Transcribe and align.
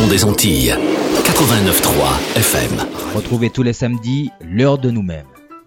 son 0.00 0.06
des 0.08 0.24
Antilles. 0.24 0.74
89.3 1.24 2.36
FM. 2.36 2.70
Retrouvez 3.14 3.50
tous 3.50 3.62
les 3.62 3.72
samedis 3.72 4.30
l'heure 4.40 4.78
de 4.78 4.90
nous-mêmes. 4.90 5.26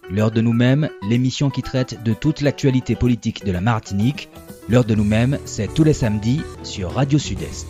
L'heure 0.10 0.32
de 0.32 0.42
nous-mêmes, 0.42 0.90
l'émission 1.08 1.50
qui 1.50 1.62
traite 1.62 2.02
de 2.04 2.14
toute 2.14 2.42
l'actualité 2.42 2.96
politique 2.96 3.46
de 3.46 3.52
la 3.52 3.62
Martinique. 3.62 4.30
L'heure 4.70 4.86
de 4.86 4.96
nous-mêmes, 4.96 5.38
c'est 5.46 5.72
tous 5.72 5.84
les 5.84 5.94
samedis 5.94 6.42
sur 6.64 6.94
Radio 6.94 7.20
Sud-Est. 7.20 7.68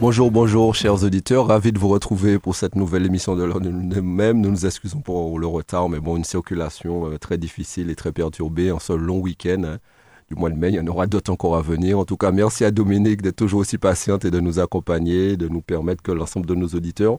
Bonjour, 0.00 0.30
bonjour, 0.30 0.74
chers 0.74 1.02
auditeurs. 1.02 1.48
Ravi 1.48 1.72
de 1.72 1.78
vous 1.78 1.88
retrouver 1.88 2.38
pour 2.38 2.54
cette 2.54 2.76
nouvelle 2.76 3.06
émission 3.06 3.34
de 3.34 3.42
l'heure 3.42 3.60
de 3.60 3.70
nous-mêmes. 3.70 4.40
Nous 4.40 4.50
nous 4.50 4.66
excusons 4.66 5.00
pour 5.00 5.38
le 5.38 5.46
retard, 5.46 5.88
mais 5.88 6.00
bon, 6.00 6.16
une 6.16 6.24
circulation 6.24 7.10
euh, 7.10 7.18
très 7.18 7.38
difficile 7.38 7.90
et 7.90 7.96
très 7.96 8.12
perturbée 8.12 8.70
en 8.70 8.78
ce 8.78 8.92
long 8.92 9.18
week-end. 9.18 9.78
Du 10.28 10.34
mois 10.34 10.50
de 10.50 10.56
mai. 10.56 10.70
Il 10.70 10.74
y 10.74 10.80
en 10.80 10.86
aura 10.86 11.06
d'autres 11.06 11.32
encore 11.32 11.56
à 11.56 11.62
venir. 11.62 11.98
En 11.98 12.04
tout 12.04 12.16
cas, 12.16 12.32
merci 12.32 12.64
à 12.64 12.70
Dominique 12.70 13.22
d'être 13.22 13.36
toujours 13.36 13.60
aussi 13.60 13.78
patiente 13.78 14.24
et 14.24 14.30
de 14.30 14.40
nous 14.40 14.58
accompagner, 14.58 15.36
de 15.36 15.48
nous 15.48 15.62
permettre 15.62 16.02
que 16.02 16.12
l'ensemble 16.12 16.46
de 16.46 16.54
nos 16.54 16.68
auditeurs 16.68 17.18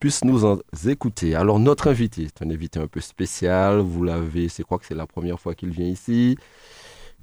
puissent 0.00 0.24
nous 0.24 0.60
écouter. 0.88 1.34
Alors, 1.34 1.60
notre 1.60 1.88
invité 1.88 2.24
est 2.24 2.42
un 2.42 2.50
invité 2.50 2.80
un 2.80 2.88
peu 2.88 3.00
spécial. 3.00 3.78
Vous 3.78 4.02
l'avez, 4.02 4.48
c'est 4.48 4.64
quoi 4.64 4.78
que 4.78 4.86
c'est 4.86 4.96
la 4.96 5.06
première 5.06 5.38
fois 5.38 5.54
qu'il 5.54 5.70
vient 5.70 5.86
ici. 5.86 6.36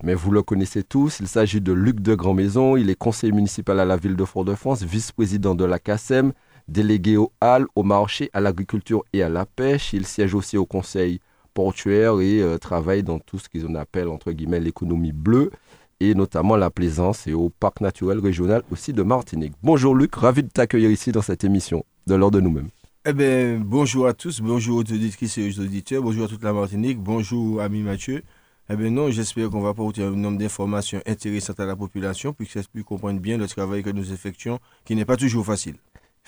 Mais 0.02 0.14
vous 0.14 0.32
le 0.32 0.42
connaissez 0.44 0.82
tous, 0.82 1.20
il 1.20 1.28
s'agit 1.28 1.60
de 1.60 1.74
Luc 1.74 2.00
de 2.00 2.16
Grandmaison. 2.16 2.78
Il 2.78 2.90
est 2.90 2.96
conseiller 2.96 3.34
municipal 3.34 3.82
à 3.82 3.86
la 3.86 3.98
ville 3.98 4.16
de 4.16 4.24
Fort-de-France, 4.24 4.82
vice-président 4.82 5.56
de 5.56 5.66
la 5.66 5.78
CACEM, 5.78 6.32
délégué 6.70 7.18
au 7.18 7.34
HAL, 7.42 7.66
au 7.76 7.84
marché, 7.84 8.30
à 8.32 8.40
l'agriculture 8.40 9.04
et 9.12 9.24
à 9.24 9.28
la 9.28 9.46
pêche. 9.46 9.92
Il 9.92 10.06
siège 10.06 10.34
aussi 10.34 10.56
au 10.56 10.66
conseil 10.66 11.20
portuaire 11.54 12.20
et 12.22 12.42
euh, 12.42 12.58
travaille 12.58 13.04
dans 13.04 13.20
tout 13.20 13.40
ce 13.40 13.50
qu'on 13.50 13.76
appelle 13.76 14.08
entre 14.08 14.32
guillemets 14.32 14.60
l'économie 14.60 15.12
bleue 15.12 15.52
et 16.00 16.16
notamment 16.16 16.56
la 16.56 16.70
plaisance 16.70 17.28
et 17.28 17.34
au 17.34 17.50
parc 17.50 17.82
naturel 17.82 18.20
régional 18.20 18.64
aussi 18.72 18.94
de 18.94 19.04
Martinique. 19.04 19.54
Bonjour 19.64 19.96
Luc, 19.96 20.16
ravi 20.16 20.44
de 20.44 20.50
t'accueillir 20.50 20.90
ici 20.90 21.12
dans 21.12 21.22
cette 21.22 21.44
émission 21.44 21.84
de 22.08 22.16
l'ordre 22.16 22.38
de 22.38 22.42
nous-mêmes. 22.42 22.70
Eh 23.06 23.14
bien, 23.14 23.60
bonjour 23.64 24.08
à 24.08 24.14
tous, 24.14 24.42
bonjour 24.42 24.78
aux 24.78 24.82
auditrices 24.82 25.38
et 25.38 25.50
aux 25.50 25.60
auditeurs, 25.62 26.02
bonjour 26.02 26.26
à 26.26 26.28
toute 26.28 26.44
la 26.44 26.54
Martinique, 26.54 27.00
bonjour 27.00 27.62
ami 27.62 27.82
Mathieu. 27.82 28.24
Eh 28.72 28.76
bien 28.76 28.92
non, 28.92 29.10
j'espère 29.10 29.50
qu'on 29.50 29.62
va 29.62 29.70
apporter 29.70 30.04
un 30.04 30.12
nombre 30.12 30.38
d'informations 30.38 31.02
intéressantes 31.08 31.60
à 31.60 31.66
la 31.66 31.76
population 31.76 32.34
qu'elle 32.34 32.46
puisse 32.46 32.86
comprendre 32.86 33.20
bien 33.20 33.38
le 33.38 33.48
travail 33.48 33.82
que 33.82 33.90
nous 33.90 34.14
effectuons, 34.14 34.60
qui 34.86 34.96
n'est 34.96 35.06
pas 35.06 35.18
toujours 35.18 35.44
facile. 35.44 35.76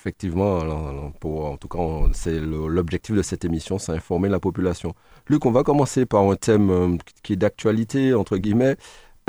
Effectivement, 0.01 0.57
en 0.57 1.57
tout 1.57 1.67
cas, 1.67 1.77
c'est 2.11 2.39
l'objectif 2.39 3.15
de 3.15 3.21
cette 3.21 3.45
émission, 3.45 3.77
c'est 3.77 3.91
informer 3.91 4.29
la 4.29 4.39
population. 4.39 4.95
Luc, 5.27 5.45
on 5.45 5.51
va 5.51 5.61
commencer 5.61 6.07
par 6.07 6.23
un 6.23 6.35
thème 6.35 6.71
euh, 6.71 6.97
qui 7.21 7.33
est 7.33 7.35
d'actualité, 7.35 8.15
entre 8.15 8.37
guillemets. 8.37 8.77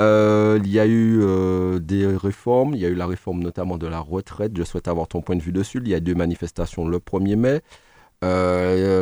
Euh, 0.01 0.59
il 0.63 0.71
y 0.71 0.79
a 0.79 0.87
eu 0.87 1.19
euh, 1.21 1.77
des 1.77 2.07
réformes, 2.07 2.73
il 2.73 2.79
y 2.79 2.87
a 2.87 2.89
eu 2.89 2.95
la 2.95 3.05
réforme 3.05 3.43
notamment 3.43 3.77
de 3.77 3.85
la 3.85 3.99
retraite, 3.99 4.57
je 4.57 4.63
souhaite 4.63 4.87
avoir 4.87 5.07
ton 5.07 5.21
point 5.21 5.35
de 5.35 5.43
vue 5.43 5.51
dessus. 5.51 5.79
Il 5.79 5.89
y 5.89 5.93
a 5.93 5.99
deux 5.99 6.15
manifestations 6.15 6.87
le 6.87 6.97
1er 6.97 7.35
mai. 7.35 7.61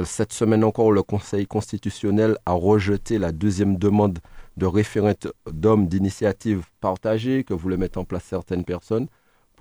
Cette 0.06 0.34
semaine 0.34 0.66
encore, 0.66 0.92
le 0.92 1.04
Conseil 1.04 1.48
constitutionnel 1.48 2.38
a 2.46 2.52
rejeté 2.52 3.18
la 3.18 3.32
deuxième 3.32 3.78
demande 3.78 4.20
de 4.58 4.66
référendum 4.66 5.88
d'initiative 5.88 6.66
partagée 6.82 7.46
que 7.46 7.54
voulaient 7.54 7.78
mettre 7.78 7.98
en 7.98 8.04
place 8.04 8.26
certaines 8.26 8.66
personnes 8.66 9.08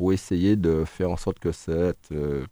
pour 0.00 0.14
essayer 0.14 0.56
de 0.56 0.84
faire 0.86 1.10
en 1.10 1.18
sorte 1.18 1.40
que 1.40 1.52
cette, 1.52 2.10
euh, 2.10 2.46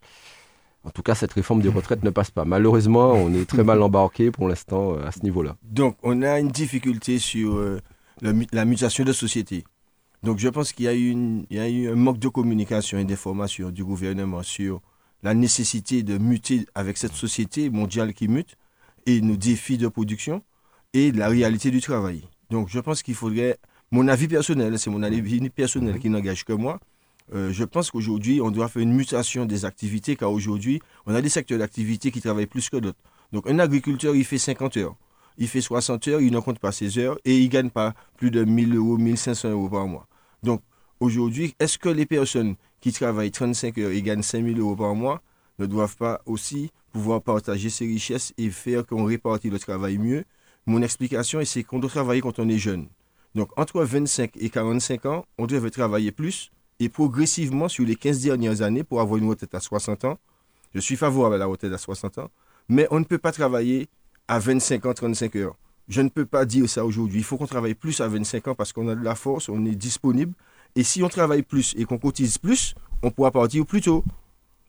en 0.83 0.91
tout 0.91 1.01
cas, 1.01 1.15
cette 1.15 1.33
réforme 1.33 1.63
des 1.63 1.69
retraites 1.69 2.03
ne 2.03 2.11
passe 2.11 2.29
pas. 2.29 2.45
Malheureusement, 2.45 3.13
on 3.13 3.33
est 3.33 3.49
très 3.49 3.63
mal 3.63 3.81
embarqué 3.81 4.29
pour 4.29 4.47
l'instant 4.47 4.93
euh, 4.93 5.07
à 5.07 5.11
ce 5.11 5.21
niveau-là. 5.23 5.55
Donc, 5.63 5.97
on 6.03 6.21
a 6.21 6.39
une 6.39 6.49
difficulté 6.49 7.17
sur 7.17 7.55
euh, 7.55 7.79
la 8.21 8.65
mutation 8.65 9.03
de 9.03 9.11
société. 9.13 9.63
Donc, 10.21 10.37
je 10.37 10.47
pense 10.47 10.73
qu'il 10.73 10.85
y, 10.85 11.55
y 11.55 11.59
a 11.59 11.67
eu 11.67 11.89
un 11.89 11.95
manque 11.95 12.19
de 12.19 12.27
communication 12.27 12.99
et 12.99 13.03
d'information 13.03 13.71
du 13.71 13.83
gouvernement 13.83 14.43
sur 14.43 14.79
la 15.23 15.33
nécessité 15.33 16.03
de 16.03 16.19
muter 16.19 16.67
avec 16.75 16.97
cette 16.99 17.13
société 17.13 17.71
mondiale 17.71 18.13
qui 18.13 18.27
mute 18.27 18.57
et 19.07 19.21
nos 19.21 19.37
défis 19.37 19.79
de 19.79 19.87
production 19.87 20.43
et 20.93 21.11
la 21.11 21.29
réalité 21.29 21.71
du 21.71 21.81
travail. 21.81 22.21
Donc, 22.51 22.69
je 22.69 22.79
pense 22.79 23.01
qu'il 23.01 23.15
faudrait, 23.15 23.57
mon 23.89 24.07
avis 24.07 24.27
personnel, 24.27 24.77
c'est 24.77 24.91
mon 24.91 25.01
avis 25.01 25.49
personnel 25.49 25.97
qui 25.97 26.11
n'engage 26.11 26.45
que 26.45 26.53
moi, 26.53 26.79
euh, 27.33 27.51
je 27.51 27.63
pense 27.63 27.91
qu'aujourd'hui, 27.91 28.41
on 28.41 28.51
doit 28.51 28.67
faire 28.67 28.81
une 28.81 28.93
mutation 28.93 29.45
des 29.45 29.65
activités, 29.65 30.15
car 30.15 30.31
aujourd'hui, 30.31 30.81
on 31.05 31.13
a 31.13 31.21
des 31.21 31.29
secteurs 31.29 31.59
d'activité 31.59 32.11
qui 32.11 32.21
travaillent 32.21 32.47
plus 32.47 32.69
que 32.69 32.77
d'autres. 32.77 32.99
Donc, 33.31 33.47
un 33.47 33.59
agriculteur, 33.59 34.15
il 34.15 34.25
fait 34.25 34.37
50 34.37 34.77
heures. 34.77 34.95
Il 35.37 35.47
fait 35.47 35.61
60 35.61 36.07
heures, 36.07 36.21
il 36.21 36.31
ne 36.31 36.39
compte 36.39 36.59
pas 36.59 36.71
ses 36.71 36.97
heures 36.97 37.17
et 37.23 37.37
il 37.37 37.45
ne 37.45 37.49
gagne 37.49 37.69
pas 37.69 37.93
plus 38.17 38.31
de 38.31 38.43
1000 38.43 38.75
euros, 38.75 38.97
1500 38.97 39.51
euros 39.51 39.69
par 39.69 39.87
mois. 39.87 40.07
Donc, 40.43 40.61
aujourd'hui, 40.99 41.55
est-ce 41.59 41.77
que 41.77 41.89
les 41.89 42.05
personnes 42.05 42.55
qui 42.81 42.91
travaillent 42.91 43.31
35 43.31 43.77
heures 43.77 43.91
et 43.91 44.01
gagnent 44.01 44.23
5000 44.23 44.59
euros 44.59 44.75
par 44.75 44.95
mois 44.95 45.21
ne 45.59 45.65
doivent 45.65 45.95
pas 45.95 46.21
aussi 46.25 46.71
pouvoir 46.91 47.21
partager 47.21 47.69
ces 47.69 47.85
richesses 47.85 48.33
et 48.37 48.49
faire 48.49 48.85
qu'on 48.85 49.05
répartit 49.05 49.49
le 49.49 49.59
travail 49.59 49.97
mieux? 49.97 50.25
Mon 50.65 50.81
explication, 50.81 51.39
c'est 51.45 51.63
qu'on 51.63 51.79
doit 51.79 51.89
travailler 51.89 52.21
quand 52.21 52.39
on 52.39 52.49
est 52.49 52.57
jeune. 52.57 52.87
Donc, 53.35 53.57
entre 53.57 53.83
25 53.83 54.31
et 54.37 54.49
45 54.49 55.05
ans, 55.05 55.25
on 55.37 55.45
devrait 55.45 55.69
travailler 55.69 56.11
plus 56.11 56.51
et 56.79 56.89
progressivement 56.89 57.67
sur 57.67 57.85
les 57.85 57.95
15 57.95 58.21
dernières 58.21 58.61
années 58.61 58.83
pour 58.83 59.01
avoir 59.01 59.17
une 59.17 59.27
retraite 59.29 59.53
à 59.55 59.59
60 59.59 60.05
ans. 60.05 60.17
Je 60.73 60.79
suis 60.79 60.95
favorable 60.95 61.35
à 61.35 61.37
la 61.39 61.45
retraite 61.45 61.73
à 61.73 61.77
60 61.77 62.19
ans, 62.19 62.29
mais 62.67 62.87
on 62.91 62.99
ne 62.99 63.05
peut 63.05 63.17
pas 63.17 63.31
travailler 63.31 63.87
à 64.27 64.39
25 64.39 64.85
ans, 64.85 64.93
35 64.93 65.35
heures. 65.37 65.55
Je 65.87 66.01
ne 66.01 66.09
peux 66.09 66.25
pas 66.25 66.45
dire 66.45 66.69
ça 66.69 66.85
aujourd'hui. 66.85 67.19
Il 67.19 67.23
faut 67.23 67.37
qu'on 67.37 67.47
travaille 67.47 67.73
plus 67.73 67.99
à 67.99 68.07
25 68.07 68.49
ans 68.49 68.55
parce 68.55 68.71
qu'on 68.71 68.87
a 68.89 68.95
de 68.95 69.03
la 69.03 69.15
force, 69.15 69.49
on 69.49 69.65
est 69.65 69.75
disponible. 69.75 70.33
Et 70.75 70.83
si 70.83 71.01
on 71.01 71.09
travaille 71.09 71.41
plus 71.41 71.73
et 71.77 71.85
qu'on 71.85 71.97
cotise 71.97 72.37
plus, 72.37 72.75
on 73.01 73.09
pourra 73.09 73.31
partir 73.31 73.65
plus 73.65 73.81
tôt. 73.81 74.03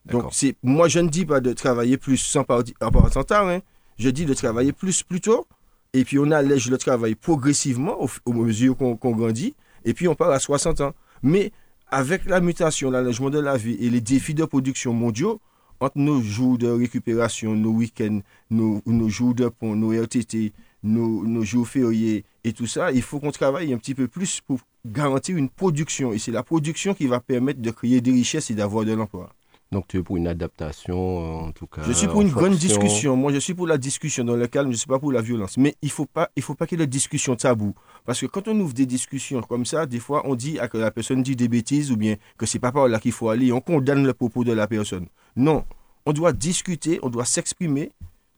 Donc, 0.07 0.31
c'est, 0.33 0.57
moi, 0.63 0.89
je 0.89 0.99
ne 0.99 1.09
dis 1.11 1.27
pas 1.27 1.41
de 1.41 1.53
travailler 1.53 1.99
plus 1.99 2.17
sans 2.17 2.43
partir 2.43 2.75
en 2.81 2.91
partant 2.91 3.23
tard. 3.23 3.49
hein. 3.49 3.61
Je 3.99 4.09
dis 4.09 4.25
de 4.25 4.33
travailler 4.33 4.73
plus 4.73 5.03
plus 5.03 5.21
tôt. 5.21 5.47
Et 5.93 6.05
puis, 6.05 6.19
on 6.19 6.31
allège 6.31 6.71
le 6.71 6.79
travail 6.79 7.15
progressivement 7.17 8.03
au, 8.03 8.09
au 8.25 8.33
mesure 8.33 8.75
qu'on, 8.75 8.97
qu'on 8.97 9.11
grandit. 9.11 9.55
Et 9.85 9.93
puis, 9.93 10.09
on 10.09 10.15
part 10.15 10.31
à 10.31 10.39
60 10.39 10.81
ans. 10.81 10.95
Mais 11.23 11.53
avec 11.91 12.25
la 12.27 12.41
mutation, 12.41 12.91
l'allègement 12.91 13.31
de 13.31 13.39
la 13.39 13.57
vie 13.57 13.77
et 13.81 13.91
les 13.91 14.01
défis 14.01 14.35
de 14.35 14.45
production 14.45 14.93
mondiaux, 14.93 15.41
entre 15.81 15.99
nos 15.99 16.21
jours 16.21 16.59
de 16.59 16.69
récupération, 16.69 17.55
nos 17.55 17.71
week-ends, 17.71 18.21
nos, 18.51 18.83
nos 18.87 19.09
jours 19.09 19.35
de 19.35 19.49
pont, 19.49 19.75
nos 19.75 19.93
RTT, 19.93 20.53
nos, 20.83 21.25
nos 21.25 21.43
jours 21.43 21.67
fériés 21.67 22.25
et 22.45 22.53
tout 22.53 22.67
ça, 22.67 22.93
il 22.93 23.03
faut 23.03 23.19
qu'on 23.19 23.33
travaille 23.33 23.73
un 23.73 23.79
petit 23.79 23.95
peu 23.95 24.09
plus 24.09 24.41
pour 24.41 24.61
garantir 24.87 25.37
une 25.37 25.49
production. 25.49 26.13
Et 26.13 26.19
c'est 26.19 26.33
la 26.33 26.43
production 26.43 26.95
qui 26.95 27.07
va 27.07 27.21
permettre 27.21 27.61
de 27.61 27.71
créer 27.71 28.01
des 28.01 28.13
richesses 28.13 28.51
et 28.51 28.55
d'avoir 28.55 28.85
de 28.85 28.93
l'emploi. 28.93 29.31
Donc 29.73 29.87
tu 29.87 29.99
es 29.99 30.03
pour 30.03 30.17
une 30.17 30.27
adaptation, 30.27 30.97
euh, 30.97 31.47
en 31.49 31.53
tout 31.53 31.67
cas. 31.69 31.83
Je 31.87 31.93
suis 31.93 32.09
pour 32.09 32.23
une 32.23 32.31
fonction- 32.31 32.51
discussion. 32.51 33.17
Moi, 33.17 33.33
je 33.33 33.39
suis 33.39 33.55
pour 33.55 33.69
la 33.69 33.79
discussion 33.79 34.25
dans 34.25 34.35
le 34.35 34.49
calme. 34.49 34.69
Je 34.71 34.73
ne 34.75 34.79
suis 34.79 34.87
pas 34.89 34.99
pour 34.99 35.13
la 35.13 35.23
violence. 35.23 35.57
Mais 35.59 35.77
il 35.81 35.87
ne 35.87 35.93
faut 35.93 36.07
pas, 36.07 36.29
il 36.35 36.43
faut 36.43 36.55
pas 36.57 36.67
qu'il 36.67 36.81
y 36.81 36.83
ait 36.83 36.87
de 36.87 36.91
discussion 36.91 37.37
tabou. 37.37 37.75
Parce 38.05 38.21
que 38.21 38.27
quand 38.27 38.49
on 38.49 38.59
ouvre 38.59 38.75
des 38.75 38.87
discussions 38.87 39.41
comme 39.43 39.65
ça, 39.65 39.87
des 39.87 40.01
fois, 40.01 40.23
on 40.27 40.35
dit 40.35 40.59
que 40.73 40.79
la 40.79 40.91
personne 40.91 41.23
dit 41.23 41.37
des 41.37 41.47
bêtises 41.49 41.93
ou 41.93 41.97
bien 41.97 42.17
que 42.37 42.47
c'est 42.47 42.59
pas 42.59 42.73
par 42.73 42.89
là 42.89 42.99
qu'il 42.99 43.13
faut 43.13 43.29
aller. 43.29 43.53
On 43.53 43.61
condamne 43.61 44.05
le 44.05 44.13
propos 44.13 44.43
de 44.43 44.53
la 44.53 44.67
personne. 44.67 45.07
Non. 45.37 45.65
On 46.05 46.13
doit 46.13 46.33
discuter, 46.33 46.99
on 47.03 47.09
doit 47.11 47.25
s'exprimer. 47.25 47.93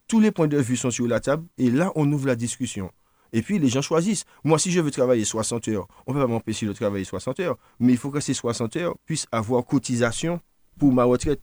Tous 0.09 0.21
les 0.21 0.33
points 0.33 0.49
de 0.49 0.59
vue 0.59 0.77
sont 0.77 0.91
sur 0.91 1.07
la 1.09 1.21
table. 1.21 1.45
Et 1.57 1.71
là, 1.71 1.93
on 1.95 2.13
ouvre 2.13 2.27
la 2.27 2.37
discussion. 2.37 2.91
Et 3.33 3.41
puis, 3.41 3.59
les 3.59 3.69
gens 3.69 3.81
choisissent. 3.81 4.25
Moi, 4.45 4.59
si 4.59 4.71
je 4.71 4.81
veux 4.83 4.91
travailler 4.91 5.25
60 5.25 5.67
heures, 5.69 5.89
on 6.07 6.13
ne 6.13 6.19
peut 6.19 6.27
pas 6.27 6.31
m'empêcher 6.31 6.67
de 6.67 6.75
travailler 6.75 7.05
60 7.07 7.41
heures. 7.41 7.57
Mais 7.81 7.93
il 7.93 7.97
faut 7.99 8.11
que 8.11 8.21
ces 8.21 8.35
60 8.35 8.77
heures 8.77 8.95
puissent 9.07 9.27
avoir 9.33 9.65
cotisation 9.65 10.39
pour 10.83 10.93
ma 10.93 11.05
retraite. 11.05 11.41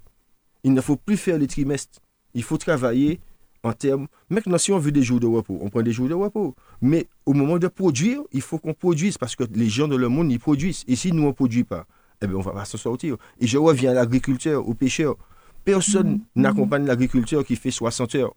Il 0.65 0.73
ne 0.73 0.81
faut 0.81 0.97
plus 0.97 1.15
faire 1.15 1.37
les 1.37 1.47
trimestres. 1.47 1.99
Il 2.33 2.43
faut 2.43 2.57
travailler 2.57 3.21
en 3.63 3.71
termes. 3.71 4.07
Maintenant, 4.29 4.57
si 4.57 4.73
on 4.73 4.79
veut 4.79 4.91
des 4.91 5.01
jours 5.01 5.21
de 5.21 5.27
repos, 5.27 5.57
on 5.61 5.69
prend 5.69 5.81
des 5.81 5.93
jours 5.93 6.09
de 6.09 6.13
repos. 6.13 6.55
Mais 6.81 7.07
au 7.25 7.31
moment 7.31 7.57
de 7.57 7.69
produire, 7.69 8.19
il 8.33 8.41
faut 8.41 8.57
qu'on 8.59 8.73
produise 8.73 9.17
parce 9.17 9.37
que 9.37 9.45
les 9.53 9.69
gens 9.69 9.87
dans 9.87 9.95
le 9.97 10.09
monde, 10.09 10.29
ils 10.29 10.39
produisent. 10.41 10.83
Et 10.89 10.97
si 10.97 11.13
nous, 11.13 11.23
on 11.23 11.27
ne 11.27 11.31
produit 11.31 11.63
pas, 11.63 11.85
eh 12.21 12.27
bien, 12.27 12.35
on 12.35 12.39
ne 12.39 12.43
va 12.43 12.51
pas 12.51 12.65
s'en 12.65 12.77
sortir. 12.77 13.15
Et 13.39 13.47
je 13.47 13.57
reviens 13.57 13.91
à 13.91 13.93
l'agriculteur, 13.93 14.67
au 14.67 14.73
pêcheur. 14.73 15.15
Personne 15.63 16.19
n'accompagne 16.35 16.85
l'agriculteur 16.85 17.45
qui 17.45 17.55
fait 17.55 17.71
60 17.71 18.15
heures. 18.15 18.33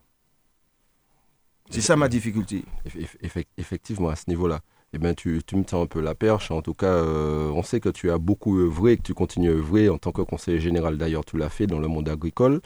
C'est 1.70 1.81
ça 1.81 1.96
ma 1.96 2.08
difficulté. 2.08 2.64
Eff- 2.87 2.96
eff- 2.96 3.16
effect- 3.22 3.50
Effectivement, 3.58 4.10
à 4.10 4.14
ce 4.16 4.25
niveau-là. 4.28 4.60
Eh 4.94 4.98
bien, 4.98 5.14
tu, 5.14 5.40
tu 5.46 5.56
me 5.56 5.64
tends 5.64 5.82
un 5.82 5.86
peu 5.86 6.00
la 6.00 6.14
perche. 6.14 6.50
En 6.50 6.60
tout 6.60 6.74
cas, 6.74 6.86
euh, 6.86 7.50
on 7.54 7.62
sait 7.62 7.80
que 7.80 7.88
tu 7.88 8.10
as 8.10 8.18
beaucoup 8.18 8.58
œuvré, 8.58 8.98
que 8.98 9.02
tu 9.02 9.14
continues 9.14 9.48
à 9.48 9.54
œuvrer 9.54 9.88
en 9.88 9.96
tant 9.96 10.12
que 10.12 10.20
conseiller 10.20 10.60
général. 10.60 10.98
D'ailleurs, 10.98 11.24
tu 11.24 11.38
l'as 11.38 11.48
fait 11.48 11.66
dans 11.66 11.78
le 11.78 11.88
monde 11.88 12.08
agricole. 12.10 12.60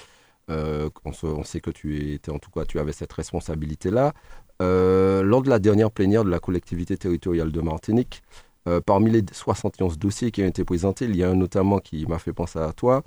Euh, 0.51 0.91
on, 1.05 1.45
sait 1.45 1.61
que 1.61 1.71
tu 1.71 2.15
étais, 2.15 2.33
en 2.33 2.39
tout 2.39 2.51
cas, 2.51 2.65
tu 2.65 2.81
avais 2.81 2.93
cette 2.93 3.13
responsabilité-là. 3.13 4.13
Euh, 4.61 5.23
lors 5.23 5.43
de 5.43 5.51
la 5.51 5.61
dernière 5.61 5.91
plénière 5.93 6.25
de 6.25 6.31
la 6.31 6.41
collectivité 6.41 6.97
territoriale 6.97 7.53
de 7.53 7.61
Martinique, 7.61 8.23
parmi 8.85 9.13
les 9.13 9.23
71 9.31 9.97
dossiers 9.97 10.33
qui 10.33 10.43
ont 10.43 10.47
été 10.47 10.65
présentés, 10.65 11.05
il 11.05 11.15
y 11.15 11.23
a 11.23 11.31
un 11.31 11.37
notamment 11.37 11.79
qui 11.79 12.05
m'a 12.07 12.19
fait 12.19 12.33
penser 12.33 12.59
à 12.59 12.73
toi. 12.73 13.05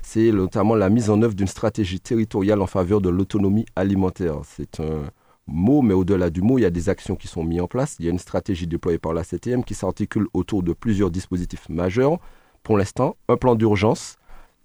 C'est 0.00 0.32
notamment 0.32 0.74
la 0.74 0.88
mise 0.88 1.10
en 1.10 1.20
œuvre 1.20 1.34
d'une 1.34 1.46
stratégie 1.46 2.00
territoriale 2.00 2.62
en 2.62 2.66
faveur 2.66 3.02
de 3.02 3.10
l'autonomie 3.10 3.66
alimentaire. 3.76 4.36
C'est 4.44 4.80
un 4.80 5.02
mot, 5.46 5.82
mais 5.82 5.94
au-delà 5.94 6.30
du 6.30 6.42
mot, 6.42 6.58
il 6.58 6.62
y 6.62 6.66
a 6.66 6.70
des 6.70 6.88
actions 6.88 7.16
qui 7.16 7.28
sont 7.28 7.44
mises 7.44 7.60
en 7.60 7.66
place. 7.66 7.96
Il 7.98 8.04
y 8.04 8.08
a 8.08 8.10
une 8.10 8.18
stratégie 8.18 8.66
déployée 8.66 8.98
par 8.98 9.12
la 9.12 9.24
CTM 9.24 9.64
qui 9.64 9.74
s'articule 9.74 10.26
autour 10.34 10.62
de 10.62 10.72
plusieurs 10.72 11.10
dispositifs 11.10 11.68
majeurs. 11.68 12.18
pour 12.62 12.78
l'instant 12.78 13.16
un 13.28 13.36
plan 13.36 13.56
d'urgence 13.56 14.16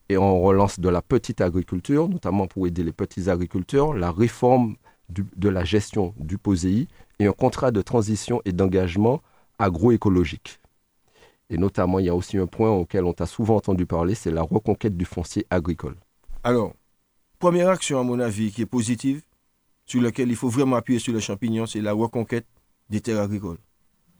et 0.09 0.17
on 0.17 0.39
relance 0.41 0.79
de 0.79 0.87
la 0.87 1.01
petite 1.01 1.41
agriculture, 1.41 2.07
notamment 2.07 2.47
pour 2.47 2.67
aider 2.67 2.83
les 2.83 2.93
petits 2.93 3.29
agriculteurs, 3.29 3.93
la 3.93 4.11
réforme 4.11 4.75
de 5.09 5.49
la 5.49 5.63
gestion 5.63 6.13
du 6.17 6.37
POSEI 6.37 6.87
et 7.19 7.25
un 7.25 7.31
contrat 7.31 7.71
de 7.71 7.81
transition 7.81 8.41
et 8.45 8.51
d'engagement 8.51 9.21
agroécologique. 9.59 10.59
Et 11.49 11.57
notamment, 11.57 11.99
il 11.99 12.05
y 12.05 12.09
a 12.09 12.15
aussi 12.15 12.37
un 12.37 12.45
point 12.45 12.71
auquel 12.71 13.05
on 13.05 13.13
t'a 13.13 13.25
souvent 13.25 13.55
entendu 13.55 13.85
parler, 13.85 14.15
c'est 14.15 14.31
la 14.31 14.41
reconquête 14.41 14.97
du 14.97 15.05
foncier 15.05 15.45
agricole. 15.49 15.95
Alors, 16.43 16.73
première 17.39 17.69
action, 17.69 17.99
à 17.99 18.03
mon 18.03 18.19
avis, 18.19 18.51
qui 18.51 18.61
est 18.61 18.65
positive, 18.65 19.21
sur 19.87 20.01
laquelle 20.01 20.29
il 20.29 20.35
faut 20.35 20.49
vraiment 20.49 20.75
appuyer 20.75 20.99
sur 20.99 21.13
le 21.13 21.19
champignon, 21.19 21.65
c'est 21.65 21.81
la 21.81 21.93
reconquête 21.93 22.45
des 22.89 23.01
terres 23.01 23.21
agricoles. 23.21 23.57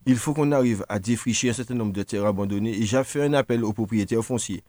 Il 0.06 0.16
faut 0.16 0.34
qu'on 0.34 0.52
arrive 0.54 0.86
à 0.88 1.00
défricher 1.00 1.50
un 1.50 1.54
certain 1.54 1.76
nombre 1.76 1.92
de 1.92 2.02
terres 2.02 2.26
abandonnées 2.26 2.76
et 2.76 2.86
j'ai 2.86 3.04
fait 3.04 3.24
un 3.24 3.34
appel 3.34 3.64
aux 3.64 3.74
propriétaires 3.74 4.24
fonciers. 4.24 4.64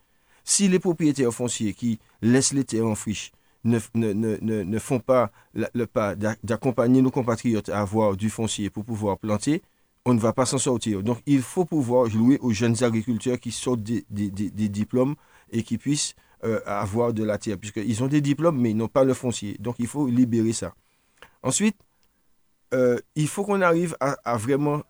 Si 0.45 0.67
les 0.67 0.81
propriétaires 0.81 1.33
fonciers 1.33 1.75
qui 1.75 2.01
laissent 2.21 2.53
les 2.53 2.65
terres 2.65 2.87
en 2.87 2.97
friche 2.97 3.33
ne, 3.65 3.79
ne, 3.95 4.79
font 4.79 4.99
pas 4.99 5.31
le 5.55 5.87
pas 5.87 6.17
d'accompagner 6.17 7.03
nos 7.03 7.11
compatriotes 7.11 7.69
à 7.69 7.81
avoir 7.81 8.17
du 8.17 8.31
foncier 8.31 8.69
pour 8.71 8.85
pouvoir 8.85 9.19
planter, 9.19 9.63
on 10.05 10.15
ne 10.15 10.19
va 10.19 10.33
pas 10.33 10.47
s'en 10.47 10.59
sortir. 10.59 11.03
Donc 11.03 11.19
il 11.27 11.43
faut 11.43 11.65
pouvoir 11.65 12.09
jouer 12.09 12.39
aux 12.41 12.53
jeunes 12.53 12.83
agriculteurs 12.83 13.39
qui 13.39 13.53
sortent 13.53 13.83
des, 13.83 14.05
diplômes 14.11 15.15
et 15.53 15.63
qui 15.63 15.79
puissent 15.79 16.15
euh, 16.45 16.61
avoir 16.67 17.13
de 17.13 17.23
la 17.23 17.39
terre, 17.39 17.59
puisqu'ils 17.59 18.03
ont 18.03 18.09
des 18.09 18.21
diplômes, 18.21 18.61
mais 18.61 18.71
ils 18.71 18.77
n'ont 18.77 18.89
pas 18.89 19.05
le 19.05 19.15
foncier. 19.15 19.57
Donc 19.61 19.77
il 19.79 19.87
faut 19.87 20.07
libérer 20.07 20.53
ça. 20.53 20.75
Ensuite, 21.43 21.77
euh, 22.75 22.99
il 23.15 23.29
faut 23.29 23.45
qu'on 23.45 23.61
arrive 23.63 23.97
à, 24.01 24.37
vraiment 24.37 24.83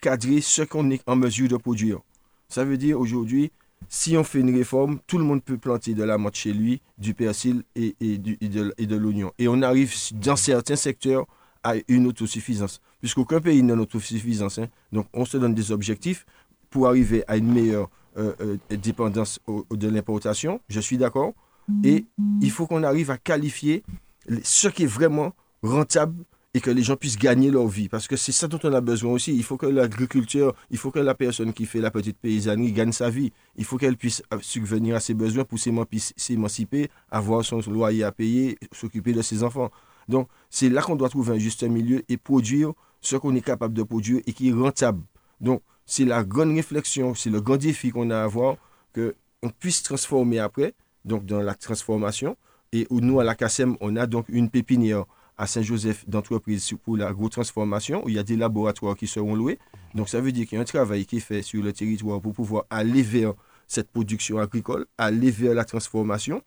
cadrer 0.00 0.40
ce 0.40 0.62
qu'on 0.62 0.90
est 0.90 1.02
en 1.06 1.16
mesure 1.16 1.48
de 1.48 1.56
produire. 1.56 2.00
Ça 2.48 2.64
veut 2.64 2.76
dire 2.78 2.98
aujourd'hui, 2.98 3.52
si 3.88 4.16
on 4.16 4.24
fait 4.24 4.40
une 4.40 4.54
réforme, 4.54 4.98
tout 5.06 5.18
le 5.18 5.24
monde 5.24 5.42
peut 5.42 5.58
planter 5.58 5.94
de 5.94 6.02
la 6.02 6.18
motte 6.18 6.34
chez 6.36 6.52
lui, 6.52 6.80
du 6.98 7.14
persil 7.14 7.62
et, 7.74 7.94
de, 8.00 8.96
l'oignon. 8.96 9.32
Et 9.38 9.48
on 9.48 9.62
arrive 9.62 9.94
dans 10.14 10.36
certains 10.36 10.76
secteurs 10.76 11.26
à 11.62 11.74
une 11.88 12.06
autosuffisance. 12.06 12.80
Puisqu'aucun 13.00 13.40
pays 13.40 13.62
n'a 13.62 13.74
autosuffisance. 13.74 14.58
Hein. 14.58 14.68
Donc 14.92 15.06
on 15.12 15.24
se 15.24 15.36
donne 15.36 15.54
des 15.54 15.72
objectifs 15.72 16.26
pour 16.68 16.88
arriver 16.88 17.24
à 17.28 17.36
une 17.36 17.52
meilleure 17.52 17.88
euh, 18.16 18.34
euh, 18.40 18.76
dépendance 18.76 19.40
de 19.70 19.88
l'importation. 19.88 20.60
Je 20.68 20.80
suis 20.80 20.98
d'accord. 20.98 21.32
Et 21.84 22.04
il 22.40 22.50
faut 22.50 22.66
qu'on 22.66 22.82
arrive 22.82 23.12
à 23.12 23.18
qualifier 23.18 23.84
ce 24.42 24.66
qui 24.66 24.84
est 24.84 24.86
vraiment 24.86 25.32
rentable 25.62 26.24
et 26.52 26.60
que 26.60 26.70
les 26.70 26.82
gens 26.82 26.96
puissent 26.96 27.18
gagner 27.18 27.50
leur 27.50 27.68
vie. 27.68 27.88
Parce 27.88 28.08
que 28.08 28.16
c'est 28.16 28.32
ça 28.32 28.48
dont 28.48 28.58
on 28.64 28.72
a 28.72 28.80
besoin 28.80 29.12
aussi. 29.12 29.34
Il 29.34 29.44
faut 29.44 29.56
que 29.56 29.66
l'agriculture, 29.66 30.54
il 30.70 30.78
faut 30.78 30.90
que 30.90 30.98
la 30.98 31.14
personne 31.14 31.52
qui 31.52 31.66
fait 31.66 31.80
la 31.80 31.90
petite 31.90 32.18
paysannerie 32.18 32.72
gagne 32.72 32.92
sa 32.92 33.08
vie. 33.08 33.32
Il 33.56 33.64
faut 33.64 33.78
qu'elle 33.78 33.96
puisse 33.96 34.22
euh, 34.32 34.38
subvenir 34.40 34.96
à 34.96 35.00
ses 35.00 35.14
besoins 35.14 35.44
pour 35.44 35.58
s'émanciper, 35.58 36.90
avoir 37.10 37.44
son 37.44 37.60
loyer 37.68 38.04
à 38.04 38.12
payer, 38.12 38.58
s'occuper 38.72 39.12
de 39.12 39.22
ses 39.22 39.44
enfants. 39.44 39.70
Donc, 40.08 40.28
c'est 40.48 40.68
là 40.68 40.82
qu'on 40.82 40.96
doit 40.96 41.08
trouver 41.08 41.34
un 41.34 41.38
juste 41.38 41.62
milieu 41.62 42.02
et 42.08 42.16
produire 42.16 42.72
ce 43.00 43.16
qu'on 43.16 43.34
est 43.36 43.40
capable 43.40 43.74
de 43.74 43.84
produire 43.84 44.20
et 44.26 44.32
qui 44.32 44.48
est 44.48 44.52
rentable. 44.52 45.02
Donc, 45.40 45.62
c'est 45.86 46.04
la 46.04 46.24
grande 46.24 46.54
réflexion, 46.54 47.14
c'est 47.14 47.30
le 47.30 47.40
grand 47.40 47.56
défi 47.56 47.90
qu'on 47.90 48.10
a 48.10 48.18
à 48.18 48.24
avoir, 48.24 48.56
qu'on 48.94 49.48
puisse 49.58 49.82
transformer 49.82 50.38
après, 50.40 50.74
donc 51.04 51.24
dans 51.26 51.40
la 51.40 51.54
transformation. 51.54 52.36
Et 52.72 52.86
nous, 52.90 53.20
à 53.20 53.24
la 53.24 53.34
CASEM, 53.34 53.76
on 53.80 53.96
a 53.96 54.06
donc 54.06 54.26
une 54.28 54.50
pépinière 54.50 55.06
à 55.40 55.46
Saint-Joseph 55.46 56.06
d'entreprise 56.06 56.70
pour 56.84 56.98
la 56.98 57.14
transformation, 57.30 58.04
où 58.04 58.10
il 58.10 58.14
y 58.16 58.18
a 58.18 58.22
des 58.22 58.36
laboratoires 58.36 58.94
qui 58.94 59.06
seront 59.06 59.34
loués. 59.34 59.58
Donc 59.94 60.10
ça 60.10 60.20
veut 60.20 60.32
dire 60.32 60.46
qu'il 60.46 60.56
y 60.56 60.58
a 60.58 60.60
un 60.60 60.66
travail 60.66 61.06
qui 61.06 61.16
est 61.16 61.20
fait 61.20 61.40
sur 61.40 61.62
le 61.62 61.72
territoire 61.72 62.20
pour 62.20 62.34
pouvoir 62.34 62.66
aller 62.68 63.00
vers 63.00 63.32
cette 63.66 63.90
production 63.90 64.38
agricole, 64.38 64.84
aller 64.98 65.30
vers 65.30 65.54
la 65.54 65.64
transformation, 65.64 66.42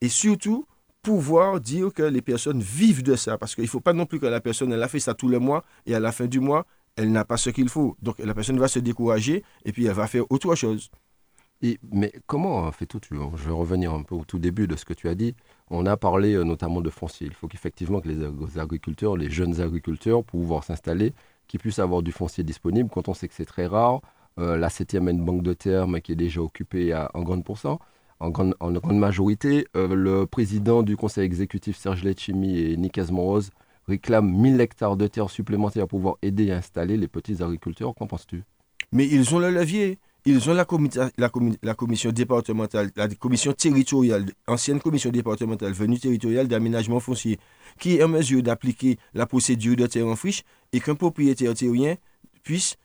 et 0.00 0.08
surtout 0.08 0.66
pouvoir 1.00 1.60
dire 1.60 1.92
que 1.94 2.02
les 2.02 2.22
personnes 2.22 2.60
vivent 2.60 3.04
de 3.04 3.14
ça, 3.14 3.38
parce 3.38 3.54
qu'il 3.54 3.64
ne 3.64 3.68
faut 3.68 3.80
pas 3.80 3.92
non 3.92 4.04
plus 4.04 4.18
que 4.18 4.26
la 4.26 4.40
personne, 4.40 4.72
elle 4.72 4.82
a 4.82 4.88
fait 4.88 4.98
ça 4.98 5.14
tous 5.14 5.28
les 5.28 5.38
mois, 5.38 5.62
et 5.86 5.94
à 5.94 6.00
la 6.00 6.10
fin 6.10 6.26
du 6.26 6.40
mois, 6.40 6.66
elle 6.96 7.12
n'a 7.12 7.24
pas 7.24 7.36
ce 7.36 7.50
qu'il 7.50 7.68
faut. 7.68 7.96
Donc 8.02 8.18
la 8.18 8.34
personne 8.34 8.58
va 8.58 8.66
se 8.66 8.80
décourager, 8.80 9.44
et 9.64 9.70
puis 9.70 9.86
elle 9.86 9.94
va 9.94 10.08
faire 10.08 10.24
autre 10.28 10.56
chose 10.56 10.90
mais 11.92 12.12
comment 12.26 12.70
fait 12.72 12.86
tout 12.86 13.00
Je 13.10 13.44
vais 13.44 13.52
revenir 13.52 13.92
un 13.92 14.02
peu 14.02 14.14
au 14.14 14.24
tout 14.24 14.38
début 14.38 14.66
de 14.66 14.76
ce 14.76 14.84
que 14.84 14.94
tu 14.94 15.08
as 15.08 15.14
dit. 15.14 15.34
On 15.70 15.86
a 15.86 15.96
parlé 15.96 16.34
euh, 16.34 16.44
notamment 16.44 16.80
de 16.80 16.90
foncier. 16.90 17.26
Il 17.26 17.34
faut 17.34 17.48
qu'effectivement 17.48 18.00
que 18.00 18.08
les 18.08 18.58
agriculteurs, 18.58 19.16
les 19.16 19.30
jeunes 19.30 19.60
agriculteurs, 19.60 20.24
pour 20.24 20.40
pouvoir 20.40 20.64
s'installer, 20.64 21.14
qu'ils 21.48 21.60
puissent 21.60 21.78
avoir 21.78 22.02
du 22.02 22.12
foncier 22.12 22.44
disponible. 22.44 22.90
Quand 22.92 23.08
on 23.08 23.14
sait 23.14 23.28
que 23.28 23.34
c'est 23.34 23.44
très 23.44 23.66
rare, 23.66 24.00
euh, 24.38 24.56
la 24.56 24.68
septième 24.68 25.08
une 25.08 25.24
banque 25.24 25.42
de 25.42 25.86
mais 25.86 26.00
qui 26.00 26.12
est 26.12 26.16
déjà 26.16 26.40
occupée 26.40 26.92
à, 26.92 27.10
en 27.14 27.22
grande 27.22 27.44
pourcent. 27.44 27.78
En 28.20 28.30
grande, 28.30 28.54
majorité, 28.92 29.66
euh, 29.76 29.94
le 29.94 30.26
président 30.26 30.82
du 30.82 30.96
conseil 30.96 31.24
exécutif 31.24 31.76
Serge 31.76 32.04
Letchimi 32.04 32.58
et 32.58 32.76
Nick 32.76 32.98
Rose 33.10 33.50
réclament 33.86 34.30
1000 34.30 34.60
hectares 34.60 34.96
de 34.96 35.06
terre 35.06 35.30
supplémentaires 35.30 35.86
pour 35.86 35.98
pouvoir 35.98 36.16
aider 36.22 36.50
à 36.50 36.56
installer 36.56 36.96
les 36.96 37.08
petits 37.08 37.42
agriculteurs. 37.42 37.94
Qu'en 37.94 38.06
penses-tu? 38.06 38.44
Mais 38.92 39.06
ils 39.06 39.34
ont 39.34 39.38
le 39.38 39.50
levier 39.50 39.98
ils 40.26 40.48
ont 40.48 40.54
la, 40.54 40.64
commission 40.64 42.10
départementale, 42.10 42.90
la 42.96 43.08
commission 43.08 43.52
territoriale, 43.52 44.26
ancienne 44.46 44.80
commission 44.80 45.10
départementale 45.10 45.72
venue 45.72 45.98
territoriale 45.98 46.48
d'aménagement 46.48 46.98
foncier, 46.98 47.38
qui 47.78 47.96
est 47.96 48.02
en 48.02 48.08
mesure 48.08 48.42
d'appliquer 48.42 48.98
la 49.12 49.26
procédure 49.26 49.76
de 49.76 49.86
terre 49.86 50.06
en 50.06 50.16
friche 50.16 50.42
et 50.72 50.80
qu'un 50.80 50.94
propriétaire 50.94 51.52
terrien 51.52 51.96
puisse 52.42 52.76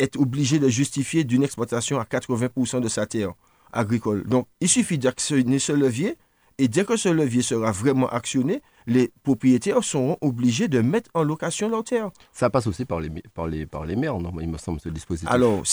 être 0.00 0.18
obligé 0.18 0.58
de 0.58 0.68
justifier 0.68 1.22
d'une 1.22 1.44
exploitation 1.44 2.00
à 2.00 2.04
80% 2.04 2.80
de 2.80 2.88
sa 2.88 3.06
terre 3.06 3.32
agricole. 3.72 4.24
Donc, 4.26 4.48
il 4.60 4.68
suffit 4.68 4.98
d'actionner 4.98 5.60
ce 5.60 5.72
levier 5.72 6.16
et 6.58 6.68
dès 6.68 6.84
que 6.84 6.96
ce 6.96 7.08
levier 7.08 7.42
sera 7.42 7.70
vraiment 7.70 8.08
actionné, 8.08 8.62
les 8.86 9.12
propriétaires 9.22 9.84
seront 9.84 10.16
obligés 10.20 10.68
de 10.68 10.80
mettre 10.80 11.10
en 11.12 11.22
location 11.22 11.68
leur 11.68 11.84
terre. 11.84 12.10
Ça 12.32 12.48
passe 12.48 12.66
aussi 12.66 12.84
par 12.84 13.00
les, 13.00 13.10
par 13.34 13.46
les, 13.46 13.66
par 13.66 13.84
les 13.84 13.96
maires, 13.96 14.18
non, 14.18 14.32
il 14.40 14.48
me 14.48 14.56
semble, 14.56 14.80
ce 14.80 14.88
dispositif. 14.88 15.28
Alors, 15.30 15.64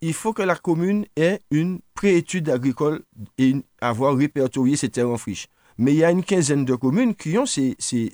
il 0.00 0.12
faut 0.12 0.32
que 0.32 0.42
la 0.42 0.54
commune 0.54 1.06
ait 1.16 1.40
une 1.50 1.80
préétude 1.94 2.48
agricole 2.48 3.02
et 3.38 3.56
avoir 3.80 4.16
répertorié 4.16 4.76
ses 4.76 4.88
terres 4.88 5.10
en 5.10 5.16
friche. 5.16 5.48
Mais 5.78 5.92
il 5.92 5.98
y 5.98 6.04
a 6.04 6.12
une 6.12 6.22
quinzaine 6.22 6.64
de 6.64 6.74
communes 6.76 7.16
qui 7.16 7.36
ont 7.36 7.46
ces, 7.46 7.74
ces, 7.80 8.12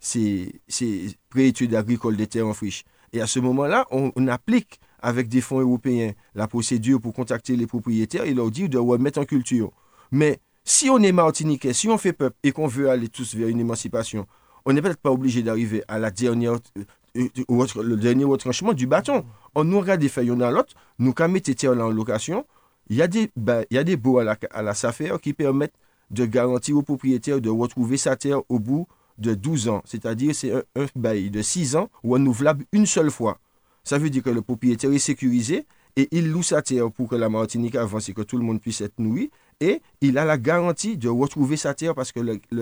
ces, 0.00 1.08
préétudes 1.30 1.74
agricoles 1.74 2.16
des 2.16 2.26
terres 2.26 2.48
en 2.48 2.54
friche. 2.54 2.84
Et 3.14 3.22
à 3.22 3.26
ce 3.26 3.38
moment-là, 3.38 3.86
on, 3.90 4.12
on, 4.16 4.28
applique 4.28 4.78
avec 5.00 5.28
des 5.28 5.40
fonds 5.40 5.60
européens 5.60 6.12
la 6.34 6.48
procédure 6.48 7.00
pour 7.00 7.14
contacter 7.14 7.56
les 7.56 7.66
propriétaires 7.66 8.24
et 8.24 8.34
leur 8.34 8.50
dire 8.50 8.68
de 8.68 8.76
remettre 8.76 9.20
en 9.20 9.24
culture. 9.24 9.70
Mais 10.10 10.40
si 10.64 10.88
on 10.88 10.98
est 10.98 11.12
martiniquais, 11.12 11.72
si 11.72 11.88
on 11.88 11.98
fait 11.98 12.12
peuple 12.12 12.36
et 12.42 12.52
qu'on 12.52 12.66
veut 12.66 12.88
aller 12.88 13.08
tous 13.08 13.34
vers 13.34 13.48
une 13.48 13.60
émancipation, 13.60 14.26
on 14.64 14.72
n'est 14.72 14.80
peut-être 14.80 15.00
pas 15.00 15.10
obligé 15.10 15.42
d'arriver 15.42 15.84
à 15.88 15.98
la 15.98 16.10
dernière, 16.10 16.54
euh, 16.78 16.84
euh, 17.16 17.82
le 17.82 17.96
dernier 17.96 18.24
retranchement 18.24 18.72
du 18.72 18.86
bâton. 18.86 19.24
On 19.54 19.64
nous 19.64 19.78
regarde 19.78 20.00
des 20.00 20.08
feuilles 20.08 20.34
dans 20.34 20.50
l'autre, 20.50 20.74
nous 20.98 21.12
quand 21.12 21.28
mettons 21.28 21.52
terre 21.52 21.72
en 21.72 21.90
location, 21.90 22.46
il 22.88 22.96
y 22.96 23.02
a 23.02 23.06
des, 23.06 23.30
ben, 23.36 23.64
y 23.70 23.78
a 23.78 23.84
des 23.84 23.96
baux 23.96 24.18
à 24.18 24.24
la, 24.24 24.38
à 24.50 24.62
la 24.62 24.74
SAFER 24.74 25.16
qui 25.22 25.32
permettent 25.32 25.74
de 26.10 26.24
garantir 26.26 26.76
au 26.76 26.82
propriétaire 26.82 27.40
de 27.40 27.50
retrouver 27.50 27.96
sa 27.96 28.16
terre 28.16 28.40
au 28.48 28.58
bout 28.58 28.86
de 29.18 29.34
12 29.34 29.68
ans. 29.68 29.82
C'est-à-dire 29.84 30.34
c'est 30.34 30.52
un, 30.52 30.62
un 30.76 30.86
bail 30.96 31.30
de 31.30 31.42
6 31.42 31.76
ans 31.76 31.88
renouvelable 32.02 32.64
une 32.72 32.86
seule 32.86 33.10
fois. 33.10 33.38
Ça 33.84 33.98
veut 33.98 34.10
dire 34.10 34.22
que 34.22 34.30
le 34.30 34.42
propriétaire 34.42 34.92
est 34.92 34.98
sécurisé 34.98 35.66
et 35.96 36.08
il 36.10 36.30
loue 36.30 36.42
sa 36.42 36.62
terre 36.62 36.90
pour 36.90 37.08
que 37.08 37.16
la 37.16 37.28
Martinique 37.28 37.76
avance 37.76 38.08
et 38.08 38.14
que 38.14 38.22
tout 38.22 38.36
le 38.36 38.44
monde 38.44 38.60
puisse 38.60 38.80
être 38.80 38.98
nourri. 38.98 39.30
Et 39.60 39.82
il 40.00 40.18
a 40.18 40.24
la 40.24 40.38
garantie 40.38 40.96
de 40.96 41.08
retrouver 41.08 41.56
sa 41.56 41.74
terre 41.74 41.94
parce 41.94 42.12
que 42.12 42.20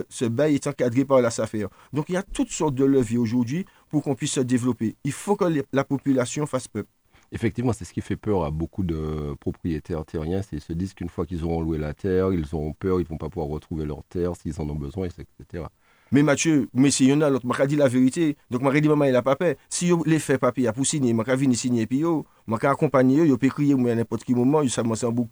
ce 0.09 0.25
bail 0.25 0.55
est 0.55 0.67
encadré 0.67 1.05
par 1.05 1.21
la 1.21 1.31
SAFER. 1.31 1.67
Donc 1.93 2.07
il 2.09 2.13
y 2.13 2.17
a 2.17 2.23
toutes 2.23 2.51
sortes 2.51 2.75
de 2.75 2.85
leviers 2.85 3.19
aujourd'hui 3.19 3.65
pour 3.89 4.03
qu'on 4.03 4.15
puisse 4.15 4.33
se 4.33 4.41
développer. 4.41 4.97
Il 5.05 5.13
faut 5.13 5.37
que 5.37 5.65
la 5.73 5.85
population 5.85 6.47
fasse 6.47 6.69
peuple. 6.69 6.89
Effectivement, 7.35 7.73
c'est 7.73 7.87
ce 7.87 7.95
qui 7.95 8.03
fait 8.03 8.17
peur 8.17 8.45
à 8.45 8.51
beaucoup 8.51 8.83
de 8.83 9.35
propriétaires 9.41 10.05
terriens. 10.05 10.43
Ils 10.53 10.61
se 10.61 10.75
disent 10.75 10.93
qu'une 10.93 11.09
fois 11.09 11.25
qu'ils 11.25 11.45
auront 11.45 11.63
loué 11.63 11.79
la 11.79 11.95
terre, 11.95 12.31
ils 12.31 12.55
auront 12.55 12.75
peur, 12.75 13.01
ils 13.01 13.05
ne 13.05 13.09
vont 13.09 13.17
pas 13.17 13.31
pouvoir 13.31 13.49
retrouver 13.49 13.87
leur 13.87 14.05
terre 14.05 14.37
s'ils 14.37 14.61
en 14.61 14.69
ont 14.69 14.75
besoin, 14.75 15.07
etc. 15.07 15.65
Mais 16.13 16.23
Mathieu, 16.23 16.69
mais 16.75 16.91
si 16.91 17.07
y 17.07 17.13
en 17.15 17.23
a 17.23 17.31
l'autre, 17.31 17.47
m'a 17.47 17.67
dit 17.67 17.75
la 17.75 17.89
vérité. 17.89 18.37
Donc 18.51 18.61
m'a 18.61 18.79
dit 18.79 18.87
maman 18.87 19.07
il 19.07 19.17
a 19.17 19.23
pas 19.23 19.35
peur. 19.35 19.55
Si 19.71 19.87
yo 19.87 20.03
les 20.05 20.19
fait 20.19 20.37
papier 20.37 20.71
pour 20.75 20.85
signer, 20.85 21.15
m'a 21.15 21.23
venir 21.23 21.57
signer 21.57 21.87
puis 21.87 22.01
yo, 22.01 22.27
m'a 22.47 22.59
accompagner 22.61 23.25
yo, 23.25 23.39
peut 23.39 23.49
crier 23.49 23.73
à 23.73 23.95
n'importe 23.95 24.25
quel 24.25 24.37
moment, 24.37 24.69
ça 24.69 24.83
m'a 24.83 24.95
semble 24.95 25.27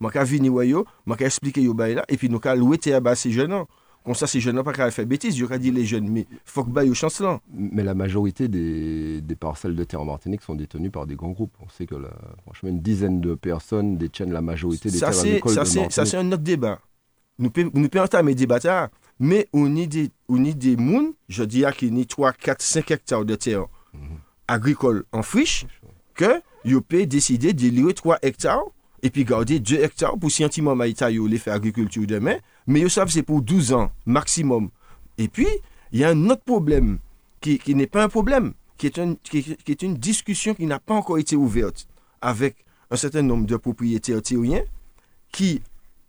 beaucoup. 0.00 0.18
M'a 0.18 0.24
venir 0.24 0.52
ouais 0.52 0.68
yo, 0.68 0.86
m'a 1.06 1.16
expliquer 1.18 1.62
yo 1.62 1.74
là 1.76 2.04
et 2.08 2.16
puis 2.16 2.28
nous 2.28 2.40
ca 2.40 2.54
louer 2.54 2.78
terre 2.78 3.00
bas 3.00 3.14
ces 3.14 3.30
jeunes. 3.30 3.64
Comme 4.04 4.14
ça, 4.14 4.26
ces 4.26 4.40
jeunes 4.40 4.62
pas 4.62 4.72
qu'à 4.72 4.90
faire 4.90 5.04
bêtise, 5.04 5.36
je 5.36 5.44
dit 5.56 5.70
les 5.70 5.84
jeunes, 5.84 6.08
mais 6.08 6.26
faut 6.44 6.64
que 6.64 6.70
bail 6.70 6.94
chance 6.94 7.20
là. 7.20 7.40
Mais 7.52 7.82
la 7.82 7.94
majorité 7.94 8.48
des, 8.48 9.20
des, 9.20 9.36
parcelles 9.36 9.74
de 9.74 9.84
terre 9.84 10.00
en 10.00 10.06
Martinique 10.06 10.40
sont 10.40 10.54
détenues 10.54 10.90
par 10.90 11.06
des 11.06 11.14
grands 11.14 11.32
groupes. 11.32 11.52
On 11.60 11.68
sait 11.68 11.84
que 11.84 11.96
la, 11.96 12.08
franchement, 12.42 12.70
une 12.70 12.80
dizaine 12.80 13.20
de 13.20 13.34
personnes 13.34 13.98
détiennent 13.98 14.32
la 14.32 14.40
majorité 14.40 14.90
des 14.90 14.96
ça, 14.96 15.10
terres 15.10 15.20
agricoles 15.20 15.52
ça, 15.52 15.64
de 15.64 15.92
Ça, 15.92 16.06
c'est 16.06 16.16
un 16.16 16.26
autre 16.28 16.42
débat. 16.42 16.80
Nous 17.38 17.50
pouvons 17.50 17.70
nous 17.74 17.88
entamer 18.00 18.34
des 18.34 18.46
débat, 18.46 18.90
mais 19.18 19.48
on 19.52 19.76
y 19.76 19.86
des, 19.86 20.10
on 20.28 20.42
y 20.42 20.54
des 20.54 20.76
mouns, 20.76 21.12
je 21.28 21.44
dirais 21.44 21.72
qu'il 21.72 21.96
y 21.98 22.00
a 22.00 22.04
3, 22.04 22.32
4, 22.32 22.62
5 22.62 22.90
hectares 22.90 23.24
de 23.24 23.34
terre 23.34 23.66
agricole 24.46 25.04
en 25.12 25.22
friche, 25.22 25.66
que 26.14 26.40
vous 26.64 26.80
pouvez 26.80 27.04
décider 27.04 27.52
de 27.52 27.62
livrer 27.68 27.94
3 27.94 28.18
hectares 28.22 28.64
et 29.02 29.10
puis 29.10 29.24
garder 29.24 29.60
2 29.60 29.76
hectares 29.76 30.18
pour 30.18 30.30
sentiment 30.30 30.74
maïtaïo 30.74 31.26
les 31.26 31.38
faire 31.38 31.54
agriculture 31.54 32.06
demain, 32.06 32.36
mais 32.66 32.80
ils 32.80 32.90
savent 32.90 33.10
c'est 33.10 33.22
pour 33.22 33.42
12 33.42 33.72
ans 33.72 33.90
maximum. 34.06 34.70
Et 35.18 35.28
puis, 35.28 35.48
il 35.92 36.00
y 36.00 36.04
a 36.04 36.10
un 36.10 36.30
autre 36.30 36.42
problème 36.44 36.98
qui, 37.40 37.58
qui 37.58 37.74
n'est 37.74 37.86
pas 37.86 38.02
un 38.02 38.08
problème, 38.08 38.54
qui 38.76 38.86
est, 38.86 38.98
un, 38.98 39.16
une 39.82 39.94
discussion 39.96 40.54
qui 40.54 40.66
n'a 40.66 40.78
pas 40.78 40.94
encore 40.94 41.18
été 41.18 41.36
ouverte 41.36 41.88
avec 42.20 42.56
un 42.90 42.96
certain 42.96 43.22
nombre 43.22 43.46
de 43.46 43.56
propriétaires 43.56 44.22
tyriens 44.22 44.62
qui 45.32 45.62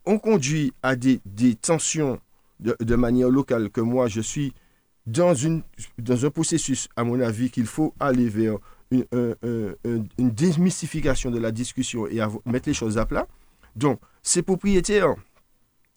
ont 0.06 0.20
conduit 0.20 0.74
à 0.82 0.96
des, 0.96 1.20
tensions 1.62 2.20
de, 2.60 2.76
de 2.80 2.96
manière 2.96 3.30
locale 3.30 3.70
que 3.70 3.82
moi 3.82 4.08
je 4.08 4.22
suis 4.22 4.54
dans, 5.06 5.34
une, 5.34 5.64
dans 5.98 6.26
un 6.26 6.30
processus, 6.30 6.88
à 6.96 7.04
mon 7.04 7.20
avis, 7.20 7.50
qu'il 7.50 7.66
faut 7.66 7.94
aller 8.00 8.30
vers 8.30 8.58
une, 8.92 9.06
un- 9.12 9.36
un- 9.44 9.74
un- 9.86 10.04
une 10.18 10.32
démystification 10.32 11.32
de 11.32 11.40
la 11.40 11.52
discussion 11.52 12.08
et 12.08 12.16
avo- 12.18 12.42
mettre 12.46 12.68
les 12.70 12.74
choses 12.74 12.98
à 12.98 13.06
plat. 13.06 13.28
Donc, 13.76 14.00
ces 14.24 14.42
propriétaires, 14.42 15.14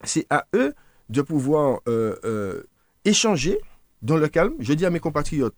c'est 0.05 0.27
à 0.31 0.47
eux 0.55 0.75
de 1.09 1.23
pouvoir 1.23 1.81
euh, 1.89 2.17
euh, 2.25 2.63
échanger 3.05 3.59
dans 4.03 4.17
le 4.17 4.29
calme. 4.29 4.55
Je 4.61 4.73
dis 4.75 4.85
à 4.87 4.91
mes 4.91 5.01
compatriotes, 5.01 5.55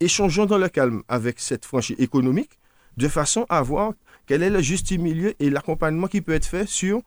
échangeons 0.00 0.46
dans 0.46 0.58
le 0.58 0.68
calme 0.68 1.02
avec 1.08 1.40
cette 1.40 1.64
franchise 1.64 1.96
économique 1.98 2.58
de 2.96 3.08
façon 3.08 3.46
à 3.48 3.62
voir 3.62 3.92
quel 4.26 4.42
est 4.42 4.50
le 4.50 4.60
juste 4.60 4.90
milieu 4.92 5.34
et 5.40 5.50
l'accompagnement 5.50 6.06
qui 6.08 6.20
peut 6.20 6.32
être 6.32 6.46
fait 6.46 6.66
sur 6.68 7.00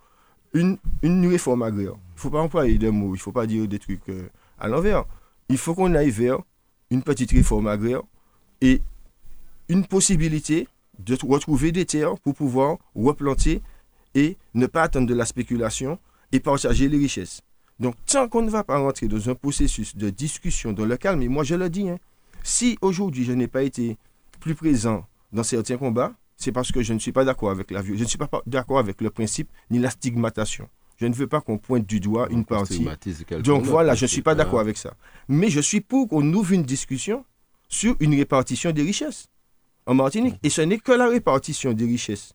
une, 0.54 0.78
une 1.02 1.28
réforme 1.28 1.64
agraire. 1.64 1.94
Il 1.96 2.16
ne 2.16 2.20
faut 2.20 2.30
pas 2.30 2.42
employer 2.42 2.78
des 2.78 2.92
mots, 2.92 3.10
il 3.10 3.18
ne 3.18 3.22
faut 3.22 3.32
pas 3.32 3.48
dire 3.48 3.68
des 3.68 3.80
trucs 3.80 4.08
euh, 4.10 4.28
à 4.60 4.68
l'envers. 4.68 5.06
Il 5.50 5.58
faut 5.58 5.74
qu'on 5.76 5.94
aille 5.96 6.10
vers 6.12 6.40
une 6.90 7.04
petite 7.04 7.32
réforme 7.32 7.68
agraire 7.68 8.02
et 8.62 8.82
une 9.72 9.86
possibilité 9.86 10.68
de 11.00 11.18
retrouver 11.26 11.72
des 11.72 11.86
terres 11.86 12.16
pour 12.20 12.34
pouvoir 12.36 12.78
replanter 12.94 13.62
et 14.14 14.38
ne 14.54 14.66
pas 14.68 14.84
attendre 14.84 15.08
de 15.08 15.14
la 15.14 15.26
spéculation 15.26 15.98
et 16.34 16.42
partager 16.42 16.90
les 16.90 16.98
richesses. 16.98 17.42
Donc, 17.80 17.96
tant 18.06 18.28
qu'on 18.28 18.42
ne 18.42 18.50
va 18.50 18.66
pas 18.66 18.78
rentrer 18.78 19.08
dans 19.08 19.30
un 19.30 19.34
processus 19.34 19.96
de 19.96 20.10
discussion 20.10 20.74
dans 20.74 20.84
le 20.86 20.98
calme, 20.98 21.22
et 21.22 21.30
moi 21.30 21.46
je 21.46 21.56
le 21.56 21.70
dis, 21.70 21.88
hein, 21.90 21.98
si 22.44 22.78
aujourd'hui 22.82 23.24
je 23.24 23.32
n'ai 23.32 23.48
pas 23.48 23.64
été 23.64 23.98
plus 24.42 24.56
présent 24.56 25.06
dans 25.32 25.44
certains 25.44 25.78
combats, 25.78 26.14
c'est 26.36 26.52
parce 26.52 26.72
que 26.72 26.84
je 26.84 26.92
ne 26.94 27.00
suis 27.00 27.14
pas 27.14 27.24
d'accord 27.24 27.52
avec 27.52 27.72
la 27.72 27.82
violence. 27.82 28.00
Je 28.00 28.04
ne 28.04 28.10
suis 28.10 28.18
pas 28.18 28.30
d'accord 28.46 28.80
avec 28.80 29.00
le 29.00 29.10
principe 29.10 29.50
ni 29.70 29.80
la 29.80 29.90
stigmatation. 29.90 30.68
Je 30.98 31.06
ne 31.08 31.14
veux 31.14 31.28
pas 31.28 31.40
qu'on 31.40 31.58
pointe 31.58 31.86
du 31.86 32.00
doigt 32.02 32.28
une 32.30 32.44
partie. 32.46 32.84
Donc 33.42 33.64
voilà, 33.64 33.96
je 33.96 34.04
ne 34.04 34.08
suis 34.08 34.22
pas- 34.22 34.36
d'accord 34.36 34.60
avec 34.60 34.78
ça. 34.78 34.94
Mais 35.30 35.50
je 35.50 35.62
suis 35.62 35.80
pour 35.82 36.10
qu'on 36.10 36.34
ouvre 36.34 36.52
une 36.52 36.64
discussion 36.64 37.24
sur 37.70 37.96
une 38.02 38.14
répartition 38.16 38.72
des 38.72 38.82
richesses 38.84 39.28
en 39.86 39.94
Martinique. 39.94 40.36
Et 40.44 40.50
ce 40.50 40.62
n'est 40.62 40.78
que 40.78 40.92
la 40.92 41.08
répartition 41.08 41.74
des 41.74 41.86
richesses 41.86 42.34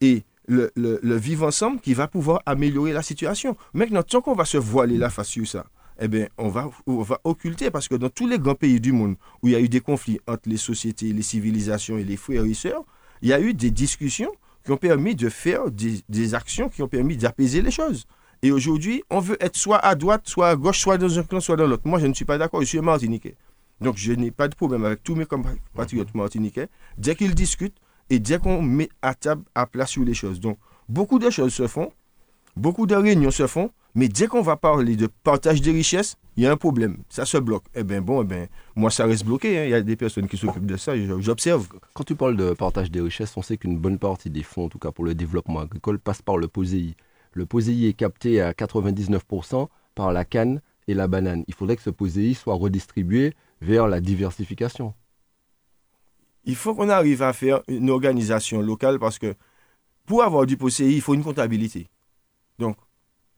et 0.00 0.24
le, 0.46 0.70
vivre 1.16 1.46
ensemble 1.46 1.80
qui 1.80 1.94
va 1.94 2.08
pouvoir 2.08 2.42
améliorer 2.46 2.92
la 2.92 3.02
situation. 3.02 3.56
Maintenant, 3.74 4.02
tant 4.02 4.20
qu'on 4.20 4.34
va 4.34 4.44
se 4.44 4.58
voiler 4.58 4.96
la 4.96 5.10
face 5.10 5.28
sur 5.28 5.46
ça, 5.46 5.66
eh 5.98 6.08
bien, 6.08 6.28
on 6.38 6.48
va, 6.48 6.70
on 6.86 7.02
va 7.02 7.20
occulter 7.24 7.70
parce 7.70 7.88
que 7.88 7.94
dans 7.94 8.10
tous 8.10 8.28
les 8.28 8.38
grands 8.38 8.54
pays 8.54 8.80
du 8.80 8.92
monde 8.92 9.16
où 9.42 9.48
il 9.48 9.52
y 9.52 9.56
a 9.56 9.60
eu 9.60 9.68
des 9.68 9.80
conflits 9.80 10.20
entre 10.26 10.48
les 10.48 10.58
sociétés, 10.58 11.12
les 11.12 11.22
civilisations 11.22 11.98
et 11.98 12.04
les 12.04 12.16
frères 12.16 12.44
et 12.44 12.54
sœurs, 12.54 12.84
il 13.22 13.28
y 13.28 13.32
a 13.32 13.40
eu 13.40 13.54
des 13.54 13.70
discussions 13.70 14.32
qui 14.64 14.72
ont 14.72 14.76
permis 14.76 15.14
de 15.14 15.28
faire 15.28 15.70
des, 15.70 16.34
actions 16.34 16.68
qui 16.68 16.82
ont 16.82 16.88
permis 16.88 17.16
d'apaiser 17.16 17.62
les 17.62 17.70
choses. 17.70 18.04
Et 18.42 18.52
aujourd'hui, 18.52 19.02
on 19.08 19.20
veut 19.20 19.38
être 19.40 19.56
soit 19.56 19.78
à 19.78 19.94
droite, 19.94 20.22
soit 20.24 20.50
à 20.50 20.56
gauche, 20.56 20.80
soit 20.80 20.98
dans 20.98 21.18
un 21.18 21.22
clan, 21.22 21.40
soit 21.40 21.56
dans 21.56 21.66
l'autre. 21.66 21.86
Moi, 21.86 21.98
je 21.98 22.06
ne 22.06 22.12
suis 22.12 22.26
pas 22.26 22.36
d'accord, 22.36 22.60
je 22.60 22.66
suis 22.66 22.80
Martiniquais. 22.80 23.36
Donc, 23.80 23.96
je 23.96 24.12
n'ai 24.12 24.30
pas 24.30 24.48
de 24.48 24.54
problème 24.54 24.84
avec 24.84 25.02
tous 25.02 25.14
mes 25.14 25.26
compatriotes 25.26 26.14
martiniquais. 26.14 26.68
Dès 26.98 27.14
qu'ils 27.14 27.34
discutent 27.34 27.76
et 28.10 28.18
dès 28.18 28.38
qu'on 28.38 28.62
met 28.62 28.88
à 29.02 29.14
table, 29.14 29.44
à 29.54 29.66
plat 29.66 29.86
sur 29.86 30.02
les 30.04 30.14
choses. 30.14 30.40
Donc, 30.40 30.58
beaucoup 30.88 31.18
de 31.18 31.28
choses 31.30 31.52
se 31.52 31.66
font, 31.66 31.92
beaucoup 32.56 32.86
de 32.86 32.94
réunions 32.94 33.30
se 33.30 33.46
font, 33.46 33.70
mais 33.94 34.08
dès 34.08 34.26
qu'on 34.26 34.42
va 34.42 34.56
parler 34.56 34.94
de 34.96 35.08
partage 35.24 35.60
des 35.62 35.72
richesses, 35.72 36.16
il 36.36 36.44
y 36.44 36.46
a 36.46 36.52
un 36.52 36.56
problème. 36.56 36.98
Ça 37.08 37.24
se 37.24 37.38
bloque. 37.38 37.64
Eh 37.74 37.82
bien, 37.82 38.02
bon, 38.02 38.22
eh 38.22 38.26
ben, 38.26 38.46
moi, 38.74 38.90
ça 38.90 39.06
reste 39.06 39.24
bloqué. 39.24 39.58
hein. 39.58 39.64
Il 39.64 39.70
y 39.70 39.74
a 39.74 39.80
des 39.80 39.96
personnes 39.96 40.28
qui 40.28 40.36
s'occupent 40.36 40.66
de 40.66 40.76
ça, 40.76 40.92
j'observe. 41.20 41.66
Quand 41.94 42.04
tu 42.04 42.14
parles 42.14 42.36
de 42.36 42.52
partage 42.52 42.90
des 42.90 43.00
richesses, 43.00 43.34
on 43.36 43.42
sait 43.42 43.56
qu'une 43.56 43.78
bonne 43.78 43.98
partie 43.98 44.28
des 44.28 44.42
fonds, 44.42 44.66
en 44.66 44.68
tout 44.68 44.78
cas 44.78 44.90
pour 44.90 45.04
le 45.04 45.14
développement 45.14 45.60
agricole, 45.60 45.98
passe 45.98 46.20
par 46.20 46.36
le 46.36 46.46
POSEI. 46.46 46.94
Le 47.32 47.46
POSEI 47.46 47.88
est 47.88 47.92
capté 47.94 48.40
à 48.42 48.52
99% 48.52 49.68
par 49.94 50.12
la 50.12 50.24
canne 50.26 50.60
et 50.88 50.94
la 50.94 51.08
banane. 51.08 51.42
Il 51.48 51.54
faudrait 51.54 51.76
que 51.76 51.82
ce 51.82 51.90
POSEI 51.90 52.34
soit 52.34 52.54
redistribué 52.54 53.32
vers 53.60 53.88
la 53.88 54.00
diversification. 54.00 54.94
Il 56.44 56.56
faut 56.56 56.74
qu'on 56.74 56.88
arrive 56.88 57.22
à 57.22 57.32
faire 57.32 57.62
une 57.68 57.90
organisation 57.90 58.60
locale 58.60 58.98
parce 58.98 59.18
que 59.18 59.34
pour 60.06 60.22
avoir 60.22 60.46
du 60.46 60.56
POCI, 60.56 60.94
il 60.94 61.00
faut 61.00 61.14
une 61.14 61.24
comptabilité. 61.24 61.88
Donc, 62.58 62.76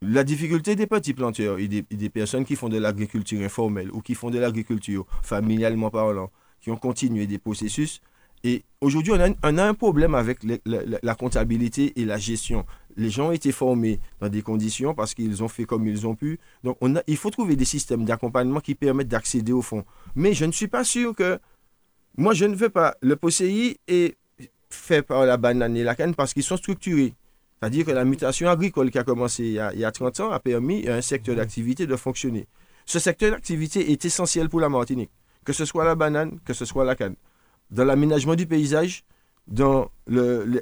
la 0.01 0.23
difficulté 0.23 0.75
des 0.75 0.87
petits 0.87 1.13
planteurs 1.13 1.59
et 1.59 1.67
des, 1.67 2.09
personnes 2.09 2.45
qui 2.45 2.55
font 2.55 2.69
de 2.69 2.77
l'agriculture 2.77 3.41
informelle 3.41 3.91
ou 3.91 4.01
qui 4.01 4.15
font 4.15 4.29
de 4.29 4.39
l'agriculture 4.39 5.05
familialement 5.23 5.89
parlant, 5.89 6.31
qui 6.61 6.71
ont 6.71 6.77
continué 6.77 7.27
des 7.27 7.37
processus, 7.37 8.01
et 8.43 8.63
aujourd'hui, 8.79 9.11
on, 9.11 9.19
a- 9.19 9.63
un 9.63 9.73
problème 9.73 10.15
avec 10.15 10.39
la 10.65 11.15
comptabilité 11.15 11.99
et 11.99 12.05
la 12.05 12.17
gestion. 12.17 12.65
Les 12.99 13.09
gens 13.09 13.27
ont 13.29 13.31
été 13.31 13.51
formés 13.51 13.99
dans 14.19 14.27
des 14.29 14.41
conditions 14.41 14.93
parce 14.93 15.13
qu'ils 15.13 15.41
ont 15.41 15.47
fait 15.47 15.63
comme 15.63 15.87
ils 15.87 16.05
ont 16.05 16.15
pu. 16.15 16.37
Donc, 16.65 16.77
on 16.81 16.95
a- 16.97 17.03
il 17.07 17.15
faut 17.17 17.29
trouver 17.29 17.55
des 17.55 17.63
systèmes 17.65 18.03
d'accompagnement 18.03 18.59
qui 18.59 18.75
permettent 18.75 19.07
d'accéder 19.07 19.53
au 19.53 19.61
fonds. 19.61 19.85
Mais 20.15 20.33
je 20.33 20.43
ne 20.45 20.51
suis 20.51 20.67
pas 20.67 20.83
sûr 20.83 21.15
que 21.15 21.39
moi, 22.17 22.33
je 22.33 22.45
ne 22.45 22.55
veux 22.55 22.69
pas. 22.69 22.95
Le 23.01 23.15
POCI 23.15 23.77
est 23.87 24.17
fait 24.69 25.01
par 25.01 25.25
la 25.25 25.37
banane 25.37 25.77
et 25.77 25.83
la 25.83 25.95
canne 25.95 26.13
parce 26.13 26.33
qu'ils 26.33 26.43
sont 26.43 26.57
structurés. 26.57 27.13
C'est-à-dire 27.59 27.85
que 27.85 27.91
la 27.91 28.03
mutation 28.05 28.49
agricole 28.49 28.91
qui 28.91 28.97
a 28.97 29.03
commencé 29.03 29.43
il 29.43 29.51
y 29.53 29.59
a, 29.59 29.73
il 29.73 29.79
y 29.79 29.85
a 29.85 29.91
30 29.91 30.19
ans 30.19 30.31
a 30.31 30.39
permis 30.39 30.87
à 30.87 30.95
un 30.95 31.01
secteur 31.01 31.35
d'activité 31.35 31.87
de 31.87 31.95
fonctionner. 31.95 32.47
Ce 32.85 32.99
secteur 32.99 33.31
d'activité 33.31 33.91
est 33.91 34.03
essentiel 34.03 34.49
pour 34.49 34.59
la 34.59 34.67
Martinique, 34.69 35.11
que 35.45 35.53
ce 35.53 35.63
soit 35.65 35.85
la 35.85 35.95
banane, 35.95 36.39
que 36.45 36.53
ce 36.53 36.65
soit 36.65 36.83
la 36.85 36.95
canne. 36.95 37.15
Dans 37.71 37.85
l'aménagement 37.85 38.35
du 38.35 38.45
paysage, 38.47 39.03
dans 39.49 39.89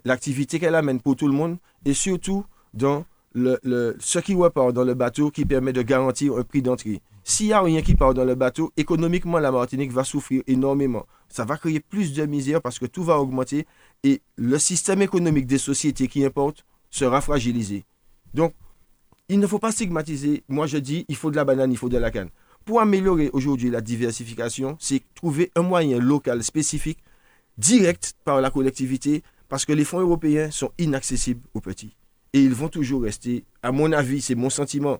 l'activité 0.06 0.60
qu'elle 0.60 0.75
amène 0.75 1.01
pour 1.01 1.15
tout 1.15 1.27
le 1.27 1.34
monde 1.34 1.58
et 1.86 1.94
surtout 1.94 2.46
dans 2.74 3.06
le- 3.34 3.96
ce 4.00 4.20
qui 4.20 4.34
repart 4.34 4.74
dans 4.74 4.84
le 4.84 4.96
bateau 4.96 5.29
qui 5.29 5.46
permet 5.46 5.74
de 5.74 5.82
garantir 5.84 6.36
un 6.38 6.44
prix 6.44 6.62
d'entrée. 6.62 7.01
S'il 7.24 7.48
n'y 7.48 7.53
a 7.53 7.62
rien 7.62 7.82
qui 7.82 7.94
part 7.94 8.13
dans 8.13 8.24
le 8.24 8.36
bateau, 8.36 8.72
économiquement, 8.77 9.38
la 9.38 9.51
Martinique 9.51 9.91
va 9.91 10.06
souffrir 10.06 10.41
énormément. 10.48 11.06
Ça 11.27 11.44
va 11.44 11.58
créer 11.58 11.82
plus 11.82 12.13
de 12.13 12.25
misère 12.25 12.62
parce 12.62 12.79
que 12.79 12.86
tout 12.86 13.03
va 13.03 13.20
augmenter 13.20 13.67
et 14.03 14.22
le 14.38 14.58
système 14.58 15.01
économique 15.01 15.46
des 15.46 15.58
sociétés 15.58 16.08
qui 16.08 16.24
importent 16.24 16.65
sera 16.89 17.20
fragilisé. 17.20 17.84
Donc, 18.34 18.53
il 19.27 19.39
ne 19.39 19.46
faut 19.48 19.60
pas 19.60 19.74
stigmatiser. 19.74 20.44
Moi, 20.48 20.67
je 20.67 20.77
dis, 20.77 21.06
il 21.10 21.17
faut 21.17 21.29
de 21.29 21.36
la 21.36 21.44
banane, 21.44 21.72
il 21.72 21.77
faut 21.77 21.89
de 21.89 21.98
la 21.98 22.12
canne. 22.12 22.29
Pour 22.63 22.79
améliorer 22.79 23.29
aujourd'hui 23.34 23.70
la 23.70 23.82
diversification, 23.82 24.77
c'est 24.79 25.01
trouver 25.13 25.51
un 25.56 25.63
moyen 25.63 26.00
local 26.00 26.44
spécifique, 26.44 27.00
direct 27.57 28.13
par 28.23 28.41
la 28.41 28.49
collectivité, 28.51 29.23
parce 29.49 29.65
que 29.65 29.73
les 29.73 29.85
fonds 29.85 29.99
européens 29.99 30.51
sont 30.51 30.71
inaccessibles 30.77 31.41
aux 31.53 31.61
petits. 31.61 31.95
Et 32.33 32.41
ils 32.41 32.53
vont 32.53 32.69
toujours 32.69 33.03
rester, 33.03 33.45
à 33.63 33.71
mon 33.71 33.91
avis, 33.91 34.21
c'est 34.21 34.35
mon 34.35 34.49
sentiment, 34.49 34.99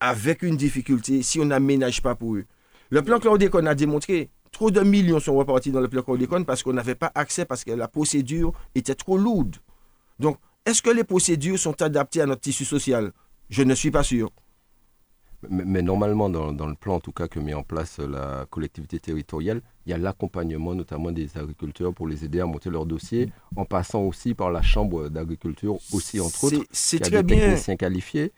avec 0.00 0.42
une 0.42 0.56
difficulté 0.56 1.22
si 1.22 1.38
on 1.40 1.44
n'aménage 1.44 2.02
pas 2.02 2.14
pour 2.14 2.34
eux. 2.36 2.44
Le 2.90 3.02
plan 3.02 3.20
chlordécone 3.20 3.68
a 3.68 3.74
démontré, 3.74 4.30
trop 4.50 4.70
de 4.70 4.80
millions 4.80 5.20
sont 5.20 5.36
repartis 5.36 5.70
dans 5.70 5.80
le 5.80 5.88
plan 5.88 6.02
chlordécone 6.02 6.44
parce 6.44 6.62
qu'on 6.62 6.72
n'avait 6.72 6.96
pas 6.96 7.12
accès, 7.14 7.44
parce 7.44 7.64
que 7.64 7.70
la 7.70 7.86
procédure 7.86 8.52
était 8.74 8.94
trop 8.94 9.16
lourde. 9.16 9.56
Donc, 10.18 10.38
est-ce 10.66 10.82
que 10.82 10.90
les 10.90 11.04
procédures 11.04 11.58
sont 11.58 11.80
adaptées 11.82 12.20
à 12.20 12.26
notre 12.26 12.42
tissu 12.42 12.64
social? 12.64 13.12
Je 13.48 13.62
ne 13.62 13.74
suis 13.74 13.90
pas 13.90 14.02
sûr. 14.02 14.30
Mais, 15.48 15.64
mais 15.64 15.82
normalement, 15.82 16.28
dans, 16.28 16.52
dans 16.52 16.66
le 16.66 16.74
plan 16.74 16.96
en 16.96 17.00
tout 17.00 17.12
cas 17.12 17.26
que 17.26 17.40
met 17.40 17.54
en 17.54 17.62
place 17.62 17.98
la 17.98 18.46
collectivité 18.50 18.98
territoriale, 19.00 19.62
il 19.86 19.90
y 19.90 19.92
a 19.94 19.98
l'accompagnement 19.98 20.74
notamment 20.74 21.10
des 21.12 21.30
agriculteurs 21.38 21.94
pour 21.94 22.06
les 22.06 22.24
aider 22.24 22.40
à 22.40 22.46
monter 22.46 22.68
leur 22.68 22.84
dossier, 22.84 23.30
en 23.56 23.64
passant 23.64 24.02
aussi 24.02 24.34
par 24.34 24.50
la 24.50 24.60
chambre 24.60 25.08
d'agriculture, 25.08 25.78
aussi 25.94 26.20
entre 26.20 26.44
autres, 26.44 26.64
C'est- 26.70 26.98
très 26.98 27.10
des 27.10 27.22
bien. 27.22 27.36
techniciens 27.38 27.76
qualifiés. 27.76 28.32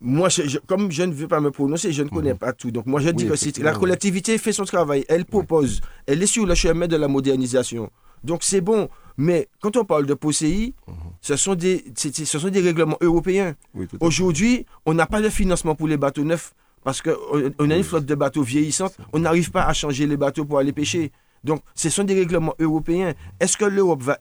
Moi, 0.00 0.28
je- 0.28 0.42
je- 0.46 0.58
comme 0.58 0.92
je 0.92 1.02
ne 1.02 1.12
veux 1.12 1.26
pas 1.26 1.40
me 1.40 1.50
prononcer, 1.50 1.90
je 1.90 2.02
ne 2.02 2.08
connais 2.10 2.34
Mhm. 2.34 2.38
pas 2.38 2.52
tout. 2.52 2.70
Donc, 2.70 2.86
moi, 2.86 3.00
je 3.00 3.08
dis 3.10 3.24
Oui, 3.24 3.30
que 3.30 3.36
c'est- 3.36 3.58
la 3.58 3.72
collectivité 3.72 4.36
fait 4.38 4.52
son 4.52 4.64
travail. 4.64 5.04
Elle 5.08 5.24
propose. 5.24 5.80
Elle 6.06 6.22
est 6.22 6.26
sur 6.26 6.44
le 6.46 6.54
chemin 6.54 6.86
de 6.86 6.96
la 6.96 7.08
modernisation. 7.08 7.90
Donc, 8.22 8.42
c'est 8.42 8.60
bon. 8.60 8.88
Mais 9.18 9.48
quand 9.60 9.76
on 9.76 9.84
parle 9.84 10.06
de 10.06 10.14
POCI, 10.14 10.74
Mhm. 10.86 10.94
ce, 11.20 11.36
sont 11.36 11.54
des, 11.54 11.84
ce 11.96 12.38
sont 12.38 12.48
des 12.48 12.60
règlements 12.60 12.98
européens. 13.00 13.54
Oui. 13.74 13.86
Aujourd'hui, 14.00 14.66
on 14.84 14.94
n'a 14.94 15.06
pas 15.06 15.20
de 15.22 15.28
financement 15.28 15.74
pour 15.74 15.88
les 15.88 15.96
bateaux 15.96 16.24
neufs 16.24 16.52
parce 16.84 17.00
qu'on 17.02 17.14
on 17.58 17.70
a 17.70 17.76
une 17.76 17.82
flotte 17.84 18.04
de 18.06 18.14
bateaux 18.14 18.42
vieillissante. 18.42 18.96
On 19.12 19.18
n'arrive 19.20 19.50
pas 19.50 19.64
à 19.64 19.72
changer 19.72 20.06
les 20.06 20.16
bateaux 20.16 20.44
pour 20.44 20.58
aller 20.58 20.72
pêcher. 20.72 21.12
Donc, 21.44 21.60
ce 21.74 21.88
sont 21.90 22.04
des 22.04 22.14
règlements 22.14 22.54
européens. 22.58 23.14
Est-ce 23.40 23.56
que 23.56 23.64
l'Europe 23.64 24.02
va, 24.02 24.18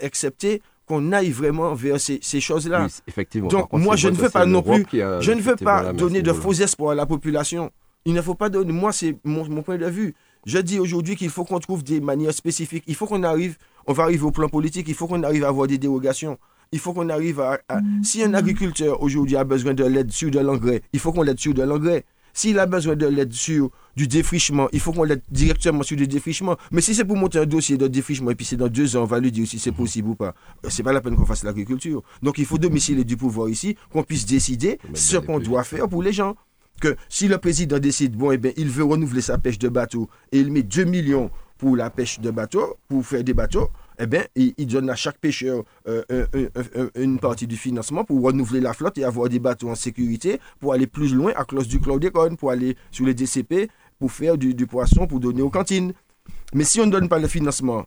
accepter 0.00 0.62
qu'on 0.86 1.12
aille 1.12 1.30
vraiment 1.30 1.74
vers 1.74 2.00
ces, 2.00 2.18
ces 2.22 2.40
choses-là? 2.40 2.84
Oui, 2.84 2.90
effectivement. 3.08 3.48
Donc, 3.48 3.68
contre, 3.68 3.82
moi, 3.84 3.96
je 3.96 4.08
ne 4.08 4.14
veux 4.14 4.30
pas 4.30 4.46
non 4.46 4.62
plus- 4.62 4.86
Je 4.92 5.32
ne 5.32 5.40
veux 5.40 5.56
pas 5.56 5.92
donner 5.92 6.22
de 6.22 6.32
faux 6.32 6.52
espoirs 6.52 6.92
à 6.92 6.94
la 6.94 7.06
population. 7.06 7.70
Il 8.04 8.14
ne 8.14 8.22
faut 8.22 8.34
pas 8.36 8.48
donner. 8.48 8.72
Moi, 8.72 8.92
c'est 8.92 9.16
mon, 9.24 9.48
mon 9.48 9.62
point 9.62 9.78
de 9.78 9.86
vue. 9.86 10.14
Je 10.46 10.58
dis 10.58 10.78
aujourd'hui 10.78 11.16
qu'il 11.16 11.28
faut 11.30 11.44
qu'on 11.44 11.58
trouve 11.58 11.82
des 11.82 12.00
manières 12.00 12.32
spécifiques. 12.32 12.84
Il 12.86 12.94
faut 12.94 13.06
qu'on 13.06 13.24
arrive. 13.24 13.56
On 13.86 13.92
va 13.92 14.04
arriver 14.04 14.24
au 14.24 14.30
plan 14.30 14.48
politique. 14.48 14.86
Il 14.88 14.94
faut 14.94 15.06
qu'on 15.06 15.22
arrive 15.22 15.44
à 15.44 15.48
avoir 15.48 15.66
des 15.66 15.78
dérogations. 15.78 16.38
Il 16.72 16.78
faut 16.80 16.92
qu'on 16.92 17.08
arrive 17.08 17.40
à, 17.40 17.60
à- 17.68 17.80
Si 18.02 18.22
un 18.22 18.34
agriculteur 18.34 19.02
aujourd'hui 19.02 19.36
a 19.36 19.44
besoin 19.44 19.74
de 19.74 19.84
l'aide 19.84 20.10
sur 20.10 20.30
de 20.30 20.38
l'engrais, 20.40 20.82
il 20.92 20.98
faut 21.00 21.12
qu'on 21.12 21.22
l'aide 21.22 21.38
sur 21.38 21.54
de 21.54 21.62
l'engrais. 21.62 22.04
S'il 22.34 22.58
a 22.58 22.66
besoin 22.66 22.96
de 22.96 23.06
l'aide 23.06 23.32
sur 23.32 23.70
du 23.96 24.06
défrichement, 24.06 24.68
il 24.72 24.80
faut 24.80 24.92
qu'on 24.92 25.04
l'aide 25.04 25.22
directement 25.30 25.82
sur 25.82 25.96
du 25.96 26.06
défrichement. 26.06 26.56
Mais 26.70 26.82
si 26.82 26.94
c'est 26.94 27.04
pour 27.06 27.16
monter 27.16 27.38
un 27.38 27.46
dossier 27.46 27.78
de 27.78 27.86
défrichement 27.86 28.30
et 28.30 28.34
puis 28.34 28.44
c'est 28.44 28.56
dans 28.56 28.68
deux 28.68 28.94
ans, 28.96 29.02
on 29.04 29.06
va 29.06 29.20
lui 29.20 29.32
dire 29.32 29.46
si 29.46 29.58
c'est 29.58 29.72
possible 29.72 30.08
ou 30.10 30.14
pas. 30.16 30.34
Euh, 30.64 30.68
C'est 30.68 30.82
pas 30.82 30.92
la 30.92 31.00
peine 31.00 31.16
qu'on 31.16 31.24
fasse 31.24 31.44
l'agriculture. 31.44 32.02
Donc 32.22 32.36
il 32.36 32.44
faut 32.44 32.58
domicilier 32.58 33.04
du 33.04 33.16
pouvoir 33.16 33.48
ici, 33.48 33.76
qu'on 33.90 34.02
puisse 34.02 34.26
décider 34.26 34.78
ce 34.92 35.16
qu'on 35.16 35.38
doit 35.38 35.64
faire 35.64 35.88
pour 35.88 36.02
les 36.02 36.12
gens. 36.12 36.34
Que 36.78 36.94
si 37.08 37.26
le 37.26 37.38
président 37.38 37.78
décide, 37.78 38.14
bon, 38.16 38.32
eh 38.32 38.36
bien, 38.36 38.52
il 38.58 38.68
veut 38.68 38.84
renouveler 38.84 39.22
sa 39.22 39.38
pêche 39.38 39.58
de 39.58 39.70
bateau 39.70 40.10
et 40.30 40.38
il 40.40 40.52
met 40.52 40.62
2 40.62 40.84
millions 40.84 41.30
pour 41.58 41.76
la 41.76 41.90
pêche 41.90 42.20
de 42.20 42.30
bateau, 42.30 42.76
pour 42.88 43.04
faire 43.04 43.24
des 43.24 43.34
bateaux, 43.34 43.68
eh 43.98 44.06
bien, 44.06 44.24
il, 44.34 44.52
il 44.58 44.66
donne 44.66 44.90
à 44.90 44.94
chaque 44.96 45.18
pêcheur 45.18 45.62
euh, 45.88 46.02
un- 46.10 46.38
un- 46.38 46.82
un- 46.82 46.88
une 47.02 47.18
partie 47.18 47.46
du 47.46 47.56
financement 47.56 48.04
pour 48.04 48.20
renouveler 48.22 48.60
la 48.60 48.74
flotte 48.74 48.98
et 48.98 49.04
avoir 49.04 49.28
des 49.28 49.38
bateaux 49.38 49.70
en 49.70 49.74
sécurité, 49.74 50.38
pour 50.60 50.72
aller 50.74 50.86
plus 50.86 51.14
loin 51.14 51.32
à 51.34 51.44
cause 51.44 51.66
du 51.68 51.80
chlordécone, 51.80 52.36
pour 52.36 52.50
aller 52.50 52.76
sur 52.90 53.06
les 53.06 53.14
DCP, 53.14 53.70
pour 53.98 54.12
faire 54.12 54.36
du, 54.36 54.52
du 54.54 54.66
poisson, 54.66 55.06
pour 55.06 55.20
donner 55.20 55.40
aux 55.42 55.50
cantines. 55.50 55.92
Mais 56.52 56.64
si 56.64 56.80
on 56.80 56.86
ne 56.86 56.90
donne 56.92 57.08
pas 57.08 57.18
le 57.18 57.28
financement, 57.28 57.86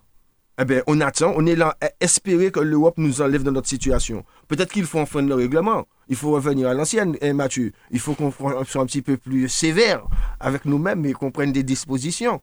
eh 0.61 0.65
bien, 0.65 0.81
on 0.87 0.99
attend, 0.99 1.33
on 1.37 1.45
est 1.45 1.55
là 1.55 1.77
à 1.79 1.89
espérer 2.01 2.51
que 2.51 2.59
l'Europe 2.59 2.95
nous 2.97 3.21
enlève 3.21 3.43
de 3.43 3.51
notre 3.51 3.67
situation. 3.69 4.25
Peut-être 4.47 4.73
qu'il 4.73 4.85
faut 4.85 4.99
enfreindre 4.99 5.29
le 5.29 5.35
règlement. 5.35 5.85
Il 6.09 6.15
faut 6.15 6.31
revenir 6.31 6.67
à 6.67 6.73
l'ancienne, 6.73 7.15
hein, 7.21 7.33
Mathieu. 7.33 7.71
Il 7.91 7.99
faut 7.99 8.13
qu'on 8.15 8.31
soit 8.31 8.81
un 8.81 8.85
petit 8.85 9.01
peu 9.03 9.15
plus 9.15 9.47
sévère 9.47 10.03
avec 10.39 10.65
nous-mêmes 10.65 11.05
et 11.05 11.13
qu'on 11.13 11.31
prenne 11.31 11.51
des 11.53 11.63
dispositions. 11.63 12.41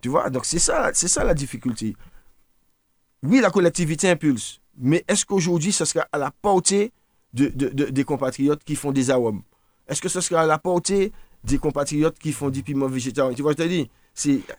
Tu 0.00 0.08
vois, 0.08 0.30
donc 0.30 0.44
c'est 0.46 0.58
ça, 0.58 0.90
c'est 0.94 1.08
ça 1.08 1.24
la 1.24 1.34
difficulté. 1.34 1.94
Oui, 3.22 3.40
la 3.40 3.50
collectivité 3.50 4.08
impulse, 4.08 4.60
mais 4.78 5.04
est-ce 5.06 5.26
qu'aujourd'hui, 5.26 5.72
ce 5.72 5.84
sera 5.84 6.06
à 6.10 6.18
la 6.18 6.30
portée 6.30 6.92
de, 7.34 7.48
de- 7.48 7.68
de- 7.68 7.84
des 7.90 8.04
compatriotes 8.04 8.64
qui 8.64 8.76
font 8.76 8.92
des 8.92 9.10
arômes 9.10 9.42
Est-ce 9.88 10.00
que 10.00 10.08
ce 10.08 10.20
sera 10.20 10.42
à 10.42 10.46
la 10.46 10.58
portée 10.58 11.12
des 11.44 11.58
compatriotes 11.58 12.18
qui 12.18 12.32
font 12.32 12.48
du 12.48 12.62
piment 12.62 12.86
végétarien? 12.88 13.34
Tu 13.34 13.42
vois, 13.42 13.52
je 13.52 13.56
te 13.58 13.62
dis, 13.68 13.90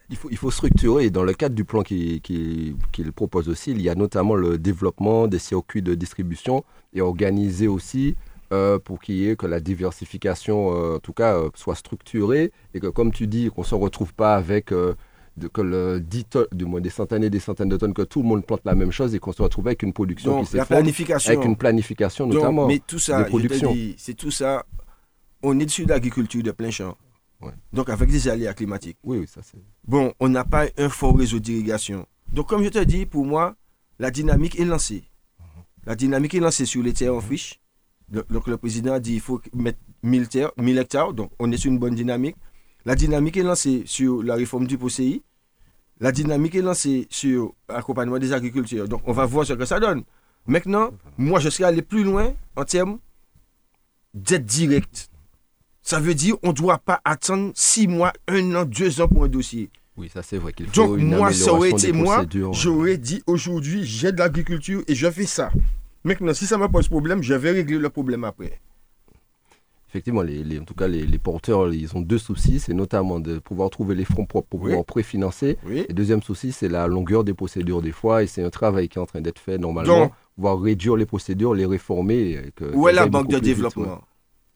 Il 0.10 0.16
faut, 0.16 0.30
il 0.30 0.38
faut 0.38 0.52
structurer. 0.52 1.10
Dans 1.10 1.24
le 1.24 1.34
cadre 1.34 1.56
du 1.56 1.66
plan 1.66 1.82
qu'il 1.82 2.22
qui, 2.22 2.76
qu'il 2.92 3.12
propose 3.12 3.50
aussi, 3.50 3.72
il 3.72 3.82
y 3.82 3.90
a 3.90 3.96
notamment 3.96 4.36
le 4.36 4.58
développement 4.60 5.28
des 5.28 5.40
circuits 5.40 5.82
de 5.82 5.96
distribution 5.96 6.64
et 6.94 7.02
organiser 7.02 7.68
aussi 7.68 8.16
euh, 8.54 8.78
pour 8.78 9.00
qu'il 9.00 9.16
y 9.16 9.28
ait 9.30 9.36
que 9.36 9.48
la 9.48 9.60
diversification, 9.60 10.76
euh, 10.76 10.96
en 10.98 11.00
tout 11.00 11.14
cas, 11.14 11.36
euh, 11.36 11.50
soit 11.56 11.76
structurée 11.76 12.52
et 12.76 12.80
que, 12.80 12.88
comme 12.88 13.12
tu 13.12 13.26
dis, 13.26 13.50
qu'on 13.50 13.62
ne 13.62 13.66
se 13.66 13.76
retrouve 13.76 14.14
pas 14.14 14.36
avec 14.36 14.72
de, 15.38 15.48
que 15.48 15.62
le 15.62 16.00
10 16.00 16.26
tonnes, 16.26 16.46
du 16.52 16.66
moins 16.66 16.82
des 16.82 16.90
centaines 16.90 17.24
et 17.24 17.30
des 17.30 17.40
centaines 17.40 17.70
de 17.70 17.78
tonnes, 17.78 17.94
que 17.94 18.02
tout 18.02 18.22
le 18.22 18.28
monde 18.28 18.46
plante 18.46 18.62
la 18.66 18.76
même 18.76 18.92
chose 18.92 19.16
et 19.16 19.20
qu'on 19.20 19.32
se 19.32 19.42
retrouve 19.42 19.68
avec 19.68 19.84
une 19.84 19.94
production 19.94 20.32
donc 20.32 20.48
qui 20.48 20.56
la 20.58 20.64
s'effondre, 20.64 20.82
planification. 20.82 21.32
avec 21.34 21.46
une 21.46 21.56
planification 21.56 22.28
Donc, 22.28 22.36
notamment. 22.36 22.68
mais 22.68 22.80
tout 22.86 23.00
ça, 23.00 23.28
c'est 23.98 24.14
tout 24.14 24.32
ça. 24.32 24.66
On 25.44 25.60
est 25.60 25.66
dessus 25.66 25.86
de 25.86 25.90
l'agriculture 25.90 26.44
de 26.44 26.52
plein 26.52 26.70
champ. 26.70 26.98
Ouais. 27.42 27.54
Donc 27.74 27.90
avec 27.90 28.10
des 28.12 28.28
aléas 28.28 28.54
climatiques. 28.54 28.98
Oui, 29.04 29.18
oui, 29.20 29.28
ça 29.28 29.42
c'est. 29.44 29.58
Bon, 29.88 30.14
on 30.20 30.30
n'a 30.30 30.44
pas 30.44 30.68
un 30.78 30.90
fort 30.90 31.18
réseau 31.18 31.40
d'irrigation. 31.40 32.06
Donc 32.32 32.48
comme 32.48 32.64
je 32.64 32.70
te 32.70 32.84
dis, 32.84 33.06
pour 33.06 33.26
moi, 33.26 33.56
la 33.98 34.12
dynamique 34.12 34.60
est 34.60 34.66
lancée. 34.66 35.04
La 35.86 35.96
dynamique 35.96 36.36
est 36.36 36.40
lancée 36.40 36.66
sur 36.68 36.84
les 36.84 36.94
terres 36.94 37.16
en 37.16 37.22
friche. 37.22 37.60
Donc 38.10 38.48
le 38.48 38.58
président 38.58 38.94
a 38.94 39.00
dit 39.00 39.16
il 39.16 39.22
faut 39.22 39.42
mettre 39.54 39.80
1000, 40.04 40.28
terres, 40.28 40.52
1000 40.58 40.78
hectares. 40.78 41.14
Donc 41.14 41.32
on 41.40 41.52
est 41.52 41.58
sur 41.58 41.72
une 41.72 41.80
bonne 41.80 41.96
dynamique. 41.96 42.36
La 42.86 42.96
dynamique 42.96 43.38
est 43.38 43.44
lancée 43.44 43.84
sur 43.86 44.24
la 44.24 44.36
réforme 44.36 44.66
du 44.66 44.78
POCI. 44.78 45.22
La 46.00 46.12
dynamique 46.12 46.56
est 46.56 46.62
lancée 46.62 47.08
sur 47.12 47.54
l'accompagnement 47.70 48.18
des 48.18 48.34
agriculteurs. 48.34 48.88
Donc 48.88 49.02
on 49.06 49.12
va 49.12 49.26
voir 49.26 49.46
ce 49.46 49.54
que 49.54 49.66
ça 49.66 49.80
donne. 49.80 50.04
Maintenant, 50.48 50.92
moi 51.18 51.40
je 51.40 51.50
serais 51.50 51.66
allé 51.66 51.84
plus 51.84 52.04
loin 52.04 52.34
en 52.56 52.66
termes 52.66 52.98
d'aide 54.14 54.46
directe. 54.46 55.10
Ça 55.84 56.00
veut 56.00 56.16
dire 56.16 56.36
on 56.42 56.50
ne 56.50 56.54
doit 56.54 56.80
pas 56.80 57.02
attendre 57.06 57.52
6 57.54 57.88
mois, 57.88 58.14
1 58.28 58.56
an, 58.56 58.66
2 58.66 59.02
ans 59.02 59.08
pour 59.08 59.24
un 59.26 59.28
dossier. 59.28 59.70
Oui, 59.98 60.10
ça 60.12 60.24
c'est 60.24 60.38
vrai 60.38 60.54
qu'il 60.54 60.68
faut 60.68 60.74
Donc 60.74 60.98
une 60.98 61.16
moi, 61.16 61.32
ça 61.32 61.54
aurait 61.54 61.72
été 61.72 61.92
moi, 61.92 62.26
j'aurais 62.54 62.98
dit 62.98 63.22
aujourd'hui, 63.28 63.84
j'ai 63.86 64.12
de 64.12 64.18
l'agriculture 64.18 64.82
et 64.88 64.96
je 64.96 65.12
fais 65.12 65.28
ça. 65.28 65.52
Maintenant, 66.04 66.34
si 66.34 66.48
ça 66.48 66.58
me 66.58 66.68
pose 66.68 66.88
problème, 66.88 67.22
je 67.22 67.36
vais 67.36 67.52
régler 67.52 67.78
le 67.78 67.90
problème 67.90 68.24
après. 68.24 68.60
Effectivement, 69.92 70.22
les, 70.22 70.42
les- 70.46 70.58
en 70.58 70.64
tout 70.64 70.74
cas, 70.74 70.88
les, 70.88 71.06
les 71.06 71.18
porteurs, 71.20 71.74
ils 71.74 71.94
ont 71.98 72.00
deux 72.00 72.18
soucis. 72.18 72.62
C'est 72.62 72.74
notamment 72.74 73.20
de 73.20 73.40
pouvoir 73.40 73.70
trouver 73.70 73.94
les 73.94 74.06
fonds 74.06 74.26
propres 74.26 74.48
pour 74.48 74.62
Oui. 74.62 74.70
pouvoir 74.70 74.86
préfinancer. 74.86 75.58
Oui. 75.66 75.86
Et 75.90 75.94
deuxième 75.94 76.24
souci, 76.24 76.54
c'est 76.54 76.70
la 76.70 76.88
longueur 76.88 77.26
des 77.26 77.34
procédures 77.34 77.82
des 77.82 77.92
fois. 77.92 78.24
Et 78.24 78.28
c'est 78.28 78.42
un 78.42 78.50
travail 78.50 78.88
qui 78.88 78.98
est 79.00 79.02
en 79.02 79.06
train 79.06 79.20
d'être 79.20 79.40
fait 79.40 79.58
normalement. 79.58 80.04
Donc- 80.06 80.14
pouvoir 80.36 80.62
réduire 80.62 80.96
les 80.96 81.06
procédures, 81.06 81.54
les 81.54 81.66
réformer. 81.66 82.52
que- 82.56 82.74
Où 82.74 82.88
est 82.88 82.94
la 82.94 83.06
banque 83.08 83.28
de 83.28 83.36
vite, 83.36 83.44
développement 83.44 83.84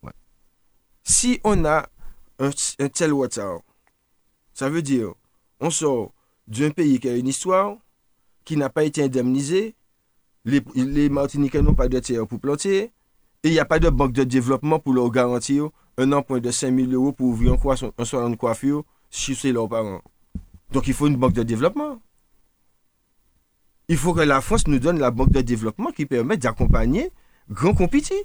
ouais. 0.04 0.08
Ouais. 0.08 0.12
Si 1.04 1.42
on 1.44 1.66
a 1.66 1.86
un, 2.40 2.50
un 2.80 2.88
tel 2.88 3.12
retard, 3.12 3.60
ça 4.54 4.70
veut 4.70 4.82
dire 4.82 5.10
on 5.60 5.70
sort 5.70 6.14
d'un 6.48 6.70
pays 6.70 6.98
qui 7.02 7.10
a 7.10 7.16
une 7.18 7.28
histoire, 7.28 7.76
qui 8.46 8.56
n'a 8.56 8.70
pas 8.70 8.86
été 8.86 9.04
indemnisé, 9.04 9.76
les, 10.46 10.62
les 10.76 11.10
Martiniquais 11.10 11.62
n'ont 11.62 11.74
pas 11.76 11.90
de 11.90 12.00
terre 12.00 12.26
pour 12.26 12.40
planter, 12.40 12.92
et 13.46 13.50
il 13.50 13.52
n'y 13.52 13.60
a 13.60 13.66
pas 13.66 13.78
de 13.78 13.90
banque 13.92 14.12
de 14.12 14.24
développement 14.24 14.80
pour 14.80 14.96
leur 14.96 15.12
garantir 15.12 15.70
un 16.00 16.12
emprunt 16.14 16.40
de 16.40 16.50
5 16.50 16.76
000 16.76 16.92
euros 16.92 17.12
pour 17.12 17.28
ouvrir 17.28 17.54
un, 17.54 17.92
un 18.00 18.04
salon 18.06 18.32
de 18.32 18.36
coiffure 18.36 18.84
chez 19.12 19.52
leurs 19.52 19.70
parents. 19.70 20.02
Donc 20.72 20.88
il 20.88 20.96
faut 20.96 21.06
une 21.06 21.16
banque 21.16 21.34
de 21.34 21.44
développement. 21.44 22.02
Il 23.88 23.98
faut 23.98 24.16
que 24.16 24.22
la 24.22 24.42
France 24.42 24.66
nous 24.66 24.80
donne 24.80 24.98
la 24.98 25.12
banque 25.12 25.30
de 25.30 25.42
développement 25.42 25.92
qui 25.92 26.08
permet 26.08 26.38
d'accompagner 26.38 27.12
grand 27.48 27.76
compétit. 27.76 28.16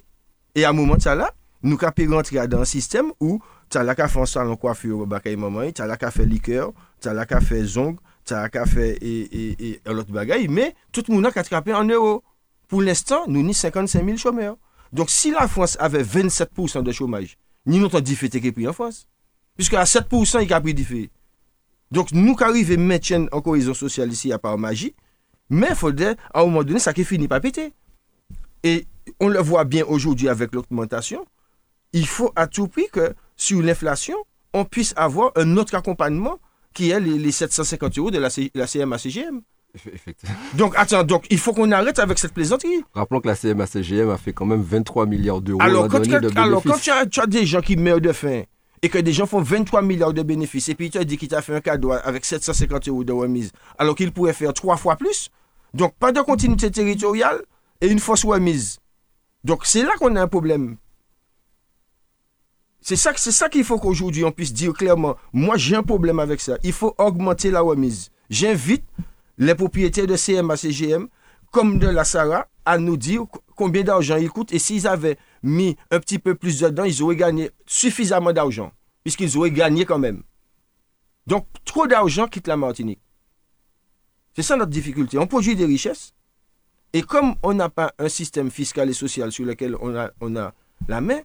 Et 0.54 0.64
à 0.64 0.70
un 0.70 0.72
moment 0.72 0.96
de 0.96 1.04
là, 1.04 1.35
nous 1.62 1.76
capons 1.76 2.11
rentrer 2.16 2.48
dans 2.48 2.62
un 2.62 2.64
système 2.64 3.12
où 3.20 3.42
tu 3.68 3.76
as 3.76 3.83
la 3.83 3.94
café 3.94 4.20
en 4.20 4.24
salon 4.24 4.56
coiffure 4.56 5.00
au 5.00 5.06
bakay 5.06 5.37
maman, 5.37 5.70
tu 5.70 5.83
as 5.83 5.87
la 5.87 5.98
café 5.98 6.24
liqueur, 6.24 6.72
tu 6.98 7.09
as 7.09 7.12
la 7.12 7.26
café 7.26 7.62
zong, 7.62 7.98
tu 8.24 8.33
as 8.33 8.40
la 8.40 8.48
café 8.48 8.96
et, 9.02 9.20
et, 9.20 9.66
et, 9.68 9.80
et 9.85 9.92
l'autre 9.92 10.12
bagaille, 10.12 10.48
mais 10.48 10.74
tout 10.92 11.04
le 11.09 11.14
monde 11.14 11.26
a 11.26 11.30
capé 11.30 11.74
en 11.74 11.85
euros. 11.85 12.24
Pour 12.68 12.80
l'instant, 12.80 13.24
nous 13.28 13.42
ni 13.42 13.52
55 13.52 14.02
000 14.02 14.16
chômeurs. 14.16 14.56
Donc 14.92 15.11
si 15.11 15.31
la 15.31 15.46
France 15.48 15.76
avait 15.81 16.03
27% 16.03 16.83
de 16.83 16.92
chômage, 16.92 17.37
ni 17.66 17.79
notre 17.79 18.00
difficulté 18.00 18.40
qui 18.40 18.53
pris 18.53 18.68
en 18.68 18.72
France. 18.72 19.07
Puisque 19.57 19.74
à 19.74 19.85
7%, 19.85 20.42
il 20.44 20.53
a 20.53 20.61
pris 20.61 20.74
difficulté. 20.74 21.11
Donc 21.90 22.12
nous 22.12 22.37
arrivons 22.40 22.74
à 22.74 22.76
maintenir 22.76 23.29
en 23.33 23.40
cohésion 23.40 23.74
sociale 23.74 24.12
ici 24.12 24.33
à 24.33 24.38
part 24.38 24.59
magie, 24.59 24.94
mais 25.48 25.68
il 25.70 25.76
faudrait, 25.76 26.16
à 26.33 26.40
un 26.40 26.44
moment 26.46 26.62
donné, 26.62 26.79
ça 26.79 26.92
qui 26.92 27.05
finit 27.05 27.29
par 27.29 27.40
péter. 27.40 27.72
Et 28.62 28.87
on 29.18 29.29
le 29.29 29.40
voit 29.40 29.64
bien 29.64 29.85
aujourd'hui 29.85 30.29
avec 30.29 30.55
l'augmentation. 30.55 31.26
Il 31.92 32.07
faut 32.07 32.33
à 32.37 32.46
tout 32.46 32.68
prix 32.68 32.87
que 32.92 33.14
sur 33.37 33.61
l'inflation, 33.61 34.16
on 34.53 34.64
puisse 34.64 34.94
avoir 34.96 35.33
un 35.37 35.57
autre 35.57 35.74
accompagnement 35.74 36.38
qui 36.72 36.90
est 36.90 37.00
les, 37.00 37.18
les 37.18 37.33
750 37.33 37.98
euros 37.98 38.11
de 38.11 38.18
la, 38.18 38.29
la 38.55 38.66
CMA-CGM. 38.66 39.40
Effectivement. 39.92 40.35
Donc 40.54 40.74
attends, 40.76 41.04
donc 41.04 41.26
il 41.30 41.38
faut 41.38 41.52
qu'on 41.52 41.70
arrête 41.70 41.98
avec 41.98 42.18
cette 42.18 42.33
plaisanterie. 42.35 42.83
Rappelons 42.92 43.20
que 43.20 43.28
la 43.28 43.35
CMA-CGM 43.35 44.11
a 44.11 44.16
fait 44.16 44.33
quand 44.33 44.44
même 44.46 44.62
23 44.62 45.06
milliards 45.06 45.40
d'euros 45.40 45.61
Alors, 45.62 45.88
quand, 45.88 46.00
de 46.00 46.28
quand- 46.28 46.42
alors, 46.42 46.62
quand 46.62 46.78
tu, 46.78 46.90
as, 46.90 47.06
tu 47.06 47.20
as 47.20 47.26
des 47.26 47.46
gens 47.46 47.61
qui 47.61 47.76
meurent 47.76 48.00
de 48.00 48.12
faim 48.12 48.42
et 48.83 48.88
que 48.88 48.98
des 48.98 49.12
gens 49.12 49.26
font 49.26 49.40
23 49.42 49.83
milliards 49.83 50.12
de 50.12 50.22
bénéfices 50.22 50.68
et 50.70 50.74
puis 50.74 50.90
tu 50.90 50.98
as 50.98 51.04
dit 51.04 51.16
qu'il 51.18 51.28
t'a 51.28 51.40
fait 51.42 51.54
un 51.54 51.61
cadeau 51.61 51.92
avec 51.92 52.24
750 52.24 52.88
euros 52.88 53.04
de 53.04 53.12
remise 53.12 53.52
alors 53.78 53.94
qu'il 53.94 54.11
pourrait 54.12 54.33
faire 54.33 54.52
trois 54.52 54.76
fois 54.76 54.96
plus, 54.96 55.30
donc 55.74 55.94
pas 55.94 56.11
de 56.12 56.20
continuité 56.20 56.70
territoriale 56.70 57.40
et 57.80 57.88
une 57.88 58.00
fausse 58.00 58.24
remise. 58.24 58.78
Donc 59.44 59.64
c'est 59.66 59.83
là 59.83 59.92
qu'on 60.00 60.16
a 60.16 60.22
un 60.22 60.28
problème. 60.28 60.76
C'est 62.83 62.96
ça, 62.96 63.12
c'est 63.16 63.30
ça 63.33 63.48
qu'il 63.48 63.62
faut 63.64 63.78
qu'aujourd'hui 63.78 64.24
on 64.24 64.33
puisse 64.33 64.52
dire 64.52 64.72
clairement. 64.72 65.16
Moi 65.33 65.56
j'ai 65.59 65.76
un 65.76 65.83
problème 65.83 66.18
avec 66.18 66.40
ça. 66.40 66.56
Il 66.64 66.72
faut 66.72 66.94
augmenter 66.98 67.50
la 67.50 67.61
remise. 67.61 68.11
J'invite 68.30 68.85
les 69.40 69.55
propriétaires 69.57 70.07
de 70.07 70.16
CMA, 70.16 70.57
CGM, 70.57 71.09
comme 71.50 71.79
de 71.81 71.88
la 71.88 72.05
Sarah, 72.05 72.46
à 72.64 72.79
nous 72.79 72.96
dire 72.96 73.22
co- 73.29 73.42
combien 73.57 73.83
d'argent 73.83 74.16
ils 74.16 74.31
coûtent 74.31 74.53
et 74.53 74.59
s'ils 74.61 74.87
avaient 74.87 75.16
mis 75.42 75.76
un 75.90 75.98
petit 75.98 76.18
peu 76.20 76.35
plus 76.37 76.61
dedans, 76.61 76.85
ils 76.85 77.03
auraient 77.03 77.16
gagné 77.16 77.50
suffisamment 77.66 78.33
d'argent, 78.33 78.70
puisqu'ils 79.03 79.37
auraient 79.37 79.50
gagné 79.50 79.85
quand 79.85 79.98
même. 79.98 80.22
Donc, 81.26 81.46
trop 81.64 81.87
d'argent 81.87 82.29
quitte 82.29 82.46
la 82.46 82.57
Martinique. 82.57 83.00
C'est 84.37 84.42
ça 84.42 84.57
notre 84.57 84.70
difficulté. 84.70 85.18
On 85.18 85.26
produit 85.26 85.57
des 85.57 85.64
richesses, 85.66 86.12
et 86.92 87.03
comme 87.03 87.35
on 87.42 87.55
n'a 87.55 87.68
pas 87.68 87.92
un 87.98 88.09
système 88.09 88.50
fiscal 88.50 88.88
et 88.90 88.92
social 88.92 89.33
sur 89.33 89.44
lequel 89.44 89.74
on 89.81 89.94
a, 89.96 90.11
on 90.20 90.37
a 90.37 90.53
la 90.87 91.00
main, 91.00 91.20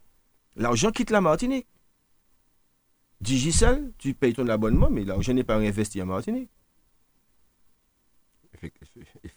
l'argent 0.55 0.91
quitte 0.91 1.11
la 1.11 1.21
Martinique. 1.21 1.67
Digicel, 3.21 3.91
tu 3.97 4.13
payes 4.13 4.33
ton 4.33 4.47
abonnement, 4.47 4.89
mais 4.89 5.03
l'argent 5.03 5.33
n'est 5.33 5.43
pas 5.43 5.57
réinvesti 5.57 6.01
en 6.01 6.05
Martinique. 6.05 6.49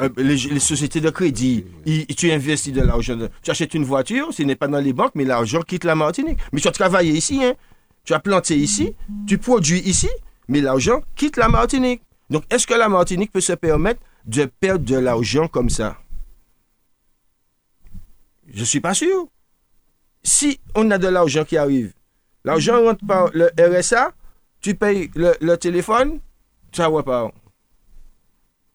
Euh, 0.01 0.09
les, 0.17 0.37
les 0.37 0.61
sociétés 0.61 1.01
de 1.01 1.11
crédit, 1.11 1.64
ils- 1.87 2.07
tu 2.07 2.31
investis 2.31 2.73
de 2.73 2.81
l'argent. 2.83 3.17
Tu 3.43 3.51
achètes 3.51 3.75
une 3.75 3.85
voiture, 3.85 4.33
ce 4.33 4.43
n'est 4.43 4.57
pas 4.57 4.69
dans 4.69 4.79
les 4.81 4.93
banques, 4.93 5.12
mais 5.14 5.25
l'argent 5.25 5.62
quitte 5.62 5.85
la 5.85 5.95
Martinique. 5.95 6.38
Mais 6.53 6.61
tu 6.61 6.69
as 6.69 6.73
travaillé 6.73 7.12
ici, 7.12 7.43
hein. 7.45 7.55
tu 8.05 8.14
as 8.14 8.21
planté 8.21 8.57
ici, 8.57 8.95
tu 9.27 9.38
produis 9.38 9.81
ici, 9.81 10.09
mais 10.49 10.61
l'argent 10.61 11.01
quitte 11.17 11.37
la 11.37 11.49
Martinique. 11.49 12.03
Donc, 12.31 12.45
est-ce 12.51 12.67
que 12.67 12.75
la 12.75 12.88
Martinique 12.88 13.33
peut 13.33 13.41
se 13.41 13.55
permettre 13.55 14.01
de 14.27 14.45
perdre 14.45 14.85
de 14.85 14.97
l'argent 14.97 15.49
comme 15.49 15.71
ça? 15.71 15.97
Je 18.47 18.61
ne 18.61 18.64
suis 18.64 18.81
pas 18.81 18.95
sûr. 18.95 19.27
Si 20.23 20.61
on 20.75 20.91
a 20.91 20.99
de 20.99 21.09
l'argent 21.09 21.45
qui 21.45 21.57
arrive, 21.57 21.93
l'argent 22.45 22.83
rentre 22.83 23.05
par 23.07 23.31
le 23.33 23.51
RSA, 23.59 24.12
tu 24.61 24.75
payes 24.75 25.11
le, 25.14 25.35
le 25.41 25.57
téléphone, 25.57 26.21
ça 26.73 26.91
pas. 27.03 27.31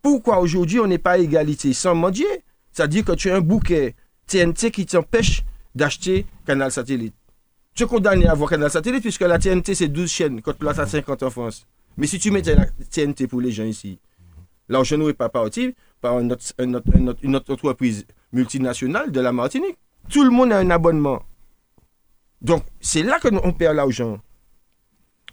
Pourquoi 0.04 0.39
aujourd'hui 0.39 0.80
on 0.82 0.86
n'est 0.88 0.98
pas 1.00 1.18
égalité 1.18 1.72
sans 1.74 1.96
mendier? 1.96 2.28
C'est-à-dire 2.74 3.06
que 3.06 3.13
tu 3.13 3.32
as 3.32 3.36
un 3.38 3.42
bouquet 3.42 3.96
TNT 4.28 4.70
qui 4.70 4.86
t'empêche 4.86 5.44
d'acheter 5.74 6.26
Canal 6.46 6.72
Satellite. 6.72 7.16
Tu 7.74 7.84
es 7.84 7.88
condamné 7.88 8.28
à 8.28 8.34
avoir 8.34 8.50
Canal 8.50 8.70
Satellite 8.70 9.02
puisque 9.02 9.22
la 9.22 9.39
TNT 9.39 9.74
c'est 9.74 9.88
12 9.88 10.12
chaînes, 10.12 10.42
quand 10.42 10.54
place 10.58 10.78
à 10.78 10.86
50 10.86 11.24
en 11.24 11.30
France. 11.30 11.66
Mais 11.98 12.06
si 12.06 12.20
tu 12.20 12.32
mettais 12.32 12.54
la 12.56 12.66
TNT 12.92 13.28
pour 13.28 13.39
les 13.39 13.52
gens 13.52 13.63
ici, 13.63 13.98
l'argent 14.68 14.98
n'aurait 14.98 15.13
pas 15.13 15.30
parti 15.30 15.74
par 16.02 16.20
une 16.20 16.34
autre, 16.34 16.44
une 16.60 17.36
autre- 17.36 17.54
entreprise 17.54 18.06
multinationale 18.34 19.10
de 19.12 19.22
la 19.22 19.32
Martinique. 19.32 19.78
Tout 20.10 20.24
le 20.26 20.32
monde 20.32 20.52
a 20.52 20.58
un 20.58 20.70
abonnement. 20.70 21.24
Donc, 22.42 22.63
c'est 22.82 23.04
là 23.04 23.20
que 23.20 23.30
on 23.42 23.54
perd 23.54 23.78
l'argent. 23.78 24.20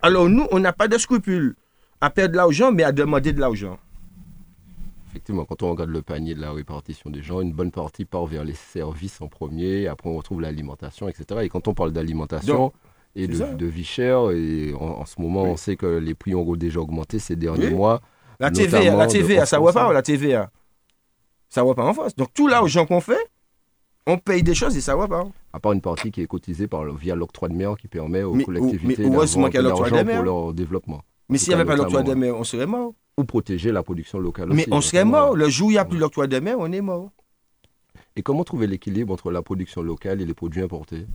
Alors, 0.00 0.28
nous, 0.28 0.46
on 0.52 0.60
n'a 0.60 0.72
pas 0.72 0.86
de 0.86 0.96
scrupules 0.96 1.56
à 2.00 2.08
perdre 2.08 2.36
l'argent, 2.36 2.70
mais 2.70 2.84
à 2.84 2.92
demander 2.92 3.32
de 3.32 3.40
l'argent. 3.40 3.78
Effectivement, 5.10 5.44
quand 5.44 5.62
on 5.64 5.70
regarde 5.70 5.90
le 5.90 6.02
panier 6.02 6.34
de 6.36 6.40
la 6.40 6.52
répartition 6.52 7.10
des 7.10 7.20
gens, 7.20 7.40
une 7.40 7.52
bonne 7.52 7.72
partie 7.72 8.04
part 8.04 8.26
vers 8.26 8.44
les 8.44 8.54
services 8.54 9.20
en 9.20 9.26
premier, 9.26 9.88
après 9.88 10.08
on 10.08 10.16
retrouve 10.16 10.40
l'alimentation, 10.40 11.08
etc. 11.08 11.40
Et 11.42 11.48
quand 11.48 11.66
on 11.66 11.74
parle 11.74 11.90
d'alimentation 11.92 12.72
et 13.16 13.26
de, 13.26 13.66
vie 13.66 13.84
chère, 13.84 14.30
et 14.30 14.72
en, 14.74 15.00
en 15.00 15.04
ce 15.04 15.20
moment 15.20 15.42
Oui. 15.42 15.50
on 15.50 15.56
sait 15.56 15.74
que 15.74 15.86
les 15.86 16.14
prix 16.14 16.34
ont 16.36 16.54
déjà 16.54 16.78
augmenté 16.80 17.18
ces 17.18 17.34
derniers 17.34 17.66
Oui. 17.66 17.74
mois. 17.74 18.00
La 18.38 18.52
TVA, 18.52 18.94
la 18.96 19.06
TVA, 19.08 19.46
ça 19.46 19.58
ne 19.58 19.64
va 19.64 19.72
pas, 19.72 19.92
la 19.92 20.02
TVA. 20.02 20.50
Ça 21.48 21.62
ne 21.62 21.66
va 21.66 21.74
pas 21.74 21.84
en 21.84 21.92
France. 21.92 22.14
Donc, 22.14 22.32
tout 22.32 22.46
l'argent 22.46 22.86
qu'on 22.86 23.00
fait, 23.00 23.18
on 24.06 24.16
paye 24.16 24.44
des 24.44 24.54
choses 24.54 24.76
et 24.76 24.80
ça 24.80 24.94
ne 24.94 24.98
va 24.98 25.08
pas. 25.08 25.26
À 25.52 25.58
part 25.58 25.72
une 25.72 25.80
partie 25.80 26.12
qui 26.12 26.22
est 26.22 26.26
cotisée 26.26 26.68
par, 26.68 26.84
via 26.94 27.16
l'octroi 27.16 27.48
de 27.48 27.54
mer 27.54 27.74
qui 27.76 27.88
permet 27.88 28.22
aux 28.22 28.34
Mais- 28.34 28.44
collectivités 28.44 29.02
mais 29.02 29.10
d'avoir 29.10 29.26
de 29.26 29.58
l'argent 29.60 30.04
pour 30.04 30.22
leur 30.22 30.54
développement. 30.54 31.02
Mais 31.30 31.38
s'il 31.38 31.48
n'y 31.48 31.54
avait 31.54 31.64
pas 31.64 31.76
l'octroi 31.76 32.02
de 32.02 32.14
mer, 32.14 32.36
on 32.36 32.44
serait 32.44 32.66
mort. 32.66 32.92
Ou 33.16 33.24
protéger 33.24 33.72
la 33.72 33.82
production 33.82 34.18
locale 34.18 34.48
Mais 34.50 34.62
aussi, 34.62 34.72
on 34.72 34.80
serait 34.80 35.04
notamment. 35.04 35.26
mort. 35.26 35.36
Le 35.36 35.48
jour 35.48 35.68
où 35.68 35.70
il 35.70 35.74
n'y 35.74 35.78
a 35.78 35.84
plus 35.84 35.98
l'octroi 35.98 36.26
de 36.26 36.38
mer, 36.38 36.56
on 36.58 36.70
est 36.72 36.80
mort. 36.80 37.10
Et 38.16 38.22
comment 38.22 38.44
trouver 38.44 38.66
l'équilibre 38.66 39.12
entre 39.12 39.30
la 39.30 39.42
production 39.42 39.82
locale 39.82 40.20
et 40.20 40.24
les 40.26 40.34
produits 40.34 40.62
importés? 40.62 41.06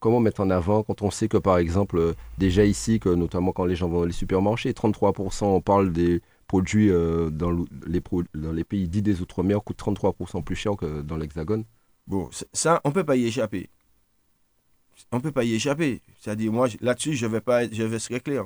Comment 0.00 0.20
mettre 0.20 0.40
en 0.42 0.50
avant 0.50 0.84
quand 0.84 1.02
on 1.02 1.10
sait 1.10 1.26
que, 1.28 1.36
par 1.38 1.58
exemple, 1.58 2.14
déjà 2.38 2.64
ici, 2.64 3.00
que 3.00 3.08
notamment 3.08 3.50
quand 3.52 3.64
les 3.64 3.74
gens 3.74 3.88
vont 3.88 4.00
dans 4.00 4.06
les 4.06 4.12
supermarchés, 4.12 4.72
33%, 4.72 5.44
on 5.46 5.60
parle 5.60 5.92
des 5.92 6.20
produits 6.46 6.90
euh, 6.90 7.30
dans, 7.30 7.50
les 7.86 8.00
pro- 8.00 8.22
dans 8.34 8.52
les 8.52 8.62
pays 8.64 8.86
dits 8.88 9.02
des 9.02 9.20
Outre-mer 9.20 9.62
coûtent 9.64 9.80
33% 9.82 10.44
plus 10.44 10.54
cher 10.54 10.76
que 10.76 11.02
dans 11.02 11.16
l'Hexagone. 11.16 11.64
Bon, 12.06 12.30
ça, 12.52 12.80
on 12.84 12.90
ne 12.90 12.94
peut 12.94 13.04
pas 13.04 13.16
y 13.16 13.26
échapper. 13.26 13.68
On 15.10 15.16
ne 15.16 15.22
peut 15.22 15.32
pas 15.32 15.44
y 15.44 15.54
échapper. 15.54 16.00
C'est-à-dire, 16.20 16.52
moi, 16.52 16.68
là-dessus, 16.80 17.14
je 17.14 17.26
vais 17.26 17.40
pas, 17.40 17.64
être- 17.64 17.74
je 17.74 17.82
vais 17.82 17.98
ser 17.98 18.20
clair. 18.20 18.44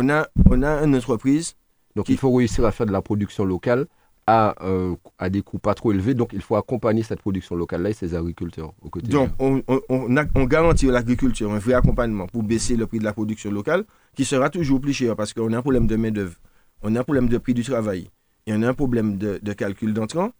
On 0.00 0.08
a, 0.10 0.28
on 0.48 0.62
a 0.62 0.82
une 0.84 0.94
entreprise. 0.94 1.54
Donc 1.96 2.06
Qui- 2.06 2.12
il 2.12 2.18
faut 2.18 2.32
réussir 2.32 2.64
à 2.64 2.70
faire 2.70 2.86
de 2.86 2.92
la 2.92 3.02
production 3.02 3.44
locale 3.44 3.86
à, 4.28 4.54
euh, 4.64 4.94
à 5.18 5.28
des 5.30 5.42
coûts 5.42 5.58
pas 5.58 5.74
trop 5.74 5.90
élevés. 5.90 6.14
Donc 6.14 6.30
il 6.32 6.40
faut 6.40 6.54
accompagner 6.56 7.02
cette 7.02 7.20
production 7.20 7.56
locale-là 7.56 7.90
et 7.90 7.94
ses 7.94 8.14
agriculteurs 8.14 8.72
au 8.82 8.88
quotidien. 8.90 9.18
Donc, 9.18 9.30
on, 9.40 9.62
on, 9.66 9.80
on 9.88 10.16
a- 10.16 10.24
on 10.36 10.44
garantit 10.44 10.88
à 10.88 10.92
l'agriculture 10.92 11.50
un 11.52 11.58
vrai 11.58 11.74
accompagnement 11.74 12.26
pour 12.28 12.42
baisser 12.44 12.76
le 12.76 12.86
prix 12.86 13.00
de 13.00 13.04
la 13.04 13.12
production 13.12 13.50
locale, 13.50 13.84
qui 14.14 14.24
sera 14.24 14.50
toujours 14.50 14.80
plus 14.80 14.92
cher 14.92 15.16
parce 15.16 15.32
qu'on 15.32 15.52
a 15.52 15.58
un 15.58 15.62
problème 15.62 15.86
de 15.88 15.96
main-d'œuvre, 15.96 16.36
on 16.82 16.94
a 16.94 17.00
un 17.00 17.04
problème 17.04 17.28
de 17.28 17.38
prix 17.38 17.54
du 17.54 17.64
travail 17.64 18.08
et 18.46 18.52
on 18.52 18.62
a 18.62 18.68
un 18.68 18.74
problème 18.74 19.16
de, 19.18 19.40
de 19.42 19.52
calcul 19.54 19.92
d'entrant. 19.94 20.30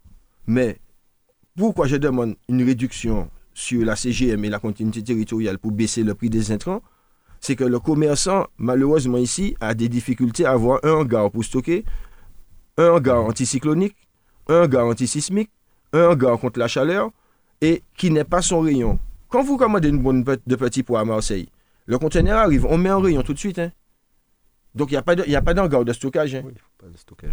Mais 0.47 0.79
pourquoi 1.57 1.87
je 1.89 1.97
demande 1.97 2.37
une 2.49 2.63
réduction 2.63 3.29
sur 3.55 3.85
la 3.85 3.97
CGM 3.97 4.45
et 4.45 4.51
la 4.51 4.61
continuité 4.61 5.03
territoriale 5.03 5.59
pour 5.59 5.73
baisser 5.73 6.05
le 6.05 6.15
prix 6.15 6.31
des 6.31 6.53
intrants? 6.53 6.83
C'est 7.41 7.57
que 7.57 7.65
le 7.65 7.79
commerçant, 7.79 8.47
malheureusement 8.59 9.19
ici, 9.19 9.57
a 9.61 9.75
des 9.75 9.89
difficultés 9.89 10.45
à 10.45 10.53
avoir 10.53 10.81
un 10.85 10.93
hangar 10.93 11.31
pour 11.31 11.45
stocker, 11.45 11.85
un 12.77 12.91
hangar 12.91 13.25
anticyclonique, 13.25 13.97
un 14.49 14.65
hangar 14.65 14.87
antisismique, 14.87 15.51
un 15.93 16.09
hangar 16.11 16.39
contre 16.39 16.59
la 16.59 16.69
chaleur 16.69 17.11
et 17.61 17.83
qui 17.97 18.11
n'est 18.11 18.25
pas 18.25 18.43
son 18.43 18.61
rayon. 18.61 18.99
Quand 19.29 19.43
vous 19.43 19.57
commandez 19.57 19.89
une 19.89 19.99
bonne 20.03 20.25
de 20.25 20.57
petits 20.57 20.83
pois 20.83 21.01
à 21.01 21.05
Marseille, 21.05 21.49
le 21.87 21.99
conteneur 21.99 22.39
arrive, 22.39 22.67
on 22.67 22.77
met 22.79 22.89
un 22.89 23.01
rayon 23.01 23.23
tout 23.23 23.35
de 23.35 23.39
suite. 23.39 23.59
hein. 23.59 23.73
Donc 24.75 24.91
il 24.91 24.95
n'y 24.95 24.99
a 24.99 25.03
pas 25.03 25.15
de- 25.15 25.53
d'hangar 25.55 25.85
de 25.85 25.93
stockage. 25.93 26.35
hein. 26.35 26.43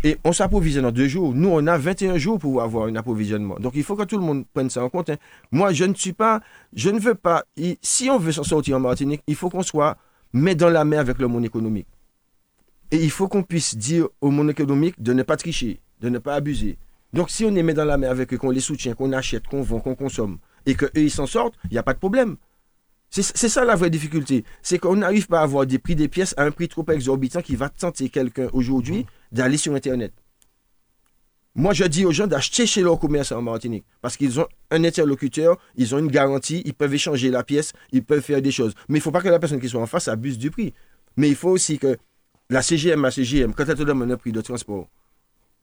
Et 0.03 0.17
on 0.23 0.33
s'approvisionne 0.33 0.85
en 0.85 0.91
deux 0.91 1.07
jours. 1.07 1.33
Nous, 1.33 1.49
on 1.49 1.67
a 1.67 1.77
21 1.77 2.17
jours 2.17 2.39
pour 2.39 2.61
avoir 2.61 2.87
un 2.87 2.95
approvisionnement. 2.95 3.55
Donc, 3.59 3.73
il 3.75 3.83
faut 3.83 3.95
que 3.95 4.03
tout 4.03 4.17
le 4.17 4.23
monde 4.23 4.45
prenne 4.53 4.69
ça 4.69 4.83
en 4.83 4.89
compte. 4.89 5.09
hein. 5.09 5.17
Moi, 5.51 5.71
je 5.71 5.85
ne 5.85 5.93
suis 5.93 6.13
pas, 6.13 6.41
je 6.73 6.89
ne 6.89 6.99
veux 6.99 7.15
pas, 7.15 7.45
si 7.81 8.09
on 8.09 8.17
veut 8.17 8.31
s'en 8.31 8.43
sortir 8.43 8.77
en 8.77 8.79
Martinique, 8.79 9.21
il 9.27 9.35
faut 9.35 9.49
qu'on 9.49 9.63
soit 9.63 9.97
met 10.33 10.55
dans 10.55 10.69
la 10.69 10.83
main 10.83 10.97
avec 10.97 11.19
le 11.19 11.27
monde 11.27 11.45
économique. 11.45 11.87
Et 12.91 12.97
il 12.97 13.11
faut 13.11 13.27
qu'on 13.27 13.43
puisse 13.43 13.77
dire 13.77 14.07
au 14.21 14.31
monde 14.31 14.49
économique 14.49 15.01
de 15.01 15.13
ne 15.13 15.23
pas 15.23 15.37
tricher, 15.37 15.79
de 16.01 16.09
ne 16.09 16.17
pas 16.19 16.35
abuser. 16.35 16.77
Donc, 17.13 17.29
si 17.29 17.45
on 17.45 17.55
est 17.55 17.63
met 17.63 17.73
dans 17.73 17.85
la 17.85 17.97
main 17.97 18.09
avec 18.09 18.33
eux, 18.33 18.37
qu'on 18.37 18.51
les 18.51 18.59
soutient, 18.59 18.93
qu'on 18.93 19.13
achète, 19.13 19.47
qu'on 19.47 19.61
vend, 19.61 19.79
qu'on 19.79 19.95
consomme, 19.95 20.39
et 20.65 20.75
qu'eux, 20.75 20.91
ils 20.95 21.11
s'en 21.11 21.25
sortent, 21.27 21.55
il 21.65 21.71
n'y 21.71 21.77
a 21.77 21.83
pas 21.83 21.93
de 21.93 21.99
problème. 21.99 22.37
C'est 23.09 23.21
c'est 23.21 23.49
ça 23.49 23.63
la 23.63 23.75
vraie 23.75 23.89
difficulté. 23.89 24.43
C'est 24.61 24.79
qu'on 24.79 24.97
n'arrive 24.97 25.27
pas 25.27 25.39
à 25.39 25.43
avoir 25.43 25.65
des 25.65 25.79
prix 25.79 25.95
des 25.95 26.07
pièces 26.07 26.33
à 26.37 26.43
un 26.43 26.51
prix 26.51 26.67
trop 26.67 26.85
exorbitant 26.89 27.41
qui 27.41 27.55
va 27.55 27.69
tenter 27.69 28.09
quelqu'un 28.09 28.49
aujourd'hui 28.51 29.05
d'aller 29.31 29.57
sur 29.57 29.73
Internet. 29.73 30.13
Moi, 31.57 31.73
je 31.73 31.85
dis 31.85 32.03
aux 32.03 32.11
gens 32.11 32.27
d'acheter 32.27 32.65
chez 32.65 32.81
leur 32.81 32.99
commerçant 32.99 33.37
en 33.37 33.41
Martinique 33.41 33.85
parce 34.01 34.17
qu'ils 34.17 34.41
ont 34.41 34.47
un 34.71 34.83
interlocuteur, 34.83 35.57
ils 35.77 35.95
ont 35.95 35.99
une 35.99 36.11
garantie, 36.11 36.61
ils 36.65 36.73
peuvent 36.73 36.93
échanger 36.93 37.31
la 37.31 37.43
pièce, 37.43 37.71
ils 37.93 38.03
peuvent 38.03 38.21
faire 38.21 38.41
des 38.41 38.51
choses. 38.51 38.73
Mais 38.89 38.97
il 38.97 38.99
ne 38.99 39.03
faut 39.03 39.11
pas 39.11 39.21
que 39.21 39.29
la 39.29 39.39
personne 39.39 39.61
qui 39.61 39.69
soit 39.69 39.81
en 39.81 39.85
face 39.85 40.09
abuse 40.09 40.37
du 40.37 40.51
prix. 40.51 40.73
Mais 41.15 41.29
il 41.29 41.35
faut 41.35 41.49
aussi 41.49 41.79
que 41.79 41.95
la 42.49 42.61
CGM, 42.61 43.01
la 43.01 43.11
CGM, 43.11 43.53
quand 43.53 43.63
elle 43.69 43.77
te 43.77 43.83
demande 43.83 44.11
un 44.11 44.17
prix 44.17 44.33
de 44.33 44.41
transport, 44.41 44.89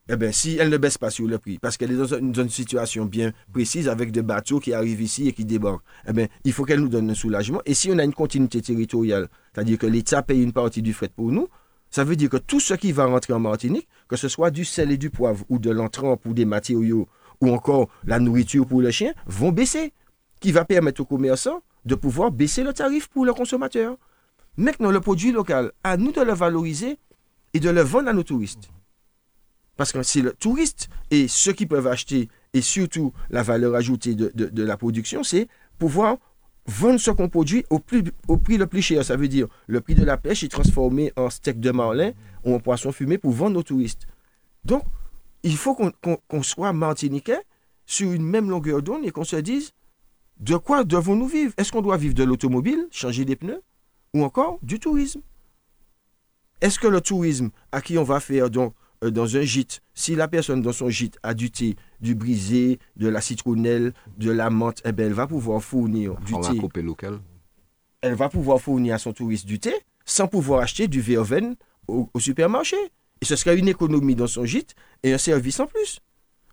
eh 0.09 0.17
bien, 0.17 0.31
si 0.31 0.57
elle 0.57 0.69
ne 0.69 0.77
baisse 0.77 0.97
pas 0.97 1.11
sur 1.11 1.27
le 1.27 1.37
prix, 1.37 1.59
parce 1.59 1.77
qu'elle 1.77 1.91
est 1.91 1.95
dans 1.95 2.13
une, 2.17 2.31
dans 2.31 2.41
une 2.41 2.49
situation 2.49 3.05
bien 3.05 3.31
précise 3.53 3.87
avec 3.87 4.11
des 4.11 4.21
bateaux 4.21 4.59
qui 4.59 4.73
arrivent 4.73 5.01
ici 5.01 5.27
et 5.27 5.33
qui 5.33 5.45
débarquent, 5.45 5.83
eh 6.07 6.11
bien, 6.11 6.27
il 6.43 6.51
faut 6.51 6.65
qu'elle 6.65 6.81
nous 6.81 6.89
donne 6.89 7.09
un 7.09 7.15
soulagement. 7.15 7.61
Et 7.65 7.73
si 7.73 7.89
on 7.91 7.97
a 7.99 8.03
une 8.03 8.13
continuité 8.13 8.61
territoriale, 8.61 9.29
c'est-à-dire 9.53 9.77
que 9.77 9.85
l'État 9.85 10.21
paye 10.23 10.41
une 10.41 10.51
partie 10.51 10.81
du 10.81 10.91
fret 10.91 11.09
pour 11.15 11.31
nous, 11.31 11.47
ça 11.93 12.03
veut 12.03 12.15
dire 12.15 12.31
que 12.31 12.37
tout 12.37 12.59
ce 12.59 12.73
qui 12.73 12.91
va 12.91 13.05
rentrer 13.05 13.33
en 13.33 13.39
Martinique, 13.39 13.87
que 14.07 14.15
ce 14.15 14.27
soit 14.27 14.49
du 14.49 14.65
sel 14.65 14.91
et 14.91 14.97
du 14.97 15.11
poivre 15.11 15.45
ou 15.47 15.59
de 15.59 15.69
l'entrant 15.69 16.17
pour 16.17 16.33
des 16.33 16.43
matériaux 16.43 17.07
ou 17.39 17.51
encore 17.51 17.87
la 18.03 18.17
nourriture 18.19 18.65
pour 18.65 18.81
le 18.81 18.89
chien, 18.89 19.13
vont 19.27 19.51
baisser. 19.51 19.93
Qui 20.39 20.51
va 20.51 20.65
permettre 20.65 21.01
aux 21.01 21.05
commerçants 21.05 21.61
de 21.85 21.93
pouvoir 21.93 22.31
baisser 22.31 22.63
le 22.63 22.73
tarif 22.73 23.09
pour 23.09 23.25
le 23.25 23.33
consommateur. 23.33 23.95
Maintenant, 24.57 24.89
le 24.89 25.01
produit 25.01 25.31
local, 25.31 25.71
à 25.83 25.95
nous 25.95 26.11
de 26.11 26.21
le 26.21 26.33
valoriser 26.33 26.97
et 27.53 27.59
de 27.59 27.69
le 27.69 27.81
vendre 27.81 28.09
à 28.09 28.13
nos 28.13 28.23
touristes. 28.23 28.71
Parce 29.77 29.91
que 29.91 30.01
c'est 30.01 30.21
le 30.21 30.33
touriste 30.33 30.89
et 31.11 31.27
ceux 31.27 31.53
qui 31.53 31.67
peuvent 31.67 31.85
acheter, 31.85 32.27
et 32.53 32.61
surtout 32.61 33.13
la 33.29 33.43
valeur 33.43 33.75
ajoutée 33.75 34.15
de 34.15 34.63
la 34.63 34.77
production, 34.77 35.23
c'est 35.23 35.47
pouvoir 35.77 36.17
vendre 36.65 36.99
ce 36.99 37.11
qu'on 37.11 37.29
produit 37.29 37.65
au, 37.69 37.79
prix 37.79 38.03
le 38.57 38.67
plus 38.67 38.81
cher. 38.81 39.03
Ça 39.03 39.15
veut 39.15 39.27
dire 39.27 39.47
le 39.67 39.81
prix 39.81 39.95
de 39.95 40.03
la 40.03 40.17
pêche 40.17 40.43
est 40.43 40.49
transformé 40.49 41.11
en 41.15 41.29
steak 41.29 41.59
de 41.59 41.71
marlin 41.71 42.11
ou 42.45 42.53
en 42.53 42.59
poisson 42.59 42.91
fumé 42.91 43.17
pour 43.17 43.31
vendre 43.31 43.59
aux 43.59 43.63
touristes. 43.63 44.07
Donc, 44.63 44.83
il 45.43 45.57
faut 45.57 45.75
qu'on 45.75 46.43
soit 46.43 46.73
martiniquais 46.73 47.41
sur 47.85 48.11
une 48.11 48.23
même 48.23 48.49
longueur 48.49 48.81
d'onde 48.81 49.05
et 49.05 49.11
qu'on 49.11 49.25
se 49.25 49.35
dise 49.35 49.73
de 50.39 50.55
quoi 50.55 50.83
devons-nous 50.83 51.27
vivre? 51.27 51.53
Est-ce 51.57 51.71
qu'on 51.71 51.81
doit 51.81 51.97
vivre 51.97 52.15
de 52.15 52.23
l'automobile, 52.23 52.87
changer 52.91 53.23
des 53.25 53.35
pneus, 53.35 53.61
ou 54.13 54.23
encore 54.23 54.57
du 54.61 54.79
tourisme? 54.79 55.21
Est-ce 56.61 56.79
que 56.79 56.87
le 56.87 57.01
tourisme 57.01 57.49
à 57.71 57.81
qui 57.81 57.97
on 57.97 58.03
va 58.03 58.19
faire 58.19 58.49
donc 58.49 58.73
dans 59.11 59.35
un 59.37 59.41
gîte, 59.41 59.81
si 59.93 60.15
la 60.15 60.27
personne 60.27 60.61
dans 60.61 60.73
son 60.73 60.89
gîte 60.89 61.17
a 61.23 61.33
du 61.33 61.51
thé, 61.51 61.75
du 62.01 62.15
brisé, 62.15 62.79
de 62.95 63.07
la 63.07 63.21
citronnelle, 63.21 63.93
de 64.17 64.31
la 64.31 64.49
menthe, 64.49 64.81
eh 64.85 64.91
ben, 64.91 65.07
elle 65.07 65.13
va 65.13 65.27
pouvoir 65.27 65.63
fournir 65.63 66.15
du 66.25 66.33
On 66.33 66.39
va 66.41 66.49
thé 66.51 66.57
couper 66.57 66.81
local. 66.81 67.19
elle 68.01 68.15
va 68.15 68.29
pouvoir 68.29 68.59
fournir 68.61 68.95
à 68.95 68.97
son 68.97 69.13
touriste 69.13 69.45
du 69.45 69.59
thé 69.59 69.73
sans 70.05 70.27
pouvoir 70.27 70.61
acheter 70.61 70.87
du 70.87 70.99
verveine 71.01 71.55
au, 71.87 72.09
au 72.13 72.19
supermarché. 72.19 72.75
Et 73.21 73.25
ce 73.25 73.35
serait 73.37 73.57
une 73.57 73.69
économie 73.69 74.15
dans 74.15 74.27
son 74.27 74.43
gîte 74.45 74.75
et 75.03 75.13
un 75.13 75.17
service 75.17 75.59
en 75.61 75.67
plus. 75.67 75.99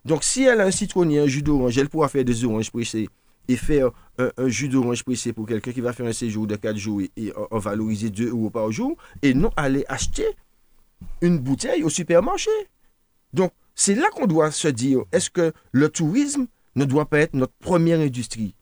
Donc 0.05 0.23
si 0.23 0.43
elle 0.43 0.61
a 0.61 0.65
un 0.65 0.71
citronnier, 0.71 1.19
un 1.19 1.27
jus 1.27 1.43
d'orange, 1.43 1.77
elle 1.77 1.89
pourra 1.89 2.07
faire 2.07 2.23
des 2.23 2.45
oranges 2.45 2.71
pressées 2.71 3.09
et 3.47 3.57
faire 3.57 3.89
un, 4.17 4.29
un 4.37 4.47
jus 4.47 4.69
d'orange 4.69 5.03
pressé 5.03 5.33
pour 5.33 5.45
quelqu'un 5.45 5.73
qui 5.73 5.81
va 5.81 5.91
faire 5.93 6.05
un 6.05 6.13
séjour 6.13 6.47
de 6.47 6.55
4 6.55 6.77
jours 6.77 7.01
et, 7.01 7.11
et 7.17 7.33
en 7.51 7.59
valoriser 7.59 8.09
2 8.09 8.29
euros 8.29 8.49
par 8.49 8.71
jour 8.71 8.95
et 9.21 9.33
non 9.33 9.51
aller 9.57 9.83
acheter 9.89 10.25
une 11.21 11.39
bouteille 11.39 11.83
au 11.83 11.89
supermarché. 11.89 12.51
Donc 13.33 13.51
c'est 13.75 13.95
là 13.95 14.09
qu'on 14.11 14.27
doit 14.27 14.51
se 14.51 14.67
dire, 14.67 15.03
est-ce 15.11 15.29
que 15.29 15.53
le 15.71 15.89
tourisme 15.89 16.47
ne 16.75 16.85
doit 16.85 17.05
pas 17.05 17.19
être 17.19 17.33
notre 17.33 17.53
première 17.53 17.99
industrie? 17.99 18.55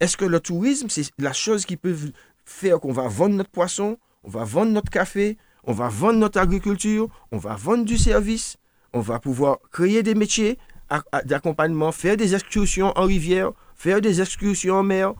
Est-ce 0.00 0.16
que 0.16 0.24
le 0.24 0.40
tourisme, 0.40 0.88
c'est 0.88 1.10
la 1.18 1.32
chose 1.32 1.64
qui 1.64 1.76
peut 1.76 1.96
faire 2.44 2.80
qu'on 2.80 2.92
va 2.92 3.08
vendre 3.08 3.34
notre 3.34 3.50
poisson, 3.50 3.98
on 4.24 4.30
va 4.30 4.44
vendre 4.44 4.72
notre 4.72 4.90
café, 4.90 5.38
on 5.64 5.72
va 5.72 5.88
vendre 5.88 6.18
notre 6.18 6.38
agriculture, 6.38 7.08
on 7.32 7.38
va 7.38 7.54
vendre 7.54 7.84
du 7.84 7.96
service, 7.98 8.56
on 8.92 9.00
va 9.00 9.18
pouvoir 9.18 9.58
créer 9.72 10.02
des 10.02 10.14
métiers 10.14 10.58
d'accompagnement, 11.24 11.92
faire 11.92 12.16
des 12.16 12.34
excursions 12.34 12.92
en 12.96 13.04
rivière, 13.04 13.52
faire 13.74 14.00
des 14.00 14.20
excursions 14.20 14.76
en 14.76 14.82
mer. 14.82 15.14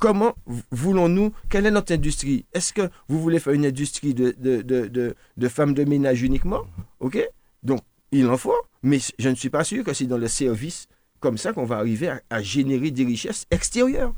Comment 0.00 0.34
voulons-nous 0.70 1.32
Quelle 1.48 1.66
est 1.66 1.70
notre 1.70 1.92
industrie? 1.94 2.44
Est-ce 2.52 2.72
que 2.72 2.88
vous 3.08 3.20
voulez 3.20 3.38
faire 3.40 3.54
une 3.54 3.64
industrie 3.66 4.14
de, 4.14 5.14
femmes 5.48 5.74
de 5.74 5.84
ménage 5.84 6.22
uniquement? 6.22 6.62
OK? 7.00 7.18
Donc, 7.62 7.80
il 8.12 8.26
en 8.28 8.36
faut, 8.36 8.54
mais 8.82 8.98
je 9.18 9.28
ne 9.28 9.34
suis 9.34 9.50
pas 9.50 9.64
sûr 9.64 9.82
que 9.84 9.92
c'est 9.92 10.06
dans 10.06 10.18
le 10.18 10.28
service 10.28 10.86
comme 11.20 11.38
ça 11.38 11.52
qu'on 11.52 11.64
va 11.64 11.76
arriver 11.78 12.12
à, 12.30 12.42
générer 12.42 12.90
des 12.90 13.04
richesses 13.04 13.46
extérieures. 13.50 14.12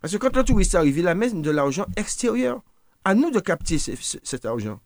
Parce 0.00 0.12
que 0.12 0.18
quand 0.18 0.36
le 0.36 0.44
touriste 0.44 0.74
arrive, 0.74 0.98
il 0.98 1.08
amène 1.08 1.40
de 1.42 1.50
l'argent 1.50 1.86
extérieur. 1.96 2.60
À 3.04 3.14
nous 3.14 3.30
de 3.30 3.40
capter 3.40 3.78
ce- 3.78 3.96
ce- 3.96 4.18
cet 4.22 4.44
argent. 4.44 4.80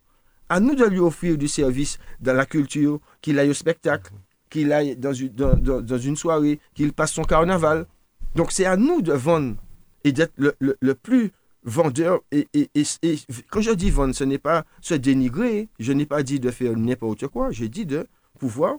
À 0.49 0.61
nous 0.61 0.75
de 0.75 0.85
lui 0.87 1.01
offrir 1.01 1.37
du 1.37 1.49
service 1.49 1.99
dans 2.21 2.33
la 2.35 2.47
culture, 2.47 3.01
qu'il 3.21 3.39
aille 3.39 3.51
au 3.51 3.55
spectacle, 3.55 4.13
qu'il 4.49 4.73
aille 4.73 4.97
dans 4.97 5.13
une, 5.13 5.29
dans, 5.29 5.55
dans- 5.57 5.81
dans 5.81 5.99
une 5.99 6.17
soirée, 6.17 6.61
qu'il 6.75 6.93
passe 6.93 7.13
son 7.13 7.25
carnaval. 7.25 7.87
Donc 8.35 8.53
c'est 8.53 8.65
à 8.65 8.77
nous 8.77 9.03
de 9.03 9.13
vendre 9.13 9.57
et 10.05 10.13
d'être 10.13 10.33
le, 10.37 10.55
le- 10.61 10.95
plus 10.95 11.31
vendeur. 11.65 12.21
Et, 12.33 12.49
et- 12.55 12.71
et- 12.75 13.19
quand 13.51 13.61
je 13.61 13.73
dis 13.73 13.91
vendre, 13.91 14.15
ce 14.15 14.25
n'est 14.25 14.39
pas 14.39 14.65
se 14.81 14.95
dénigrer. 14.95 15.69
Je 15.79 15.93
n'ai 15.93 16.07
pas 16.07 16.23
dit 16.23 16.41
de 16.41 16.51
faire 16.51 16.77
n'importe 16.77 17.27
quoi. 17.29 17.51
J'ai 17.51 17.69
dit 17.69 17.87
de 17.87 18.07
pouvoir 18.39 18.77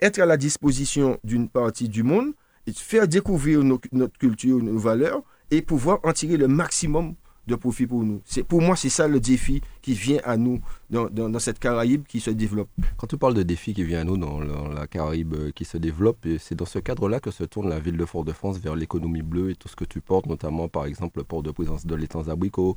être 0.00 0.18
à 0.18 0.26
la 0.26 0.36
disposition 0.36 1.18
d'une 1.24 1.48
partie 1.48 1.88
du 1.88 2.02
monde 2.02 2.32
et 2.66 2.72
faire 2.72 3.08
découvrir 3.08 3.62
notre 3.64 4.18
culture, 4.18 4.58
nos 4.62 4.78
valeurs 4.78 5.22
et 5.50 5.62
pouvoir 5.62 5.98
en 6.04 6.12
tirer 6.12 6.36
le 6.36 6.46
maximum 6.48 7.14
de 7.50 7.56
profit 7.56 7.86
pour 7.86 8.02
nous. 8.02 8.20
C'est, 8.24 8.42
pour 8.42 8.62
moi, 8.62 8.76
c'est 8.76 8.88
ça 8.88 9.06
le 9.08 9.20
défi 9.20 9.60
qui 9.82 9.92
vient 9.94 10.20
à 10.24 10.36
nous 10.36 10.60
dans, 10.88 11.08
dans- 11.10 11.28
dans 11.28 11.38
cette 11.38 11.58
Caraïbe 11.58 12.04
qui 12.06 12.20
se 12.20 12.30
développe. 12.30 12.70
Quand 12.96 13.06
tu 13.06 13.16
parles 13.18 13.34
de 13.34 13.42
défis 13.42 13.74
qui 13.74 13.84
viennent 13.84 14.00
à 14.00 14.04
nous 14.04 14.16
dans, 14.16 14.40
dans 14.40 14.68
la 14.68 14.86
Caraïbe 14.86 15.34
euh, 15.34 15.50
qui 15.52 15.64
se 15.64 15.76
développe, 15.76 16.24
et 16.26 16.38
c'est 16.38 16.54
dans 16.54 16.64
ce 16.64 16.78
cadre-là 16.78 17.20
que 17.20 17.30
se 17.30 17.44
tourne 17.44 17.68
la 17.68 17.78
ville 17.80 17.96
de 17.96 18.04
Fort-de-France 18.06 18.58
vers 18.58 18.74
l'économie 18.76 19.22
bleue 19.22 19.50
et 19.50 19.56
tout 19.56 19.68
ce 19.68 19.76
que 19.76 19.84
tu 19.84 20.00
portes, 20.00 20.26
notamment 20.26 20.68
par 20.68 20.86
exemple 20.86 21.18
le 21.18 21.24
port 21.24 21.42
de 21.42 21.50
présence 21.50 21.84
de 21.86 21.94
l'étang 21.94 22.28
abricots 22.28 22.76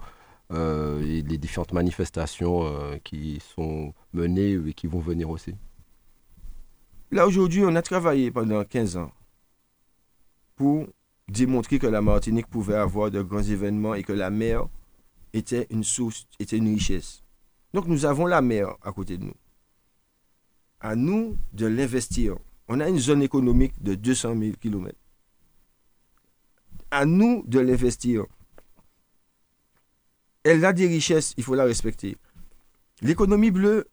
euh, 0.52 1.02
et 1.02 1.22
les 1.22 1.38
différentes 1.38 1.74
manifestations 1.74 2.66
euh, 2.66 2.98
qui 3.04 3.40
sont 3.56 3.94
menées 4.14 4.54
et 4.68 4.74
qui 4.74 4.88
vont 4.88 5.00
venir 5.00 5.30
aussi. 5.30 5.54
Là, 7.12 7.28
aujourd'hui, 7.28 7.64
on 7.64 7.76
a 7.76 7.82
travaillé 7.84 8.32
pendant 8.32 8.64
15 8.64 8.98
ans 8.98 9.12
pour 10.56 10.88
démontrer 11.28 11.80
que 11.80 11.88
la 11.88 12.02
Martinique 12.02 12.48
pouvait 12.48 12.76
avoir 12.76 13.12
de 13.12 13.22
grands 13.22 13.42
événements 13.42 13.94
et 13.94 14.04
que 14.04 14.14
la 14.14 14.30
mer 14.30 14.68
était 15.34 15.68
une 15.70 15.84
source, 15.84 16.28
était 16.40 16.58
une 16.58 16.74
richesse. 16.74 17.24
Donc, 17.74 17.88
nous 17.88 18.06
avons 18.06 18.26
la 18.26 18.42
mer 18.42 18.76
à 18.84 18.92
côté 18.92 19.18
de 19.18 19.26
nous. 19.26 19.34
À 20.80 20.96
nous 20.96 21.38
de 21.54 21.66
l'investir. 21.66 22.36
On 22.68 22.80
a 22.80 22.88
une 22.88 23.00
zone 23.00 23.22
économique 23.22 23.82
de 23.82 23.96
200 23.96 24.38
000 24.38 24.52
km. 24.60 24.98
À 26.92 27.06
nous 27.06 27.44
de 27.48 27.60
l'investir. 27.60 28.26
Elle 30.44 30.64
a 30.66 30.74
des 30.74 30.88
richesses, 30.88 31.34
il 31.38 31.44
faut 31.44 31.56
la 31.56 31.64
respecter. 31.64 32.18
L'économie 33.02 33.52
bleue, 33.52 33.88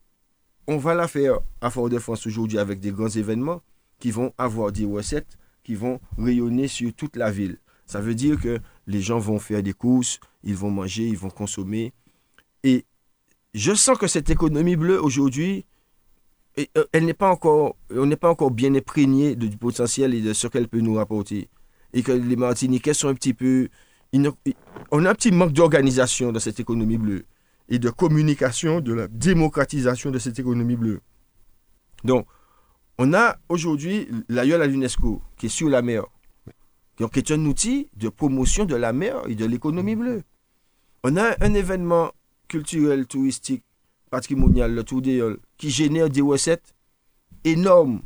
on 0.66 0.76
va 0.76 0.94
la 0.94 1.08
faire 1.08 1.38
à 1.60 1.70
Fort-de-France 1.70 2.26
aujourd'hui 2.26 2.58
avec 2.58 2.80
des 2.80 2.92
grands 2.92 3.08
événements 3.08 3.62
qui 3.98 4.10
vont 4.10 4.32
avoir 4.36 4.72
des 4.72 4.84
recettes 4.84 5.38
qui 5.62 5.75
vont 5.75 6.01
rayonner 6.18 6.68
sur 6.68 6.92
toute 6.94 7.16
la 7.16 7.31
ville. 7.31 7.59
Ça 7.87 8.01
veut 8.01 8.14
dire 8.14 8.40
que 8.40 8.59
les 8.87 9.01
gens 9.01 9.18
vont 9.18 9.38
faire 9.38 9.62
des 9.62 9.73
courses, 9.73 10.20
ils 10.44 10.55
vont 10.55 10.70
manger, 10.70 11.09
ils 11.09 11.18
vont 11.18 11.31
consommer. 11.31 11.92
Et 12.62 12.85
je 13.55 13.75
sens 13.75 13.99
que 13.99 14.07
cette 14.07 14.31
économie 14.31 14.77
bleue 14.77 15.03
aujourd'hui, 15.03 15.66
euh, 16.59 16.85
elle 16.92 17.05
n'est 17.05 17.14
pas 17.14 17.31
encore, 17.31 17.77
on 17.90 18.07
n'est 18.07 18.16
pas 18.16 18.31
encore 18.31 18.51
bien 18.51 18.75
imprégné 18.75 19.35
du 19.35 19.57
potentiel 19.57 20.14
et 20.14 20.20
de 20.20 20.33
ce 20.33 20.46
qu'elle 20.46 20.68
peut 20.68 20.81
nous 20.81 20.94
rapporter. 20.94 21.49
Et 21.92 22.03
que 22.03 22.12
les 22.12 22.37
Martiniquais 22.37 22.94
sont 22.94 23.09
un 23.09 23.14
petit 23.14 23.35
peu, 23.35 23.68
on 24.12 25.05
a 25.05 25.11
un 25.11 25.14
petit 25.14 25.33
manque 25.33 25.53
d'organisation 25.53 26.31
dans 26.33 26.40
cette 26.40 26.61
économie 26.61 26.99
bleue 26.99 27.25
et 27.68 27.79
de 27.79 27.90
communication, 27.90 28.81
de 28.81 28.92
la 28.92 29.09
démocratisation 29.09 30.11
de 30.11 30.18
cette 30.18 30.38
économie 30.38 30.77
bleue. 30.77 31.01
Donc, 32.05 32.27
on 33.02 33.14
a 33.14 33.38
aujourd'hui 33.48 34.08
l'aïeul 34.28 34.60
à 34.60 34.66
l'UNESCO 34.66 35.22
qui 35.38 35.46
est 35.46 35.48
sur 35.48 35.70
la 35.70 35.80
mer, 35.80 36.04
donc 36.98 37.14
qui 37.14 37.20
est 37.20 37.30
un 37.30 37.42
outil 37.46 37.88
de 37.96 38.10
promotion 38.10 38.66
de 38.66 38.76
la 38.76 38.92
mer 38.92 39.22
et 39.26 39.34
de 39.34 39.46
l'économie 39.46 39.96
bleue. 39.96 40.22
On 41.02 41.16
a 41.16 41.34
un 41.40 41.54
événement 41.54 42.10
culturel, 42.46 43.06
touristique, 43.06 43.64
patrimonial, 44.10 44.74
le 44.74 44.84
Tour 44.84 45.00
des 45.00 45.26
qui 45.56 45.70
génère 45.70 46.10
des 46.10 46.20
recettes 46.20 46.74
énormes 47.44 48.02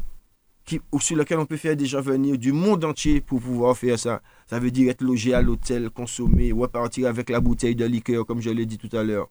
qui, 0.65 0.81
sur 1.01 1.17
lesquelles 1.17 1.41
on 1.41 1.47
peut 1.47 1.57
faire 1.57 1.75
des 1.75 1.87
gens 1.87 2.01
venir 2.01 2.39
du 2.39 2.53
monde 2.53 2.85
entier 2.85 3.21
pour 3.21 3.41
pouvoir 3.41 3.77
faire 3.77 3.99
ça. 3.99 4.23
Ça 4.49 4.61
veut 4.61 4.71
dire 4.71 4.93
être 4.93 5.03
logé 5.03 5.35
à 5.35 5.43
l'hôtel, 5.43 5.91
consommer, 5.91 6.53
repartir 6.53 7.09
avec 7.09 7.31
la 7.31 7.41
bouteille 7.41 7.75
de 7.75 7.85
liqueur, 7.85 8.25
comme 8.25 8.41
je 8.41 8.51
l'ai 8.51 8.65
dit 8.65 8.79
tout 8.79 8.97
à 8.97 9.03
l'heure. 9.03 9.29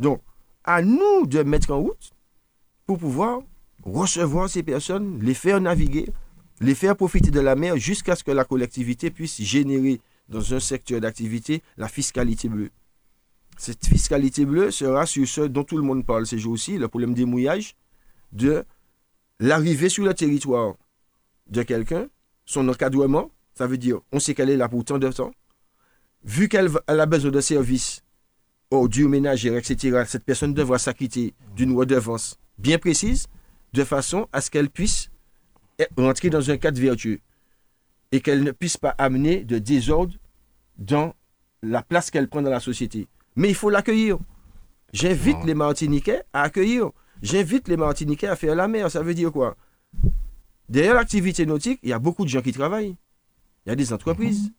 Donc, 0.00 0.20
à 0.64 0.82
nous 0.82 1.26
de 1.26 1.44
mettre 1.44 1.70
en 1.70 1.78
route 1.78 2.10
pour 2.86 2.98
pouvoir 2.98 3.38
recevoir 3.86 4.50
ces 4.50 4.62
personnes, 4.62 5.18
les 5.22 5.34
faire 5.34 5.60
naviguer, 5.60 6.06
les 6.60 6.74
faire 6.74 6.96
profiter 6.96 7.30
de 7.30 7.40
la 7.40 7.54
mer 7.54 7.76
jusqu'à 7.76 8.16
ce 8.16 8.24
que 8.24 8.30
la 8.30 8.44
collectivité 8.44 9.10
puisse 9.10 9.40
générer 9.40 10.00
dans 10.28 10.54
un 10.54 10.60
secteur 10.60 11.00
d'activité 11.00 11.62
la 11.76 11.88
fiscalité 11.88 12.48
bleue. 12.48 12.70
Cette 13.56 13.86
fiscalité 13.86 14.44
bleue 14.44 14.70
sera 14.70 15.06
sur 15.06 15.26
ce 15.26 15.42
dont 15.42 15.64
tout 15.64 15.76
le 15.76 15.82
monde 15.82 16.04
parle 16.04 16.26
ces 16.26 16.38
jours-ci, 16.38 16.78
le 16.78 16.88
problème 16.88 17.14
des 17.14 17.24
mouillages, 17.24 17.76
de 18.32 18.64
l'arrivée 19.38 19.88
sur 19.88 20.04
le 20.04 20.14
territoire 20.14 20.74
de 21.48 21.62
quelqu'un, 21.62 22.08
son 22.44 22.68
encadrement, 22.68 23.30
ça 23.54 23.66
veut 23.66 23.78
dire 23.78 24.00
on 24.12 24.18
sait 24.18 24.34
qu'elle 24.34 24.50
est 24.50 24.56
là 24.56 24.68
pour 24.68 24.84
tant 24.84 24.98
de 24.98 25.10
temps, 25.10 25.30
vu 26.24 26.48
qu'elle 26.48 26.70
a 26.86 27.06
besoin 27.06 27.30
de 27.30 27.40
services 27.40 28.02
ordures 28.70 29.08
ménagères, 29.08 29.56
etc., 29.56 30.02
cette 30.06 30.24
personne 30.24 30.52
devra 30.52 30.78
s'acquitter 30.78 31.34
d'une 31.54 31.74
redevance 31.76 32.38
bien 32.58 32.78
précise, 32.78 33.28
de 33.76 33.84
façon 33.84 34.26
à 34.32 34.40
ce 34.40 34.50
qu'elle 34.50 34.70
puisse 34.70 35.10
e- 35.80 35.84
rentrer 35.98 36.30
dans 36.30 36.50
un 36.50 36.56
cadre 36.56 36.80
vertueux 36.80 37.20
et 38.10 38.20
qu'elle 38.20 38.42
ne 38.42 38.50
puisse 38.52 38.78
pas 38.78 38.94
amener 38.96 39.44
de 39.44 39.58
désordre 39.58 40.14
dans 40.78 41.14
la 41.62 41.82
place 41.82 42.10
qu'elle 42.10 42.28
prend 42.28 42.42
dans 42.42 42.50
la 42.50 42.60
société. 42.60 43.06
Mais 43.36 43.48
il 43.48 43.54
faut 43.54 43.70
l'accueillir. 43.70 44.18
J'invite 44.92 45.44
les 45.44 45.54
Martiniquais 45.54 46.22
à 46.32 46.42
accueillir. 46.42 46.90
J'invite 47.22 47.68
les 47.68 47.76
Martiniquais 47.76 48.28
à 48.28 48.36
faire 48.36 48.54
la 48.54 48.66
mer. 48.66 48.90
Ça 48.90 49.02
veut 49.02 49.14
dire 49.14 49.30
quoi? 49.30 49.56
Derrière 50.68 50.94
l'activité 50.94 51.44
nautique, 51.44 51.80
il 51.82 51.90
y 51.90 51.92
a 51.92 51.98
beaucoup 51.98 52.24
de 52.24 52.30
gens 52.30 52.40
qui 52.40 52.52
travaillent. 52.52 52.96
Il 53.66 53.70
y 53.70 53.72
a 53.72 53.76
des 53.76 53.92
entreprises. 53.92 54.52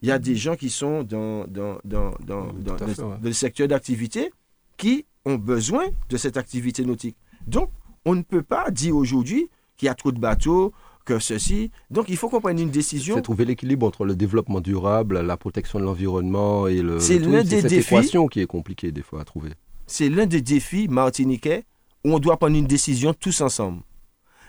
Il 0.00 0.08
y 0.08 0.10
a 0.10 0.18
des 0.18 0.36
gens 0.36 0.56
qui 0.56 0.70
sont 0.70 1.02
dans, 1.02 1.46
dans, 1.46 1.74
ouais. 1.74 2.94
dans 2.96 3.18
le 3.22 3.32
secteur 3.32 3.68
d'activité 3.68 4.32
qui 4.76 5.04
ont 5.24 5.36
besoin 5.36 5.86
de 6.08 6.16
cette 6.16 6.36
activité 6.36 6.84
nautique. 6.84 7.16
Donc, 7.46 7.68
on 8.04 8.14
ne 8.14 8.22
peut 8.22 8.42
pas 8.42 8.70
dire 8.70 8.96
aujourd'hui 8.96 9.48
qu'il 9.76 9.86
y 9.86 9.88
a 9.88 9.94
trop 9.94 10.12
de 10.12 10.18
bateaux, 10.18 10.72
que 11.04 11.18
ceci. 11.18 11.70
Donc, 11.90 12.08
il 12.08 12.16
faut 12.16 12.28
qu'on 12.28 12.40
prenne 12.40 12.58
une 12.58 12.70
décision. 12.70 13.16
C'est 13.16 13.22
trouver 13.22 13.44
l'équilibre 13.44 13.86
entre 13.86 14.04
le 14.04 14.16
développement 14.16 14.60
durable, 14.60 15.20
la 15.20 15.36
protection 15.36 15.78
de 15.78 15.84
l'environnement 15.84 16.66
et 16.66 16.80
le. 16.82 16.98
C'est 16.98 17.18
l'un 17.18 17.42
des 17.42 17.60
cette 17.60 17.70
défis. 17.70 17.94
équation 17.94 18.26
qui 18.26 18.40
est 18.40 18.46
compliquée 18.46 18.90
des 18.90 19.02
fois 19.02 19.20
à 19.20 19.24
trouver. 19.24 19.50
c'est 19.86 20.08
l'un 20.08 20.26
des 20.26 20.40
défis 20.40 20.88
martiniquais 20.88 21.64
où 22.04 22.14
on 22.14 22.18
doit 22.18 22.36
prendre 22.38 22.56
une 22.56 22.66
décision 22.66 23.12
tous 23.14 23.40
ensemble. 23.40 23.82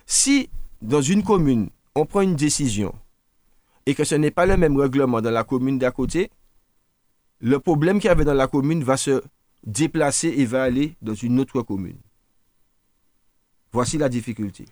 Si 0.06 0.50
dans 0.82 1.02
une 1.02 1.24
commune, 1.24 1.70
on 1.96 2.06
prend 2.06 2.22
une 2.22 2.36
décision 2.36 2.94
et 3.86 3.96
que 3.96 4.04
ce 4.04 4.15
n'est 4.15 4.32
pas 4.32 4.46
le 4.46 4.58
même 4.58 4.78
règlement 4.78 5.22
dans 5.22 5.32
la 5.32 5.44
commune 5.44 5.78
d'à 5.78 5.91
côté, 5.91 6.30
le 7.39 7.60
problème 7.60 8.00
qu'il 8.00 8.08
y 8.08 8.12
avait 8.12 8.26
dans 8.26 8.34
la 8.34 8.48
commune 8.48 8.84
va 8.84 8.98
se 8.98 9.22
déplacer 9.65 10.34
et 10.38 10.46
va 10.46 10.63
aller 10.63 10.96
dans 11.02 11.13
une 11.13 11.39
autre 11.39 11.62
commune. 11.62 11.98
Voici 13.75 13.97
la 13.97 14.07
difficulté. 14.07 14.63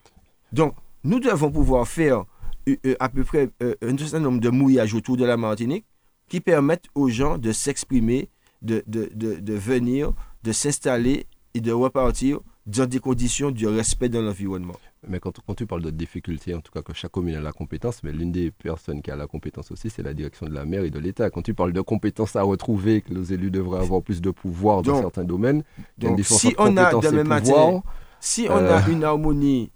Donc, 0.53 0.75
nous 1.03 1.19
devons 1.19 1.51
pouvoir 1.51 1.85
faire 1.85 2.23
euh, 2.69 2.77
euh, 2.85 2.95
à 3.01 3.09
peu 3.09 3.25
près 3.25 3.49
euh, 3.61 3.75
un 3.81 3.97
certain 3.97 4.21
nombre 4.21 4.39
de 4.39 4.47
mouillages 4.47 4.93
autour 4.93 5.17
de 5.17 5.25
la 5.25 5.35
Martinique 5.35 5.83
qui 6.29 6.39
permettent 6.39 6.85
aux 6.95 7.09
gens 7.09 7.37
de 7.37 7.51
s'exprimer, 7.51 8.29
de, 8.61 8.81
de, 8.87 9.09
de, 9.13 9.35
de 9.41 9.53
venir, 9.55 10.13
de 10.43 10.53
s'installer 10.53 11.27
et 11.53 11.59
de 11.59 11.73
repartir 11.73 12.39
dans 12.65 12.85
des 12.85 12.99
conditions 12.99 13.51
de 13.51 13.67
respect 13.67 14.07
de 14.07 14.19
l'environnement. 14.19 14.77
Mais 15.05 15.19
quand, 15.19 15.37
quand 15.45 15.53
tu 15.53 15.65
parles 15.65 15.81
de 15.81 15.91
difficulté, 15.91 16.55
en 16.55 16.61
tout 16.61 16.71
cas 16.71 16.81
que 16.81 16.93
chaque 16.93 17.11
commune 17.11 17.35
a 17.35 17.41
la 17.41 17.51
compétence, 17.51 18.03
mais 18.03 18.13
l'une 18.13 18.31
des 18.31 18.51
personnes 18.51 19.01
qui 19.01 19.11
a 19.11 19.17
la 19.17 19.27
compétence 19.27 19.69
aussi, 19.69 19.89
c'est 19.89 20.01
la 20.01 20.13
direction 20.13 20.45
de 20.45 20.53
la 20.53 20.63
mer 20.63 20.85
et 20.85 20.91
de 20.91 20.99
l'État. 20.99 21.29
Quand 21.29 21.41
tu 21.41 21.53
parles 21.53 21.73
de 21.73 21.81
compétences 21.81 22.37
à 22.37 22.43
retrouver, 22.43 23.01
que 23.01 23.13
nos 23.13 23.23
élus 23.23 23.51
devraient 23.51 23.81
avoir 23.81 24.01
plus 24.01 24.21
de 24.21 24.31
pouvoir 24.31 24.81
dans 24.81 25.01
certains 25.01 25.25
domaines, 25.25 25.65
Donc, 25.97 26.21
si 26.23 26.55
on 26.57 26.77
a 26.77 26.93
demain 27.01 27.25
matin, 27.25 27.83
si 28.25 28.47
on 28.49 28.57
Euh, 28.57 28.77
a 28.77 28.89
une 28.89 29.03
harmonie 29.03 29.69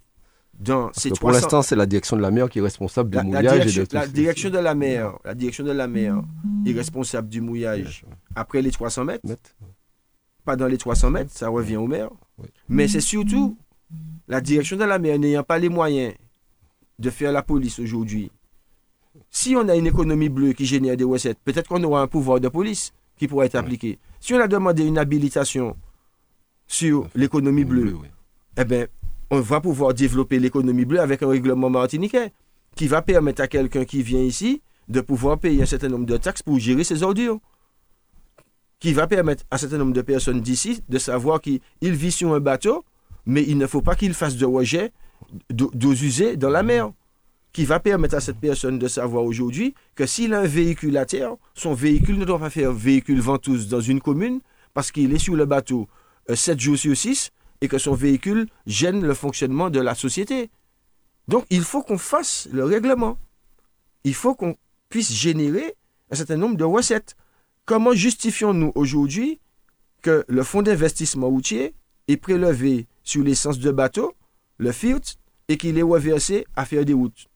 dans 0.57 0.89
ces 0.93 1.09
que 1.09 1.15
pour 1.19 1.29
300 1.29 1.33
l'instant, 1.41 1.61
c'est 1.61 1.75
la 1.75 1.85
direction 1.85 2.15
de 2.17 2.21
la 2.21 2.31
mer 2.31 2.49
qui 2.49 2.59
est 2.59 2.61
responsable 2.61 3.09
du 3.09 3.17
la, 3.17 3.23
la 3.23 3.27
mouillage 3.27 3.53
direction, 3.53 3.83
et 3.83 3.85
de 3.87 3.93
la 3.93 4.05
ce- 4.05 4.09
direction 4.11 4.49
de 4.49 4.57
la 4.57 4.73
mer, 4.73 5.19
la 5.25 5.35
direction 5.35 5.63
de 5.65 5.71
la 5.71 5.87
mer 5.87 6.21
est 6.65 6.71
responsable 6.73 7.27
du 7.29 7.41
mouillage 7.41 8.05
après 8.35 8.61
les 8.61 8.71
300 8.71 9.03
mètres, 9.05 9.25
Net. 9.27 9.55
pas 10.45 10.55
dans 10.55 10.67
les 10.67 10.77
300 10.77 11.09
mètres, 11.11 11.31
ça 11.33 11.49
revient 11.49 11.75
au 11.77 11.87
maire. 11.87 12.09
Oui. 12.39 12.47
Mais 12.69 12.87
c'est 12.87 13.01
surtout 13.01 13.57
la 14.27 14.39
direction 14.41 14.77
de 14.77 14.83
la 14.85 14.97
mer 14.97 15.19
n'ayant 15.19 15.43
pas 15.43 15.59
les 15.59 15.69
moyens 15.69 16.13
de 16.99 17.09
faire 17.09 17.31
la 17.31 17.43
police 17.43 17.79
aujourd'hui 17.79 18.31
Si 19.29 19.55
on 19.55 19.67
a 19.69 19.75
une 19.75 19.87
économie 19.87 20.29
bleue 20.29 20.53
qui 20.53 20.65
génère 20.65 20.95
des 20.97 21.03
recettes, 21.03 21.37
peut-être 21.43 21.67
qu'on 21.67 21.83
aura 21.83 22.01
un 22.01 22.07
pouvoir 22.07 22.39
de 22.39 22.47
police 22.49 22.93
qui 23.17 23.27
pourra 23.27 23.45
être 23.45 23.55
appliqué. 23.55 23.99
Si 24.19 24.33
on 24.33 24.39
a 24.39 24.47
demandé 24.47 24.83
une 24.85 24.97
habilitation 24.97 25.75
sur 26.67 27.07
l'économie 27.15 27.63
bleue, 27.65 27.93
oui. 28.01 28.07
Eh 28.57 28.65
bien, 28.65 28.87
on 29.29 29.39
va 29.39 29.61
pouvoir 29.61 29.93
développer 29.93 30.39
l'économie 30.39 30.85
bleue 30.85 30.99
avec 30.99 31.21
un 31.21 31.27
règlement 31.27 31.69
martiniquais 31.69 32.31
qui 32.75 32.87
va 32.87 33.01
permettre 33.01 33.41
à 33.41 33.47
quelqu'un 33.47 33.85
qui 33.85 34.01
vient 34.01 34.21
ici 34.21 34.61
de 34.87 35.01
pouvoir 35.01 35.37
payer 35.37 35.61
un 35.61 35.65
certain 35.65 35.89
nombre 35.89 36.05
de 36.05 36.17
taxes 36.17 36.41
pour 36.41 36.59
gérer 36.59 36.83
ses 36.83 37.03
ordures. 37.03 37.39
Qui 38.79 38.93
va 38.93 39.07
permettre 39.07 39.43
à 39.51 39.55
un 39.55 39.57
certain 39.57 39.77
nombre 39.77 39.93
de 39.93 40.01
personnes 40.01 40.41
d'ici 40.41 40.83
de 40.87 40.97
savoir 40.97 41.41
qu'il 41.41 41.59
il 41.81 41.93
vit 41.93 42.11
sur 42.11 42.33
un 42.33 42.39
bateau, 42.39 42.85
mais 43.25 43.43
il 43.43 43.57
ne 43.57 43.67
faut 43.67 43.81
pas 43.81 43.95
qu'il 43.95 44.13
fasse 44.13 44.37
de 44.37 44.45
rejet 44.45 44.91
d'eau 45.49 45.93
usées 45.93 46.37
dans 46.37 46.49
la 46.49 46.63
mer. 46.63 46.91
Qui 47.53 47.65
va 47.65 47.79
permettre 47.79 48.15
à 48.15 48.21
cette 48.21 48.37
personne 48.37 48.77
de 48.77 48.87
savoir 48.87 49.23
aujourd'hui 49.23 49.73
que 49.95 50.05
s'il 50.05 50.33
a 50.33 50.41
un 50.41 50.47
véhicule 50.47 50.95
à 50.97 51.05
terre, 51.05 51.35
son 51.55 51.73
véhicule 51.73 52.17
ne 52.19 52.25
doit 52.25 52.39
pas 52.39 52.51
faire 52.51 52.71
véhicule 52.71 53.19
ventouse 53.19 53.67
dans 53.67 53.81
une 53.81 53.99
commune 53.99 54.41
parce 54.73 54.91
qu'il 54.91 55.11
est 55.13 55.19
sur 55.19 55.35
le 55.35 55.45
bateau 55.45 55.87
7 56.31 56.59
jours 56.59 56.77
sur 56.77 56.95
6 56.95 57.31
et 57.61 57.67
que 57.67 57.77
son 57.77 57.93
véhicule 57.93 58.47
gêne 58.65 59.01
le 59.05 59.13
fonctionnement 59.13 59.69
de 59.69 59.79
la 59.79 59.95
société. 59.95 60.49
Donc 61.27 61.45
il 61.49 61.63
faut 61.63 61.81
qu'on 61.83 61.97
fasse 61.97 62.47
le 62.51 62.63
règlement. 62.63 63.17
Il 64.03 64.13
faut 64.13 64.35
qu'on 64.35 64.55
puisse 64.89 65.11
générer 65.11 65.75
un 66.11 66.15
certain 66.15 66.37
nombre 66.37 66.55
de 66.55 66.63
recettes. 66.63 67.15
Comment 67.65 67.93
justifions-nous 67.93 68.71
aujourd'hui 68.75 69.39
que 70.01 70.23
le 70.27 70.43
fonds 70.43 70.61
d'investissement 70.61 71.27
routier 71.27 71.73
est 72.07 72.17
prélevé 72.17 72.87
sur 73.03 73.23
l'essence 73.23 73.59
de 73.59 73.71
bateau, 73.71 74.13
le 74.57 74.71
FIRT, 74.71 75.17
et 75.49 75.57
qu'il 75.57 75.77
est 75.77 75.83
reversé 75.83 76.45
à 76.55 76.65
faire 76.65 76.85
des 76.85 76.93
routes? 76.93 77.27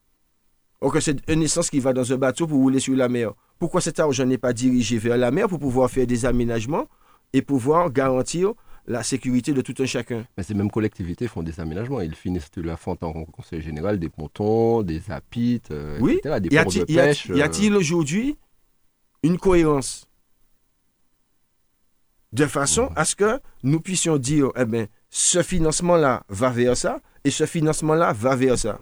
Or 0.79 0.91
que 0.93 0.99
c'est 0.99 1.29
une 1.29 1.43
essence 1.43 1.69
qui 1.69 1.79
va 1.79 1.93
dans 1.93 2.11
un 2.11 2.17
bateau 2.17 2.47
pour 2.47 2.59
rouler 2.59 2.79
sur 2.79 2.95
la 2.95 3.09
mer? 3.09 3.33
Pourquoi 3.59 3.81
cet 3.81 3.99
argent 3.99 4.25
n'est 4.25 4.37
pas 4.37 4.53
dirigé 4.53 4.97
vers 4.97 5.17
la 5.17 5.31
mer 5.31 5.47
pour 5.47 5.59
pouvoir 5.59 5.91
faire 5.91 6.07
des 6.07 6.25
aménagements 6.25 6.87
et 7.33 7.41
pouvoir 7.41 7.91
garantir 7.91 8.53
la 8.87 9.03
sécurité 9.03 9.53
de 9.53 9.61
tout 9.61 9.75
un 9.79 9.85
chacun 9.85 10.25
Mais 10.37 10.43
ces 10.43 10.53
mêmes 10.53 10.71
collectivités 10.71 11.27
font 11.27 11.43
des 11.43 11.59
aménagements. 11.59 12.01
Ils 12.01 12.15
finissent 12.15 12.51
de 12.51 12.61
la 12.61 12.77
fonte 12.77 13.03
en 13.03 13.25
conseil 13.25 13.61
général 13.61 13.99
des 13.99 14.09
pontons, 14.09 14.81
des 14.81 15.11
apites, 15.11 15.71
euh, 15.71 15.97
Oui. 16.01 16.19
etc., 16.23 16.39
des 16.39 16.49
de 16.49 16.83
pêche. 16.85 17.27
y 17.27 17.41
a-t-il 17.41 17.75
aujourd'hui 17.75 18.37
une 19.23 19.37
cohérence 19.37 20.07
de 22.33 22.45
façon 22.45 22.89
à 22.95 23.05
ce 23.05 23.15
que 23.15 23.39
nous 23.63 23.79
puissions 23.81 24.17
dire, 24.17 24.49
eh 24.55 24.65
bien, 24.65 24.87
ce 25.09 25.43
financement-là 25.43 26.23
va 26.29 26.49
vers 26.49 26.77
ça 26.77 26.99
et 27.23 27.29
ce 27.29 27.45
financement-là 27.45 28.13
va 28.13 28.35
vers 28.35 28.57
ça? 28.57 28.79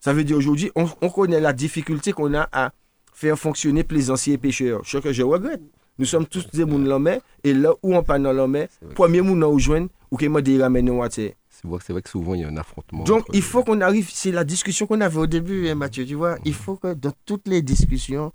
Ça 0.00 0.12
veut 0.12 0.24
dire 0.24 0.36
aujourd'hui, 0.36 0.70
on, 0.74 0.88
on 1.02 1.10
connaît 1.10 1.40
la 1.40 1.52
difficulté 1.52 2.12
qu'on 2.12 2.32
a 2.34 2.48
à 2.52 2.72
faire 3.12 3.38
fonctionner 3.38 3.84
plaisanciers 3.84 4.34
et 4.34 4.38
pêcheurs. 4.38 4.80
Ce 4.84 4.98
que 4.98 5.12
je 5.12 5.22
regrette. 5.22 5.60
Nous 5.98 6.06
sommes 6.06 6.26
tous 6.26 6.48
des 6.50 6.64
mouns 6.64 6.78
l'homme 6.78 7.10
et 7.42 7.54
là 7.54 7.72
où 7.82 7.94
on 7.94 8.02
parle 8.02 8.22
dans 8.22 8.32
l'homme, 8.32 8.66
premier 8.94 9.20
moun 9.20 9.38
nous 9.38 9.50
rejoindre 9.50 9.88
ou 10.10 10.16
qu'il 10.16 10.30
m'a 10.30 10.40
dit 10.40 10.60
ramène 10.60 10.86
nous 10.86 11.02
à 11.02 11.08
terre. 11.08 11.32
C'est 11.50 11.66
vrai, 11.66 11.80
c'est 11.84 11.92
vrai 11.92 12.02
que 12.02 12.08
souvent 12.08 12.34
il 12.34 12.42
y 12.42 12.44
a 12.44 12.48
un 12.48 12.56
affrontement. 12.56 13.02
Donc, 13.02 13.24
il 13.32 13.42
faut 13.42 13.64
qu'on 13.64 13.80
arrive, 13.80 14.08
c'est 14.12 14.30
la 14.30 14.44
discussion 14.44 14.86
qu'on 14.86 15.00
avait 15.00 15.18
au 15.18 15.26
début, 15.26 15.68
hein, 15.68 15.74
Mathieu, 15.74 16.06
tu 16.06 16.14
vois. 16.14 16.36
Il 16.44 16.54
faut 16.54 16.76
que 16.76 16.94
dans 16.94 17.12
toutes 17.24 17.48
les 17.48 17.62
discussions, 17.62 18.32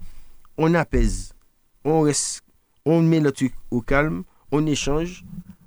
on 0.58 0.74
apaise, 0.74 1.34
on, 1.86 2.02
reste, 2.02 2.42
on 2.86 3.02
met 3.02 3.22
le 3.22 3.32
truc 3.32 3.54
au 3.72 3.80
calme, 3.80 4.24
on 4.52 4.66
échange. 4.66 5.24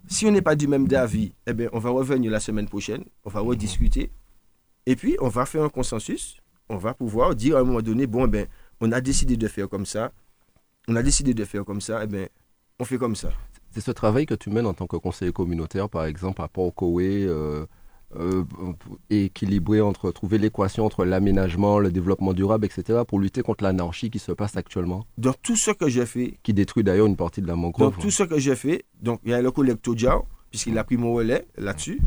Si 0.06 0.26
on 0.26 0.32
n'est 0.32 0.42
pas 0.42 0.54
du 0.54 0.68
même 0.68 0.86
avis, 0.94 1.32
eh 1.46 1.54
bien, 1.54 1.68
on 1.72 1.78
va 1.78 1.90
revenir 1.90 2.30
la 2.30 2.40
semaine 2.40 2.68
prochaine, 2.68 3.04
on 3.24 3.30
va 3.30 3.40
rediscuter. 3.40 4.10
Et 4.84 4.94
puis, 4.94 5.16
on 5.20 5.28
va 5.28 5.46
faire 5.46 5.64
un 5.64 5.68
consensus. 5.70 6.36
On 6.68 6.76
va 6.76 6.94
pouvoir 6.94 7.34
dire 7.34 7.56
à 7.56 7.60
un 7.60 7.64
moment 7.64 7.80
donné, 7.80 8.06
bon, 8.06 8.28
ben, 8.28 8.46
on 8.80 8.92
a 8.92 9.00
décidé 9.00 9.36
de 9.36 9.48
faire 9.48 9.68
comme 9.68 9.86
ça. 9.86 10.12
On 10.88 10.96
a 10.96 11.02
décidé 11.02 11.34
de 11.34 11.44
faire 11.44 11.64
comme 11.64 11.80
ça, 11.80 12.00
eh 12.04 12.06
bien, 12.06 12.26
on 12.78 12.84
fait 12.84 12.98
comme 12.98 13.16
ça. 13.16 13.30
C'est 13.72 13.80
ce 13.80 13.90
travail 13.90 14.24
que 14.24 14.34
tu 14.34 14.50
mènes 14.50 14.66
en 14.66 14.74
tant 14.74 14.86
que 14.86 14.96
conseiller 14.96 15.32
communautaire, 15.32 15.88
par 15.88 16.04
exemple, 16.04 16.40
à 16.42 16.48
Port-Coé, 16.48 17.24
euh, 17.26 17.66
euh, 18.14 18.44
équilibré 19.10 19.80
entre 19.80 20.12
trouver 20.12 20.38
l'équation 20.38 20.84
entre 20.84 21.04
l'aménagement, 21.04 21.80
le 21.80 21.90
développement 21.90 22.32
durable, 22.32 22.66
etc., 22.66 23.00
pour 23.06 23.18
lutter 23.18 23.42
contre 23.42 23.64
l'anarchie 23.64 24.10
qui 24.10 24.20
se 24.20 24.30
passe 24.30 24.56
actuellement, 24.56 25.04
Dans 25.18 25.32
tout 25.34 25.56
ce 25.56 25.72
que 25.72 25.88
j'ai 25.88 26.06
fait, 26.06 26.38
qui 26.42 26.54
détruit 26.54 26.84
d'ailleurs 26.84 27.06
une 27.06 27.16
partie 27.16 27.42
de 27.42 27.48
la 27.48 27.56
mangrove. 27.56 27.96
tout 27.98 28.10
ce 28.10 28.22
que 28.22 28.38
j'ai 28.38 28.54
fait, 28.54 28.84
donc 29.02 29.20
il 29.24 29.32
y 29.32 29.34
a 29.34 29.42
le 29.42 29.50
collègue 29.50 29.80
Todjao, 29.82 30.24
puisqu'il 30.50 30.78
a 30.78 30.84
pris 30.84 30.96
mon 30.96 31.12
relais 31.12 31.46
là-dessus. 31.58 32.00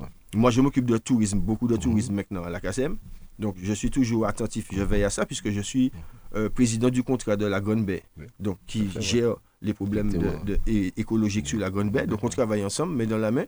Ouais. 0.00 0.06
Moi, 0.34 0.50
je 0.50 0.62
m'occupe 0.62 0.86
de 0.86 0.96
tourisme, 0.96 1.38
beaucoup 1.38 1.68
de 1.68 1.76
tourisme 1.76 2.14
maintenant 2.14 2.44
à 2.44 2.50
la 2.50 2.60
CASEM. 2.60 2.96
Donc 3.38 3.56
je 3.62 3.72
suis 3.72 3.90
toujours 3.90 4.26
attentif, 4.26 4.68
je 4.72 4.82
veille 4.82 5.04
à 5.04 5.10
ça, 5.10 5.26
puisque 5.26 5.50
je 5.50 5.60
suis 5.60 5.90
euh, 6.34 6.48
président 6.48 6.90
du 6.90 7.02
contrat 7.02 7.36
de 7.36 7.46
la 7.46 7.60
Grande 7.60 7.84
Baie, 7.84 8.02
donc 8.40 8.58
qui 8.66 8.88
gère 9.00 9.36
les 9.60 9.74
problèmes 9.74 10.10
de- 10.44 10.54
de- 10.56 10.92
écologiques 10.96 11.46
sur 11.48 11.58
la 11.58 11.70
Grande 11.70 11.90
Baie. 11.90 12.06
Donc 12.06 12.22
on 12.24 12.28
travaille 12.28 12.64
ensemble, 12.64 12.94
mais 12.94 13.06
dans 13.06 13.18
la 13.18 13.30
main. 13.30 13.44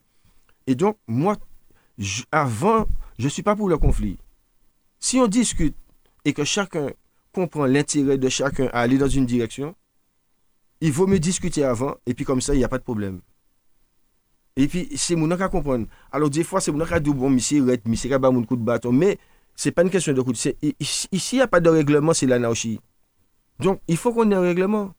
Et 0.66 0.74
donc, 0.74 0.96
moi, 1.06 1.36
je- 1.98 2.22
avant, 2.32 2.86
je 3.18 3.24
ne 3.24 3.28
suis 3.30 3.42
pas 3.42 3.54
pour 3.56 3.68
le 3.68 3.78
conflit. 3.78 4.18
Si 5.00 5.18
on 5.18 5.26
discute 5.28 5.76
et 6.24 6.32
que 6.32 6.44
chacun 6.44 6.90
comprend 7.32 7.66
l'intérêt 7.66 8.16
de 8.18 8.28
chacun 8.28 8.66
à 8.72 8.80
aller 8.80 8.96
dans 8.96 9.08
une 9.08 9.26
direction, 9.26 9.74
il 10.80 10.92
vaut 10.92 11.06
mieux 11.06 11.18
discuter 11.18 11.64
avant, 11.64 11.96
et 12.06 12.14
puis 12.14 12.24
comme 12.24 12.40
ça, 12.40 12.54
il 12.54 12.58
n'y 12.58 12.64
a 12.64 12.68
pas 12.68 12.78
de 12.78 12.82
problème. 12.84 13.20
Et 14.56 14.68
puis, 14.68 14.88
c'est 14.96 15.16
mon 15.16 15.28
qu'à 15.36 15.48
comprendre. 15.48 15.86
Alors, 16.12 16.30
des 16.30 16.44
fois, 16.44 16.60
c'est 16.60 16.70
mon 16.70 16.84
qu'à 16.84 17.00
dire, 17.00 17.12
bon, 17.14 17.28
monsieur, 17.28 17.64
monsieur, 17.86 18.18
mon 18.18 18.44
coup 18.44 18.56
de 18.56 18.62
bâton. 18.62 18.92
Mais, 18.92 19.18
c'est 19.56 19.70
pas 19.72 19.82
une 19.82 19.90
question 19.90 20.12
de 20.12 20.22
i- 20.62 20.74
Ici, 20.80 21.08
il 21.36 21.36
n'y 21.36 21.42
a 21.42 21.48
pas 21.48 21.60
de 21.60 21.68
règlement, 21.70 22.12
c'est 22.12 22.26
l'anarchie. 22.26 22.80
Donc, 23.60 23.80
il 23.88 23.96
faut 23.96 24.12
qu'on 24.12 24.30
ait 24.30 24.34
un 24.34 24.40
règlement. 24.40 24.94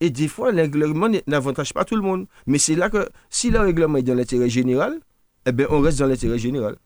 Et 0.00 0.10
des 0.10 0.28
fois, 0.28 0.50
le 0.50 0.62
règlement 0.62 1.08
n'avantage 1.26 1.72
pas 1.74 1.84
tout 1.84 1.94
le 1.96 2.02
monde. 2.02 2.26
Mais 2.46 2.58
c'est 2.58 2.74
là 2.74 2.88
que, 2.90 3.08
si 3.28 3.50
le 3.50 3.60
règlement 3.60 3.98
est 3.98 4.02
dans 4.02 4.14
l'intérêt 4.14 4.48
général, 4.48 4.98
eh 5.46 5.52
bien, 5.52 5.66
on 5.70 5.80
reste 5.80 5.98
dans 5.98 6.06
l'intérêt 6.06 6.38
général. 6.38 6.76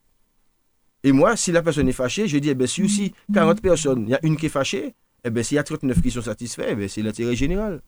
Et 1.02 1.12
moi, 1.12 1.36
si 1.36 1.52
la 1.52 1.62
personne 1.62 1.88
est 1.88 1.92
fâchée, 1.92 2.26
je 2.28 2.38
dis, 2.38 2.48
eh 2.50 2.54
bien, 2.54 2.66
si 2.66 2.82
aussi 2.82 3.12
40 3.32 3.60
personnes, 3.60 4.04
il 4.06 4.10
y 4.10 4.14
a 4.14 4.20
une 4.22 4.36
qui 4.36 4.46
est 4.46 4.50
fâchée, 4.50 4.94
eh 5.22 5.30
bien, 5.30 5.42
s'il 5.42 5.56
y 5.56 5.58
a 5.58 5.62
39 5.62 6.00
qui 6.02 6.10
sont 6.10 6.22
satisfaits, 6.22 6.66
eh 6.70 6.74
bien, 6.74 6.88
c'est 6.88 7.02
l'intérêt 7.02 7.36
général. 7.36 7.82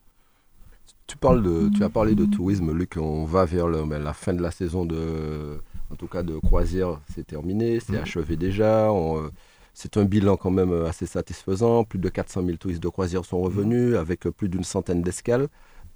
Tu, 1.07 1.17
parles 1.17 1.41
de, 1.41 1.69
tu 1.75 1.83
as 1.83 1.89
parlé 1.89 2.15
de 2.15 2.25
tourisme, 2.25 2.71
Luc, 2.73 2.95
on 2.97 3.25
va 3.25 3.45
vers 3.45 3.67
ben, 3.67 3.99
la 4.01 4.13
fin 4.13 4.33
de 4.33 4.41
la 4.41 4.51
saison 4.51 4.85
de, 4.85 5.59
en 5.91 5.95
tout 5.95 6.07
cas 6.07 6.23
de 6.23 6.37
croisière, 6.39 6.99
c'est 7.13 7.25
terminé, 7.25 7.79
c'est 7.79 7.93
Mhm. 7.93 7.99
achevé 8.03 8.35
déjà. 8.37 8.91
on, 8.91 9.23
euh, 9.23 9.29
c'est 9.73 9.95
un 9.97 10.05
bilan 10.05 10.37
quand 10.37 10.49
même 10.51 10.71
euh, 10.71 10.87
assez 10.87 11.05
satisfaisant. 11.05 11.83
Plus 11.83 11.99
de 11.99 12.09
400 12.09 12.43
000 12.43 12.57
touristes 12.57 12.81
de 12.83 12.89
croisière 12.89 13.23
sont 13.25 13.39
revenus 13.39 13.95
avec 13.95 14.25
euh, 14.27 14.31
plus 14.31 14.49
d'une 14.49 14.63
centaine 14.63 15.01
d'escales, 15.01 15.47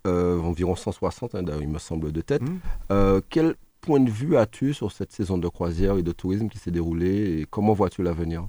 euh, 0.07 0.39
environ 0.39 0.75
160 0.75 1.35
hein, 1.35 1.43
il 1.59 1.67
me 1.67 1.79
semble 1.79 2.11
de 2.11 2.21
tête. 2.21 2.41
Mhm. 2.43 2.59
Euh, 2.91 3.21
quel 3.29 3.55
point 3.81 3.99
de 3.99 4.11
vue 4.11 4.37
as-tu 4.37 4.73
sur 4.75 4.91
cette 4.91 5.11
saison 5.11 5.37
de 5.39 5.47
croisière 5.47 5.97
et 5.97 6.03
de 6.03 6.11
tourisme 6.11 6.47
qui 6.49 6.59
s'est 6.59 6.69
déroulée 6.71 7.39
et 7.41 7.47
comment 7.49 7.73
vois-tu 7.73 8.03
l'avenir? 8.03 8.47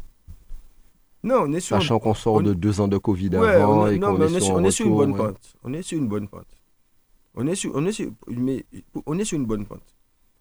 Non, 1.24 1.44
on 1.46 1.52
est 1.52 1.60
sur, 1.60 1.76
Sachant 1.76 1.98
qu'on 2.00 2.14
sort 2.14 2.34
on- 2.36 2.40
de 2.42 2.52
deux 2.52 2.80
ans 2.80 2.88
de 2.88 2.98
Covid 2.98 3.28
Ouais, 3.30 3.48
avant 3.48 3.84
on 3.84 3.86
est, 3.86 3.94
et 3.96 4.00
qu'on 4.00 4.20
est, 4.20 4.24
on 4.24 4.36
est 4.36 4.40
sur, 4.40 4.54
on 4.56 4.64
est 4.64 4.70
sur 4.72 4.86
une 4.86 4.94
bonne 4.96 5.12
ouais. 5.12 5.18
pente. 5.18 5.54
On 5.62 5.72
est 5.72 5.82
sur 5.82 5.96
une 5.98 6.08
bonne 6.08 6.28
pente. 6.28 6.46
On 7.34 7.46
est 7.46 7.54
sur, 7.54 7.72
on 7.74 7.86
est 7.86 7.92
sur, 7.92 8.10
mais 8.26 8.66
on 9.06 9.18
est 9.18 9.24
sur 9.24 9.38
une 9.38 9.46
bonne 9.46 9.64
pente. 9.64 9.91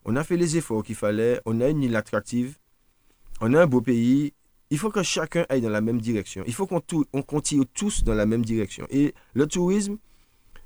On 0.06 0.16
a 0.16 0.24
fait 0.24 0.38
les 0.38 0.58
efforts 0.58 0.84
qu'il 0.84 0.96
fallait. 0.96 1.40
On 1.46 1.62
a 1.62 1.70
une 1.70 1.84
île 1.84 1.96
attractive. 1.96 2.58
On 3.40 3.54
a 3.54 3.62
un 3.62 3.68
beau 3.68 3.82
pays. 3.82 4.34
Il 4.70 4.78
faut 4.78 4.90
que 4.90 5.04
chacun 5.04 5.46
aille 5.50 5.62
dans 5.62 5.70
la 5.70 5.82
même 5.82 6.00
direction. 6.00 6.44
Il 6.48 6.54
faut 6.54 6.66
qu'on 6.66 6.82
on 7.14 7.22
continue 7.22 7.66
tous 7.66 8.04
dans 8.04 8.14
la 8.14 8.26
même 8.26 8.46
direction. 8.46 8.88
Et 8.90 9.14
le 9.34 9.46
tourisme, 9.46 9.98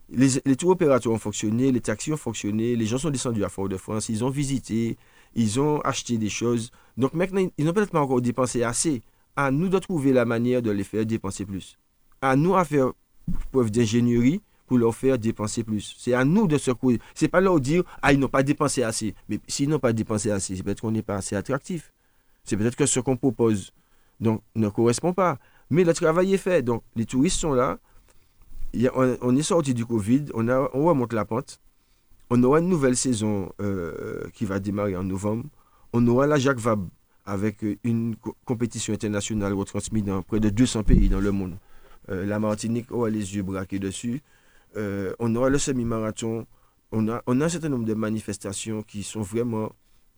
les, 0.09 0.41
les 0.45 0.55
tours 0.55 0.69
opérateurs 0.69 1.11
ont 1.11 1.17
fonctionné, 1.17 1.71
les 1.71 1.81
taxis 1.81 2.13
ont 2.13 2.17
fonctionné, 2.17 2.75
les 2.75 2.85
gens 2.85 2.99
sont 2.99 3.09
descendus 3.09 3.43
à 3.43 3.49
Fort-de-France, 3.49 4.09
ils 4.09 4.23
ont 4.23 4.29
visité, 4.29 4.97
ils 5.33 5.59
ont 5.59 5.79
acheté 5.81 6.17
des 6.17 6.29
choses. 6.29 6.71
Donc 6.97 7.13
maintenant, 7.13 7.47
ils 7.57 7.65
n'ont 7.65 7.73
peut-être 7.73 7.91
pas 7.91 8.01
encore 8.01 8.21
dépensé 8.21 8.63
assez. 8.63 9.01
À 9.35 9.51
nous 9.51 9.67
de 9.67 9.79
trouver 9.79 10.13
la 10.13 10.23
manière 10.23 10.61
de 10.61 10.71
les 10.71 10.83
faire 10.83 11.05
dépenser 11.05 11.45
plus. 11.45 11.77
À 12.21 12.35
nous 12.35 12.55
à 12.55 12.63
faire 12.63 12.93
preuve 13.51 13.71
d'ingénierie 13.71 14.41
pour 14.67 14.77
leur 14.77 14.95
faire 14.95 15.17
dépenser 15.17 15.63
plus. 15.63 15.95
C'est 15.97 16.13
à 16.13 16.25
nous 16.25 16.47
de 16.47 16.57
se 16.57 16.71
courir. 16.71 16.99
C'est 17.13 17.27
pas 17.27 17.41
leur 17.41 17.59
dire, 17.59 17.83
ah, 18.01 18.13
ils 18.13 18.19
n'ont 18.19 18.27
pas 18.27 18.43
dépensé 18.43 18.83
assez. 18.83 19.13
Mais 19.29 19.39
s'ils 19.47 19.69
n'ont 19.69 19.79
pas 19.79 19.93
dépensé 19.93 20.31
assez, 20.31 20.55
c'est 20.55 20.63
peut-être 20.63 20.81
qu'on 20.81 20.91
n'est 20.91 21.01
pas 21.03 21.15
assez 21.17 21.35
attractif. 21.35 21.91
C'est 22.43 22.57
peut-être 22.57 22.75
que 22.75 22.85
ce 22.85 22.99
qu'on 22.99 23.17
propose 23.17 23.73
ne 24.19 24.69
correspond 24.69 25.13
pas. 25.13 25.37
Mais 25.69 25.83
le 25.83 25.93
travail 25.93 26.33
est 26.33 26.37
fait. 26.37 26.61
Donc, 26.61 26.83
les 26.95 27.05
touristes 27.05 27.39
sont 27.39 27.53
là. 27.53 27.79
On, 28.95 29.35
est 29.35 29.41
sorti 29.43 29.73
du 29.73 29.85
Covid. 29.85 30.25
On, 30.33 30.47
a, 30.49 30.69
on 30.73 30.85
remonte 30.85 31.13
la 31.13 31.25
pente. 31.25 31.59
On 32.29 32.41
aura 32.43 32.59
une 32.59 32.69
nouvelle 32.69 32.95
saison 32.97 33.51
euh, 33.61 34.27
qui 34.33 34.45
va 34.45 34.59
démarrer 34.59 34.95
en 34.95 35.03
novembre. 35.03 35.45
On 35.93 36.05
aura 36.07 36.27
la 36.27 36.37
Jacques 36.37 36.59
Vabre 36.59 36.87
avec 37.25 37.63
euh, 37.63 37.77
une 37.83 38.15
co- 38.15 38.35
compétition 38.45 38.93
internationale 38.93 39.53
retransmise 39.53 40.03
dans 40.03 40.21
près 40.23 40.39
de 40.39 40.49
200 40.49 40.83
pays 40.83 41.07
dans 41.07 41.19
le 41.19 41.31
monde. 41.31 41.55
Euh, 42.09 42.25
la 42.25 42.39
Martinique 42.39 42.91
aura 42.91 43.09
les 43.09 43.35
yeux 43.35 43.43
braqués 43.43 43.79
dessus. 43.79 44.21
Euh, 44.75 45.13
on 45.19 45.35
aura 45.35 45.49
le 45.49 45.57
semi-marathon. 45.57 46.45
On 46.91 47.07
a, 47.09 47.21
on 47.27 47.41
a 47.41 47.45
un 47.45 47.49
certain 47.49 47.69
nombre 47.69 47.85
de 47.85 47.93
manifestations 47.93 48.83
qui 48.83 49.03
sont 49.03 49.21
vraiment 49.21 49.71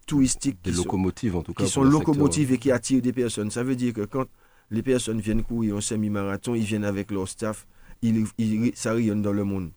touristiques. 0.05 0.59
Des 0.63 0.71
sont- 0.73 0.83
locomotives 0.83 1.35
en 1.35 1.41
tout 1.41 1.53
cas. 1.53 1.63
qui 1.63 1.69
sont 1.69 1.83
secteur. 1.83 1.99
locomotives 1.99 2.51
et 2.53 2.57
qui 2.57 2.71
attirent 2.71 3.01
des 3.01 3.13
personnes. 3.13 3.51
Ça 3.51 3.63
veut 3.63 3.75
dire 3.75 3.93
que 3.93 4.05
quand 4.05 4.25
les 4.71 4.83
personnes 4.83 5.19
viennent 5.19 5.43
courir 5.43 5.75
un 5.77 5.81
semi-marathon, 5.81 6.55
ils 6.55 6.63
viennent 6.63 6.85
avec 6.85 7.11
leur 7.11 7.27
staff, 7.27 7.67
ils, 8.01 8.25
ils- 8.37 8.71
ça 8.75 8.93
rayonne 8.93 9.21
dans 9.21 9.33
le 9.33 9.43
monde. 9.43 9.71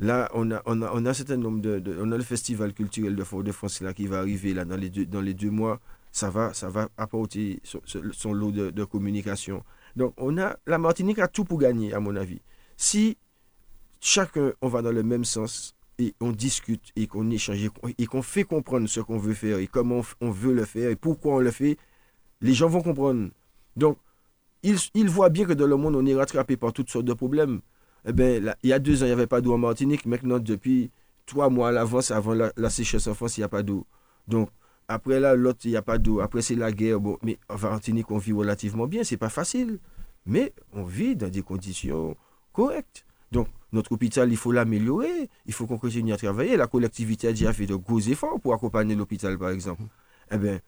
Là, 0.00 0.28
on 0.34 0.50
a, 0.50 0.62
on 0.66 0.82
a, 0.82 0.90
on 0.94 1.06
a 1.06 1.10
un 1.10 1.14
certain 1.14 1.36
nombre 1.36 1.60
de, 1.60 1.78
de- 1.78 1.96
On 2.00 2.10
a 2.10 2.16
le 2.16 2.22
festival 2.24 2.72
culturel 2.72 3.14
de 3.14 3.22
Fort-de-France 3.24 3.80
là, 3.82 3.94
qui 3.94 4.06
va 4.06 4.18
arriver 4.18 4.52
là, 4.52 4.64
dans, 4.64 4.76
les 4.76 4.90
deux, 4.90 5.06
dans 5.06 5.20
les 5.20 5.34
deux 5.34 5.50
mois. 5.50 5.80
Ça 6.10 6.28
va, 6.28 6.52
ça 6.52 6.68
va 6.68 6.88
apporter 6.98 7.60
son, 7.62 7.80
son 8.12 8.32
lot 8.34 8.50
de, 8.52 8.70
de 8.70 8.84
communication. 8.84 9.62
Donc, 9.96 10.12
on 10.18 10.36
a, 10.38 10.56
la 10.66 10.76
Martinique 10.78 11.18
a 11.20 11.28
tout 11.28 11.44
pour 11.44 11.58
gagner, 11.58 11.94
à 11.94 12.00
mon 12.00 12.16
avis. 12.16 12.40
Si 12.76 13.16
chacun, 14.02 14.52
on 14.60 14.68
va 14.68 14.82
dans 14.82 14.92
le 14.92 15.02
même 15.02 15.24
sens 15.24 15.74
et 15.98 16.14
on 16.20 16.32
discute 16.32 16.90
et 16.96 17.06
qu'on 17.06 17.30
échange 17.30 17.58
et 17.98 18.06
qu'on- 18.06 18.22
fait 18.22 18.44
comprendre 18.44 18.88
ce 18.88 19.00
qu'on 19.00 19.16
veut 19.18 19.34
faire 19.34 19.58
et 19.58 19.68
comment 19.68 20.02
on, 20.20 20.30
veut 20.30 20.52
le 20.52 20.64
faire 20.64 20.90
et 20.90 20.96
pourquoi 20.96 21.36
on 21.36 21.38
le 21.38 21.50
fait, 21.50 21.78
les 22.40 22.52
gens 22.52 22.68
vont 22.68 22.82
comprendre. 22.82 23.30
Donc, 23.76 23.96
ils, 24.62 24.76
ils 24.94 25.08
voient 25.08 25.28
bien 25.28 25.44
que 25.46 25.52
dans 25.52 25.66
le 25.66 25.76
monde, 25.76 25.94
on 25.96 26.04
est 26.04 26.14
rattrapé 26.14 26.56
par 26.56 26.72
toutes 26.72 26.90
sortes 26.90 27.04
de 27.04 27.14
problèmes. 27.14 27.60
Eh 28.04 28.40
là, 28.40 28.56
il 28.62 28.70
y 28.70 28.72
a 28.72 28.78
deux 28.80 29.02
ans, 29.02 29.06
il 29.06 29.10
n'y 29.10 29.12
avait 29.12 29.28
pas 29.28 29.40
d'eau 29.40 29.54
en 29.54 29.58
Martinique. 29.58 30.06
Maintenant, 30.06 30.38
depuis 30.40 30.90
trois 31.26 31.48
mois 31.50 31.68
à 31.68 31.72
l'avance, 31.72 32.10
avant 32.10 32.34
la, 32.34 32.52
la 32.56 32.70
sécheresse 32.70 33.06
en 33.06 33.14
France, 33.14 33.36
il 33.36 33.40
n'y 33.40 33.44
a 33.44 33.48
pas 33.48 33.62
d'eau. 33.62 33.86
Donc, 34.26 34.50
après 34.88 35.20
là, 35.20 35.36
l'autre, 35.36 35.60
il 35.64 35.70
n'y 35.70 35.76
a 35.76 35.82
pas 35.82 35.98
d'eau. 35.98 36.20
Après, 36.20 36.42
c'est 36.42 36.56
la 36.56 36.72
guerre. 36.72 36.98
Bon, 37.00 37.16
mais 37.22 37.38
en 37.48 37.56
Martinique, 37.58 38.10
on 38.10 38.18
vit 38.18 38.32
relativement 38.32 38.86
bien. 38.88 39.04
C'est 39.04 39.16
pas 39.16 39.28
facile. 39.28 39.78
Mais 40.26 40.52
on 40.72 40.82
vit 40.82 41.14
dans 41.16 41.28
des 41.28 41.42
conditions 41.42 42.16
correctes. 42.52 43.04
Donc, 43.32 43.48
notre 43.72 43.92
hôpital, 43.92 44.30
il 44.30 44.36
faut 44.36 44.52
l'améliorer. 44.52 45.28
Il 45.46 45.54
faut 45.54 45.66
qu'on 45.66 45.78
continue 45.78 46.12
à 46.12 46.16
travailler. 46.18 46.56
La 46.56 46.66
collectivité 46.66 47.28
a 47.28 47.30
déjà 47.32 47.52
fait 47.52 47.66
de 47.66 47.74
gros 47.74 47.98
efforts 47.98 48.38
pour 48.40 48.52
accompagner 48.54 48.94
l'hôpital, 48.94 49.38
par 49.38 49.50
exemple. 49.50 49.82
Eh 50.30 50.36
bien, 50.36 50.60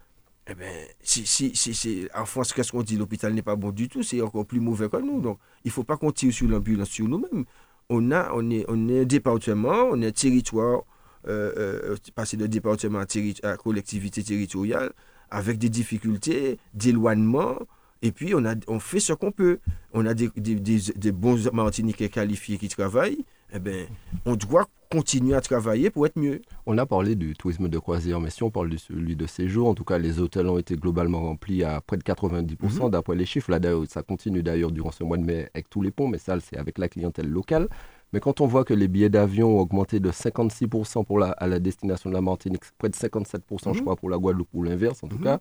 eh 0.46 0.54
ben, 0.54 0.86
si, 1.02 1.26
si, 1.26 1.54
si, 1.54 2.08
en 2.14 2.24
France, 2.24 2.52
qu'est-ce 2.54 2.72
qu'on 2.72 2.82
dit? 2.82 2.96
L'hôpital 2.96 3.32
n'est 3.34 3.42
pas 3.42 3.56
bon 3.56 3.70
du 3.70 3.88
tout, 3.88 4.02
c'est 4.02 4.20
encore 4.22 4.46
plus 4.46 4.60
mauvais 4.60 4.88
que 4.88 4.96
nous. 4.96 5.20
Donc, 5.20 5.38
il 5.64 5.68
ne 5.68 5.72
faut 5.72 5.84
pas 5.84 5.98
qu'on 5.98 6.10
tire 6.10 6.32
sur 6.32 6.48
l'ambulance 6.48 6.88
sur 6.88 7.06
nous-mêmes. 7.06 7.44
On, 7.90 8.10
a, 8.10 8.32
on, 8.34 8.50
est, 8.50 8.64
on 8.68 8.88
est 8.88 9.00
un 9.00 9.04
département, 9.04 9.88
on 9.90 10.00
est 10.00 10.06
un 10.06 10.12
territoire, 10.12 10.82
euh, 11.28 11.52
euh, 11.56 11.96
passé 12.14 12.38
de 12.38 12.46
département 12.46 13.00
à, 13.00 13.48
à 13.48 13.56
collectivité 13.58 14.22
territoriale, 14.22 14.92
avec 15.30 15.58
des 15.58 15.68
difficultés 15.68 16.58
d'éloignement. 16.72 17.58
Et 18.04 18.12
puis, 18.12 18.34
on, 18.34 18.44
a, 18.44 18.54
on 18.68 18.78
fait 18.80 19.00
ce 19.00 19.12
qu'on 19.14 19.32
peut. 19.32 19.58
On 19.94 20.04
a 20.04 20.12
des, 20.14 20.28
des, 20.36 20.56
des- 20.56 20.92
des 20.94 21.10
bons 21.12 21.50
Martiniquais 21.52 22.10
qualifiés 22.10 22.58
qui 22.58 22.68
travaillent. 22.68 23.24
Eh 23.56 23.58
ben, 23.58 23.86
on 24.26 24.36
doit 24.36 24.66
continuer 24.90 25.34
à 25.34 25.40
travailler 25.40 25.88
pour 25.88 26.04
être 26.06 26.18
mieux. 26.18 26.42
On 26.66 26.76
a 26.76 26.84
parlé 26.86 27.14
du 27.14 27.34
tourisme 27.34 27.68
de 27.68 27.78
croisière, 27.78 28.20
mais 28.20 28.28
si 28.30 28.42
on 28.42 28.50
parle 28.50 28.68
de 28.68 28.76
celui 28.76 29.16
de 29.16 29.26
séjour, 29.26 29.68
en 29.68 29.74
tout 29.74 29.84
cas, 29.84 29.96
les 29.96 30.18
hôtels 30.20 30.48
ont 30.48 30.58
été 30.58 30.76
globalement 30.76 31.20
remplis 31.22 31.64
à 31.64 31.80
près 31.80 31.96
de 31.96 32.02
90% 32.02 32.90
d'après 32.90 33.14
les 33.16 33.24
chiffres. 33.26 33.50
Là, 33.50 33.58
d'ailleurs, 33.58 33.84
ça 33.88 34.02
continue 34.02 34.42
d'ailleurs 34.42 34.70
durant 34.70 34.90
ce 34.92 35.02
mois 35.02 35.16
de 35.16 35.24
mai 35.24 35.48
avec 35.54 35.70
tous 35.70 35.80
les 35.82 35.90
ponts, 35.90 36.08
mais 36.08 36.18
ça, 36.18 36.38
c'est 36.40 36.58
avec 36.58 36.76
la 36.78 36.88
clientèle 36.88 37.28
locale. 37.28 37.68
Mais 38.12 38.20
quand 38.20 38.40
on 38.42 38.46
voit 38.46 38.64
que 38.64 38.74
les 38.74 38.86
billets 38.88 39.08
d'avion 39.08 39.56
ont 39.56 39.60
augmenté 39.60 39.98
de 39.98 40.10
56% 40.10 41.04
pour 41.04 41.18
la, 41.18 41.30
à 41.30 41.46
la 41.46 41.58
destination 41.58 42.10
de 42.10 42.14
la 42.14 42.20
Martinique, 42.20 42.62
près 42.76 42.88
de 42.88 42.94
57%, 42.96 43.72
je 43.72 43.78
Mhm. 43.78 43.80
crois, 43.82 43.96
pour 43.96 44.10
la 44.10 44.18
Guadeloupe 44.18 44.48
ou 44.52 44.62
l'inverse, 44.62 45.02
en 45.02 45.08
tout 45.08 45.16
Mhm. 45.18 45.24
cas, 45.24 45.40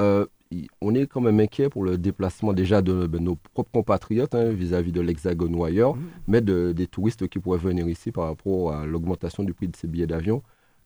euh, 0.00 0.26
on 0.80 0.94
est 0.94 1.06
quand 1.06 1.20
même 1.20 1.40
inquiet 1.40 1.68
pour 1.68 1.82
le 1.84 1.98
déplacement 1.98 2.52
déjà 2.52 2.80
de, 2.80 3.06
de 3.06 3.18
nos 3.18 3.34
propres 3.36 3.72
compatriotes 3.72 4.34
hein, 4.34 4.50
vis-à-vis 4.52 4.92
de 4.92 5.00
l'Hexagone 5.00 5.54
ou 5.54 5.64
ailleurs, 5.64 5.96
Mhm. 5.96 6.02
mais 6.28 6.40
de- 6.40 6.72
des 6.72 6.86
touristes 6.86 7.26
qui 7.28 7.38
pourraient 7.40 7.58
venir 7.58 7.88
ici 7.88 8.12
par 8.12 8.26
rapport 8.26 8.72
à 8.72 8.86
l'augmentation 8.86 9.42
du 9.42 9.52
prix 9.54 9.66
de 9.68 9.76
ces 9.76 9.88
billets 9.88 10.06
d'avion, 10.06 10.42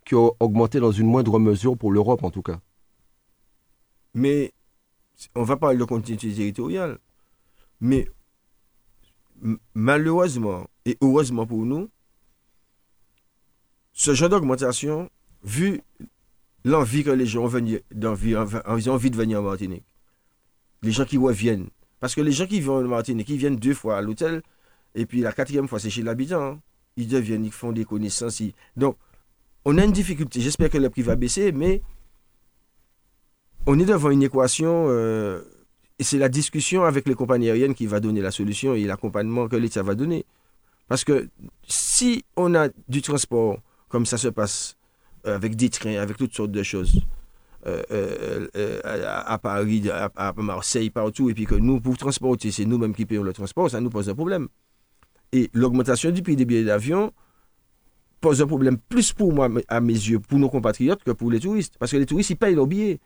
qui 0.07 0.15
ont 0.15 0.33
augmenté 0.41 0.81
dans 0.81 0.93
une 0.93 1.07
moindre 1.07 1.39
mesure 1.39 1.77
pour 1.77 1.93
l'Europe 1.93 2.25
en 2.25 2.31
tout 2.31 2.41
cas. 2.43 2.61
Mais 4.15 4.53
on 5.35 5.43
va 5.43 5.57
parler 5.59 5.77
de 5.79 5.85
continuité 5.85 6.33
territoriale. 6.33 6.99
Mais 7.81 8.09
malheureusement 9.75 10.67
et 10.87 10.97
heureusement 11.01 11.47
pour 11.47 11.65
nous, 11.67 11.89
ce 13.93 14.15
genre 14.15 14.29
d'augmentation, 14.29 15.11
vu 15.43 15.81
l'envie 16.65 17.05
que 17.05 17.11
les 17.11 17.27
gens 17.27 17.45
ont, 17.45 17.55
ont 17.55 18.89
envie 18.89 19.11
de 19.11 19.17
venir 19.17 19.41
en 19.41 19.43
Martinique, 19.43 19.85
les 20.83 20.93
gens 20.93 21.05
qui 21.05 21.19
reviennent, 21.19 21.69
parce 22.01 22.15
que 22.15 22.21
les 22.21 22.33
gens 22.33 22.47
qui 22.47 22.61
viennent 22.61 22.87
en 22.87 22.89
Martinique, 22.89 23.29
ils 23.29 23.39
viennent 23.39 23.57
deux 23.57 23.75
fois 23.75 23.99
à 23.99 24.01
l'hôtel, 24.01 24.43
et 24.95 25.07
puis 25.07 25.21
la 25.21 25.33
quatrième 25.33 25.69
fois, 25.69 25.79
c'est 25.79 25.91
chez 25.91 26.03
l'habitant. 26.03 26.43
hein. 26.43 26.61
Ils 26.97 27.09
deviennent, 27.09 27.45
ils 27.45 27.53
font 27.53 27.73
des 27.73 27.85
connaissances. 27.85 28.43
Donc, 28.77 28.97
on 29.65 29.79
a 29.79 29.85
une 29.85 29.93
difficulté. 29.93 30.41
J'espère 30.41 30.71
que 30.71 30.79
le 30.79 30.91
prix 30.91 31.03
va 31.03 31.15
baisser, 31.15 31.53
mais 31.53 31.83
on 33.67 33.79
est 33.79 33.85
devant 33.85 34.11
une 34.11 34.23
équation 34.23 34.87
euh, 34.89 35.43
et 35.99 36.05
c'est 36.05 36.19
la 36.19 36.29
discussion 36.29 36.85
avec 36.85 37.07
les 37.07 37.15
compagnies 37.15 37.51
aériennes 37.51 37.75
qui 37.75 37.87
va 37.87 38.01
donner 38.01 38.21
la 38.21 38.31
solution 38.31 38.75
et 38.75 38.85
l'accompagnement 38.85 39.47
que 39.47 39.57
l'État 39.57 39.83
va 39.83 39.95
donner. 39.95 40.25
Parce 40.89 41.05
que 41.05 41.29
si 41.67 42.25
on 42.37 42.55
a 42.55 42.69
du 42.89 43.03
transport 43.03 43.59
comme 43.89 44.07
ça 44.07 44.17
se 44.17 44.29
passe 44.29 44.78
avec 45.35 45.57
des 45.57 45.71
trains, 45.71 45.97
avec 45.97 46.17
toutes 46.17 46.35
sortes 46.35 46.53
de 46.53 46.63
choses, 46.63 47.01
euh, 47.67 47.83
euh, 47.91 48.49
euh, 48.57 49.23
à, 49.27 49.37
Paris, 49.39 49.91
à, 49.91 50.11
à 50.17 50.33
Marseille, 50.37 50.91
partout, 50.91 51.29
et 51.29 51.35
puis 51.35 51.45
que 51.45 51.57
nous, 51.57 51.81
pour 51.81 51.99
transporter, 51.99 52.51
c'est 52.51 52.65
nous-mêmes 52.65 52.95
qui 52.95 53.05
payons 53.05 53.25
le 53.25 53.33
transport, 53.33 53.71
ça 53.71 53.81
nous 53.81 53.91
pose 53.91 54.09
un 54.09 54.15
problème. 54.15 54.49
Et 55.33 55.51
l'augmentation 55.53 56.11
du 56.11 56.23
prix 56.23 56.37
des 56.37 56.45
billets 56.45 56.65
d'avion 56.65 57.13
pose 58.21 58.41
un 58.41 58.47
problème 58.47 58.79
plus 58.79 59.13
pour 59.13 59.33
moi, 59.33 59.49
à 59.69 59.81
mes 59.81 59.93
yeux, 59.93 60.21
pour 60.21 60.39
nos 60.39 60.49
compatriotes 60.49 61.03
que 61.03 61.11
pour 61.11 61.31
les 61.31 61.41
touristes. 61.41 61.75
Parce 61.79 61.93
que 61.93 61.97
les 61.97 62.07
touristes, 62.07 62.31
ils 62.31 62.37
payent 62.37 62.55
leurs 62.55 62.67
billets. 62.67 63.01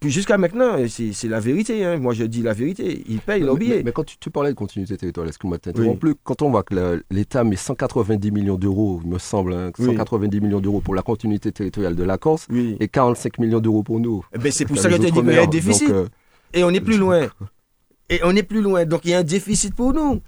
Puis 0.00 0.10
jusqu'à 0.10 0.38
maintenant, 0.38 0.76
c'est 0.88 1.28
la 1.28 1.40
vérité. 1.40 1.84
hein. 1.84 1.98
Moi, 1.98 2.14
je 2.14 2.24
dis 2.24 2.42
la 2.42 2.54
vérité. 2.54 3.04
Ils 3.06 3.20
payent 3.20 3.42
leurs 3.42 3.54
mais, 3.54 3.60
billets. 3.60 3.76
mais- 3.78 3.82
mais 3.84 3.92
quand 3.92 4.04
tu, 4.04 4.16
tu 4.18 4.30
parlais 4.30 4.50
de 4.50 4.54
continuité 4.56 4.96
territoriale, 4.96 5.28
excuse-moi 5.28 5.58
de 5.58 5.62
t'interrompre, 5.62 5.92
Oui. 6.04 6.12
plus, 6.12 6.14
quand 6.24 6.40
on 6.42 6.50
voit 6.50 6.62
que 6.62 7.02
l'État 7.10 7.44
met 7.44 7.56
190 7.56 8.30
millions 8.30 8.56
d'euros, 8.56 9.00
il 9.04 9.10
me 9.10 9.18
semble, 9.18 9.52
hein, 9.52 9.70
Oui. 9.78 9.84
190 9.86 10.40
millions 10.40 10.60
d'euros 10.60 10.80
pour 10.80 10.94
la 10.94 11.02
continuité 11.02 11.52
territoriale 11.52 11.96
de 11.96 12.02
la 12.02 12.16
Corse 12.16 12.46
Oui. 12.50 12.76
et 12.80 12.88
45 12.88 13.38
millions 13.38 13.60
d'euros 13.60 13.82
pour 13.82 14.00
nous. 14.00 14.24
Eh 14.34 14.38
ben, 14.38 14.50
c'est 14.50 14.64
pour 14.64 14.78
ça 14.78 14.88
que 14.88 14.94
je 14.96 15.00
te 15.00 15.06
dis 15.06 15.12
qu'il 15.12 15.26
y 15.26 15.36
a 15.38 15.42
un 15.42 15.46
déficit. 15.46 15.88
Donc, 15.88 15.96
euh, 15.96 16.08
Et 16.54 16.64
on 16.64 16.70
est 16.70 16.80
plus 16.80 16.96
loin. 16.96 17.28
Et 18.08 18.20
on 18.24 18.34
est 18.36 18.42
plus 18.42 18.62
loin. 18.62 18.84
Donc, 18.86 19.02
il 19.04 19.10
y 19.10 19.14
a 19.14 19.18
un 19.18 19.22
déficit 19.22 19.74
pour 19.74 19.92
nous. 19.92 20.20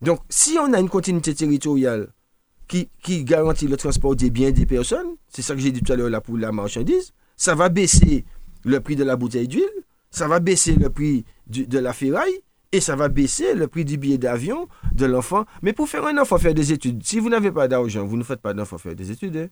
Donc, 0.00 0.20
si 0.28 0.56
on 0.58 0.72
a 0.72 0.80
une 0.80 0.88
continuité 0.88 1.34
territoriale 1.34 2.08
qui, 2.68 2.88
qui 3.02 3.24
garantit 3.24 3.66
le 3.66 3.76
transport 3.76 4.16
des 4.16 4.30
biens 4.30 4.50
des 4.52 4.66
personnes, 4.66 5.16
c'est 5.28 5.42
ça 5.42 5.54
que 5.54 5.60
j'ai 5.60 5.70
dit 5.72 5.82
tout 5.82 5.92
à 5.92 5.96
l'heure 5.96 6.10
là 6.10 6.20
pour 6.20 6.36
la 6.38 6.50
marchandise, 6.52 7.12
ça 7.36 7.54
va 7.54 7.68
baisser 7.68 8.24
le 8.64 8.80
prix 8.80 8.96
de 8.96 9.04
la 9.04 9.16
bouteille 9.16 9.48
d'huile, 9.48 9.64
ça 10.10 10.28
va 10.28 10.40
baisser 10.40 10.74
le 10.74 10.90
prix 10.90 11.24
de 11.46 11.78
la 11.78 11.92
ferraille 11.92 12.40
et 12.72 12.80
ça 12.80 12.96
va 12.96 13.08
baisser 13.08 13.54
le 13.54 13.68
prix 13.68 13.84
du 13.84 13.96
billet 13.96 14.18
d'avion 14.18 14.68
de 14.92 15.06
l'enfant. 15.06 15.44
Mais 15.62 15.72
pour 15.72 15.88
faire 15.88 16.06
un 16.06 16.18
enfant 16.18 16.38
faire 16.38 16.54
des 16.54 16.72
études, 16.72 17.04
si 17.04 17.20
vous 17.20 17.28
n'avez 17.28 17.52
pas 17.52 17.68
d'argent, 17.68 18.04
vous 18.04 18.16
ne 18.16 18.24
faites 18.24 18.40
pas 18.40 18.54
d'enfant 18.54 18.78
faire 18.78 18.96
des 18.96 19.10
études. 19.10 19.36
hein. 19.36 19.48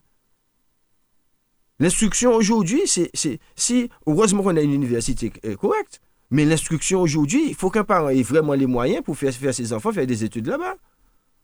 L'instruction 1.79 2.33
aujourd'hui, 2.33 2.81
c'est, 2.85 3.11
si, 3.55 3.89
heureusement 4.05 4.43
qu'on 4.43 4.55
a 4.57 4.61
une 4.61 4.73
université 4.73 5.31
euh, 5.45 5.55
correcte, 5.55 6.01
mais 6.31 6.45
l'instruction 6.45 7.01
aujourd'hui, 7.01 7.45
il 7.47 7.55
faut 7.55 7.69
qu'un 7.69 7.83
parent 7.83 8.09
ait 8.09 8.23
vraiment 8.23 8.53
les 8.53 8.67
moyens 8.67 9.03
pour 9.03 9.17
faire, 9.17 9.33
faire 9.33 9.53
ses 9.53 9.73
enfants 9.73 9.91
faire 9.91 10.07
des 10.07 10.23
études 10.23 10.47
là-bas. 10.47 10.75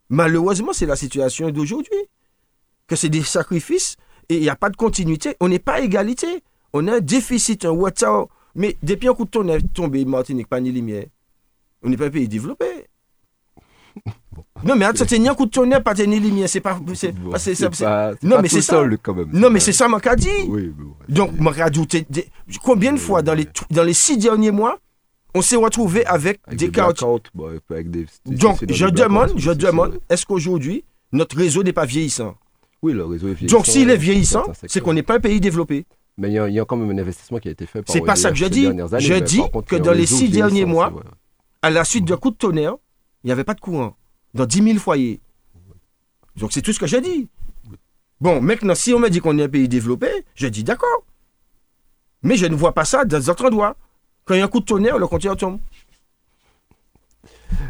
Malheureusement, 0.08 0.72
c'est 0.72 0.86
la 0.86 0.96
situation 0.96 1.50
d'aujourd'hui. 1.50 1.98
Que 2.86 2.96
c'est 2.96 3.08
des 3.08 3.22
sacrifices 3.22 3.96
et 4.28 4.36
il 4.36 4.40
n'y 4.40 4.48
a 4.48 4.56
pas 4.56 4.68
de 4.68 4.76
continuité. 4.76 5.36
On 5.40 5.48
n'est 5.48 5.60
pas 5.60 5.80
égalité. 5.80 6.42
On 6.72 6.86
a 6.88 6.96
un 6.96 7.00
déficit, 7.00 7.64
un 7.64 7.70
retard. 7.70 8.26
Mais 8.54 8.76
depuis 8.82 9.08
un 9.08 9.14
coup 9.14 9.24
de 9.24 9.30
tonnerre 9.30 9.60
tombé, 9.72 10.04
Martinique, 10.04 10.48
pas 10.48 10.60
ni 10.60 10.72
lumière. 10.72 11.04
On 11.82 11.88
n'est 11.88 11.96
pas 11.96 12.06
un 12.06 12.10
pays 12.10 12.28
développé. 12.28 12.66
Non, 14.64 14.76
mais 14.76 14.84
attends, 14.84 15.04
c'est 15.08 15.18
ni 15.18 15.28
un 15.28 15.34
coup 15.34 15.46
de 15.46 15.50
tonnerre, 15.50 15.82
pas 15.82 15.94
ni 15.94 16.20
lumière. 16.20 16.48
C'est 16.48 16.60
pas. 16.60 16.78
C'est, 16.94 17.12
bon, 17.12 17.32
c'est- 17.36 17.54
c'est 17.54 17.72
c'est- 17.74 17.84
pas- 17.84 18.12
c'est 18.20 18.26
non, 18.26 18.36
pas 18.36 18.42
mais 18.42 18.48
c'est 18.48 18.60
ça. 18.60 18.84
quand 19.02 19.14
même. 19.14 19.30
non, 19.32 19.50
mais 19.50 19.60
c'est 19.60 19.72
ça, 19.72 19.88
mon 19.88 19.98
qu'a 19.98 20.16
dit. 20.16 20.28
Oui, 20.48 20.72
Donc, 21.08 21.30
t'es- 21.88 22.02
t'es- 22.02 22.28
combien 22.62 22.92
de 22.92 22.98
fois 22.98 23.22
dans 23.22 23.34
les, 23.34 23.46
dans 23.70 23.82
les 23.82 23.94
six 23.94 24.18
derniers 24.18 24.50
mois, 24.50 24.78
on 25.34 25.42
s'est 25.42 25.56
retrouvé 25.56 26.04
avec, 26.06 26.40
avec 26.46 26.58
des 26.58 26.66
des 26.66 26.72
cartes 26.72 27.02
avec 27.70 27.90
des- 27.90 28.06
des 28.26 28.36
Donc, 28.36 28.64
je 28.68 28.86
demande, 28.86 29.32
je 29.36 29.50
demande, 29.52 30.00
est-ce 30.08 30.26
qu'aujourd'hui, 30.26 30.84
notre 31.12 31.36
réseau 31.36 31.62
n'est 31.62 31.72
pas 31.72 31.86
vieillissant? 31.86 32.34
Oui, 32.82 32.92
le 32.92 33.04
réseau 33.04 33.28
est 33.28 33.34
vieillissant. 33.34 33.56
Donc, 33.58 33.66
s'il 33.66 33.90
est 33.90 33.96
vieillissant, 33.96 34.44
c'est 34.66 34.80
qu'on 34.80 34.92
n'est 34.92 35.02
pas 35.02 35.16
un 35.16 35.20
pays 35.20 35.40
développé. 35.40 35.86
Mais 36.18 36.28
il 36.28 36.34
y, 36.34 36.38
a- 36.38 36.48
il 36.48 36.54
y 36.54 36.60
a 36.60 36.64
quand 36.64 36.76
même 36.76 36.90
un 36.90 37.00
investissement 37.00 37.38
qui 37.38 37.48
a 37.48 37.50
été 37.52 37.66
fait 37.66 37.82
C'est 37.88 38.00
pas 38.02 38.16
ça 38.16 38.30
que 38.30 38.36
je 38.36 38.46
dis. 38.46 38.66
années, 38.66 38.82
Je 39.00 39.14
dis 39.14 39.38
contre, 39.52 39.68
que 39.68 39.76
dans 39.76 39.92
les 39.92 40.06
six 40.06 40.28
derniers 40.28 40.64
mois. 40.66 40.92
À 41.62 41.70
la 41.70 41.84
suite 41.84 42.04
d'un 42.06 42.16
coup 42.16 42.30
de 42.30 42.36
tonnerre, 42.36 42.74
il 43.22 43.28
n'y 43.28 43.32
avait 43.32 43.44
pas 43.44 43.54
de 43.54 43.60
courant. 43.60 43.96
Dans 44.34 44.46
10 44.46 44.62
000 44.62 44.78
foyers. 44.78 45.20
Donc, 46.36 46.52
c'est 46.52 46.62
tout 46.62 46.72
ce 46.72 46.78
que 46.78 46.86
je 46.86 46.96
dis. 46.96 47.28
Bon, 48.20 48.40
maintenant, 48.40 48.74
si 48.74 48.92
on 48.94 48.98
me 48.98 49.08
dit 49.08 49.20
qu'on 49.20 49.38
est 49.38 49.42
un 49.44 49.48
pays 49.48 49.68
développé, 49.68 50.08
je 50.34 50.46
dis 50.46 50.62
d'accord. 50.64 51.04
Mais 52.22 52.36
je 52.36 52.46
ne 52.46 52.54
vois 52.54 52.72
pas 52.74 52.84
ça 52.84 53.04
dans 53.04 53.18
d'autres 53.20 53.46
endroits. 53.46 53.76
Quand 54.24 54.34
il 54.34 54.38
y 54.38 54.40
a 54.40 54.44
un 54.44 54.48
coup 54.48 54.60
de 54.60 54.64
tonnerre, 54.66 54.98
le 54.98 55.06
compteur 55.06 55.36
tombe. 55.36 55.58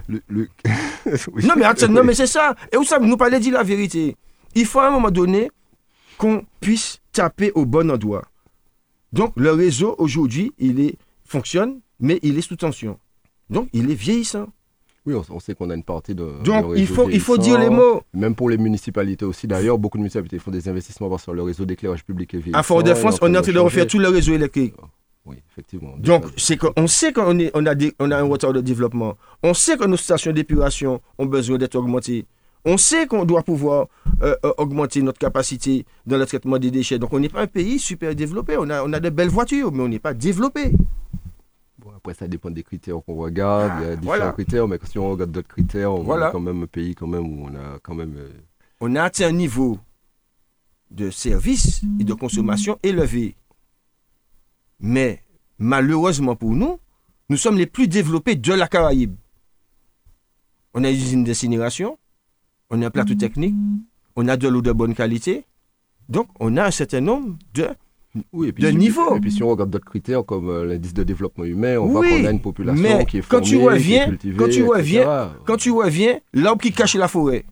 Le- 0.08 0.22
le- 0.28 0.48
Oui. 1.32 1.46
Non, 1.46 1.54
mais 1.56 1.64
attends, 1.64 1.88
non, 1.88 2.04
mais 2.04 2.14
c'est 2.14 2.26
ça. 2.26 2.54
Et 2.72 2.76
où 2.76 2.84
ça, 2.84 2.98
nous 2.98 3.16
parlait 3.16 3.40
dit 3.40 3.50
la 3.50 3.62
vérité. 3.62 4.16
Il 4.54 4.66
faut 4.66 4.80
à 4.80 4.88
un 4.88 4.90
moment 4.90 5.10
donné 5.10 5.50
qu'on 6.18 6.44
puisse 6.60 7.00
taper 7.12 7.50
au 7.54 7.64
bon 7.64 7.90
endroit. 7.90 8.22
Donc, 9.12 9.32
le 9.36 9.52
réseau, 9.52 9.94
aujourd'hui, 9.98 10.52
il 10.58 10.80
est, 10.80 10.96
fonctionne. 11.24 11.80
mais 11.98 12.18
il 12.22 12.38
est 12.38 12.42
sous 12.42 12.56
tension. 12.56 12.98
Donc, 13.48 13.68
il 13.72 13.90
est 13.90 13.94
vieillissant. 13.94 14.48
Oui, 15.06 15.14
on, 15.14 15.34
on 15.34 15.40
sait 15.40 15.54
qu'on 15.54 15.70
a 15.70 15.74
une 15.74 15.82
partie 15.82 16.14
de. 16.14 16.42
Donc, 16.44 16.66
il 16.76 16.86
faut, 16.86 17.08
il 17.08 17.20
faut 17.20 17.38
dire 17.38 17.58
les 17.58 17.70
mots. 17.70 18.02
Même 18.12 18.34
pour 18.34 18.50
les 18.50 18.58
municipalités 18.58 19.24
aussi. 19.24 19.46
D'ailleurs, 19.46 19.78
beaucoup 19.78 19.96
de 19.98 20.02
municipalités 20.02 20.38
font 20.38 20.50
des 20.50 20.68
investissements 20.68 21.08
que 21.16 21.30
le 21.32 21.42
réseau 21.42 21.64
d'éclairage 21.64 22.04
public 22.04 22.34
est 22.34 22.38
vieillissant. 22.38 22.58
À 22.58 22.62
Fort-de-France, 22.62 23.18
on 23.22 23.32
est 23.34 23.38
en 23.38 23.42
train 23.42 23.52
de 23.52 23.58
refaire 23.58 23.86
tout 23.86 23.98
le 23.98 24.08
réseau 24.08 24.34
électrique. 24.34 24.74
Oui, 25.26 25.36
effectivement. 25.50 25.94
Donc, 25.98 26.24
c'est 26.36 26.56
qu'on 26.56 26.86
sait 26.86 27.12
qu'on 27.12 27.36
on 27.54 27.66
a, 27.66 27.74
des- 27.74 27.92
on 27.98 28.10
a 28.10 28.16
un 28.18 28.22
retard 28.24 28.52
de 28.52 28.60
développement. 28.60 29.16
On 29.42 29.54
sait 29.54 29.76
que 29.76 29.84
nos 29.84 29.96
stations 29.96 30.32
d'épuration 30.32 31.00
ont 31.18 31.26
besoin 31.26 31.58
d'être 31.58 31.76
augmentées. 31.76 32.24
On 32.64 32.76
sait 32.76 33.06
qu'on 33.06 33.24
doit 33.24 33.42
pouvoir 33.42 33.86
euh, 34.22 34.34
euh, 34.44 34.52
augmenter 34.58 35.00
notre 35.02 35.18
capacité 35.18 35.86
dans 36.06 36.18
le 36.18 36.26
traitement 36.26 36.58
des 36.58 36.70
déchets. 36.70 36.98
Donc, 36.98 37.12
on 37.12 37.18
n'est 37.20 37.28
pas 37.30 37.42
un 37.42 37.46
pays 37.46 37.78
super 37.78 38.14
développé. 38.14 38.56
On 38.58 38.68
a, 38.68 38.84
on 38.84 38.92
a 38.92 39.00
de 39.00 39.08
belles 39.10 39.30
voitures, 39.30 39.72
mais 39.72 39.82
on 39.82 39.88
n'est 39.88 39.98
pas 39.98 40.12
développé. 40.12 40.72
Bon, 41.78 41.90
après, 41.96 42.12
ça 42.12 42.28
dépend 42.28 42.50
des 42.50 42.62
critères 42.62 42.96
qu'on 43.06 43.14
regarde. 43.14 43.72
Il 43.80 43.88
y 43.88 43.90
a 43.92 43.96
différents 43.96 44.16
voilà. 44.16 44.32
critères, 44.32 44.68
mais 44.68 44.78
si 44.84 44.98
on 44.98 45.10
regarde 45.10 45.30
d'autres 45.32 45.48
critères, 45.48 45.92
on 45.92 46.02
Voilà. 46.02 46.28
est 46.28 46.32
quand 46.32 46.40
même 46.40 46.62
un 46.62 46.66
pays 46.66 46.94
quand 46.94 47.06
même 47.06 47.26
où 47.26 47.46
on 47.46 47.54
a 47.54 47.78
quand 47.82 47.94
même. 47.94 48.14
euh, 48.18 48.28
On 48.80 48.94
a 48.94 49.04
atteint 49.04 49.28
un 49.28 49.32
niveau 49.32 49.78
de 50.90 51.08
service 51.10 51.80
et 51.98 52.04
de 52.04 52.12
consommation 52.14 52.78
élevé. 52.82 53.36
Mais 54.80 55.22
malheureusement 55.58 56.36
pour 56.36 56.50
nous, 56.50 56.78
nous 57.28 57.36
sommes 57.36 57.56
les 57.56 57.66
plus 57.66 57.86
développés 57.88 58.34
de 58.34 58.52
la 58.52 58.66
Caraïbe. 58.68 59.14
On 60.74 60.82
a 60.84 60.90
une 60.90 60.96
usine 60.96 61.24
d'incinération, 61.24 61.96
on 62.70 62.82
a 62.82 62.86
un 62.86 62.90
plateau 62.90 63.14
technique, 63.14 63.54
on 64.16 64.28
a 64.28 64.36
de 64.36 64.48
l'eau 64.48 64.62
de 64.62 64.72
bonne 64.72 64.94
qualité. 64.94 65.44
Donc, 66.08 66.28
on 66.40 66.56
a 66.56 66.66
un 66.66 66.70
certain 66.70 67.00
nombre 67.00 67.36
de... 67.54 67.68
Oui, 68.32 68.48
et 68.48 68.52
puis, 68.52 68.64
de 68.64 68.70
si- 68.70 68.76
niveau. 68.76 69.14
Et 69.16 69.20
puis 69.20 69.30
si 69.30 69.42
on 69.44 69.48
regarde 69.50 69.70
d'autres 69.70 69.84
critères 69.84 70.24
comme 70.24 70.48
euh, 70.50 70.64
l'indice 70.66 70.92
de 70.92 71.04
développement 71.04 71.44
humain, 71.44 71.76
on 71.78 71.86
voit 71.86 72.00
qu'on 72.08 72.24
a 72.24 72.30
une 72.32 72.40
population 72.40 72.82
mais 72.82 73.06
qui 73.06 73.18
est 73.18 73.20
quand 73.20 73.38
formée, 73.38 73.46
tu 73.46 73.56
reviens- 73.58 73.98
qui 73.98 74.02
est 74.02 74.08
cultivée, 74.08 74.36
quand 74.36 74.44
tu 74.48 74.50
etc. 74.58 74.68
reviens- 74.68 75.32
Quand 75.46 75.56
tu 75.56 75.70
reviens, 75.70 76.18
l'arbre 76.32 76.60
qui 76.60 76.72
cache 76.72 76.96
la 76.96 77.06
forêt, 77.06 77.44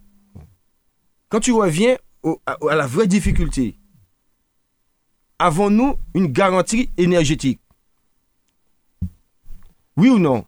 quand 1.29 1.39
tu 1.39 1.53
reviens 1.53 1.97
au- 2.25 2.41
à, 2.45 2.57
à 2.71 2.75
la 2.75 2.87
vraie 2.89 3.07
difficulté, 3.07 3.77
avons-nous 5.39 5.95
une 6.15 6.27
garantie 6.27 6.91
énergétique? 6.97 7.61
Oui 9.97 10.09
ou 10.11 10.19
non? 10.19 10.45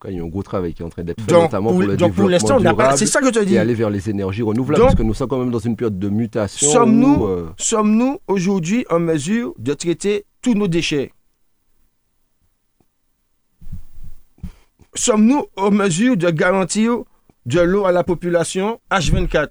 Tout 0.00 0.06
cas, 0.06 0.12
il 0.12 0.16
y 0.16 0.20
a 0.20 0.24
un 0.24 0.28
gros 0.28 0.42
travail 0.42 0.72
qui 0.72 0.82
est 0.82 0.84
en 0.84 0.88
train 0.88 1.02
d'être 1.04 1.20
fait, 1.20 1.30
Donc, 1.30 1.42
notamment 1.44 1.70
pour, 1.70 1.80
le 1.82 1.96
donc, 1.96 2.14
pour 2.14 2.28
développement 2.28 2.60
durable 2.60 2.96
C'est 2.98 3.06
ça 3.06 3.20
que 3.20 3.26
je 3.26 3.30
te 3.32 3.44
dis. 3.44 3.54
et 3.54 3.58
aller 3.58 3.74
vers 3.74 3.90
les 3.90 4.08
énergies 4.08 4.42
renouvelables, 4.42 4.80
Donc, 4.80 4.88
parce 4.90 4.98
que 4.98 5.02
nous 5.02 5.14
sommes 5.14 5.28
quand 5.28 5.38
même 5.38 5.50
dans 5.50 5.58
une 5.58 5.76
période 5.76 5.98
de 5.98 6.08
mutation. 6.08 6.70
Sommes-nous 6.70 7.26
euh, 7.26 7.50
sommes-nous 7.58 8.18
aujourd'hui 8.26 8.86
en 8.88 8.98
mesure 8.98 9.52
de 9.58 9.74
traiter 9.74 10.24
tous 10.40 10.54
nos 10.54 10.68
déchets? 10.68 11.12
Sommes-nous 14.94 15.44
en 15.56 15.70
mesure 15.70 16.16
de 16.16 16.30
garantir 16.30 16.98
de 17.46 17.60
l'eau 17.60 17.84
à 17.84 17.92
la 17.92 18.02
population 18.02 18.80
H24 18.90 19.48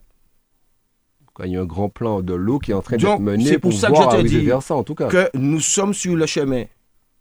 quand 1.33 1.45
il 1.45 1.53
y 1.53 1.57
a 1.57 1.61
un 1.61 1.65
grand 1.65 1.87
plan 1.87 2.21
de 2.21 2.33
l'eau 2.33 2.59
qui 2.59 2.71
est 2.71 2.73
en 2.73 2.81
train 2.81 2.97
Donc, 2.97 3.19
d'être 3.19 3.21
mené 3.21 3.45
c'est 3.45 3.59
pour 3.59 3.71
pour 3.71 3.79
ça 3.79 3.89
que 3.89 3.95
je 3.95 4.21
te 4.23 4.27
dis 4.27 4.39
vers 4.41 4.61
ça, 4.61 4.75
en 4.75 4.83
tout 4.83 4.93
cas. 4.93 5.07
que 5.07 5.29
nous 5.35 5.61
sommes 5.61 5.93
sur 5.93 6.13
le 6.17 6.25
chemin. 6.25 6.65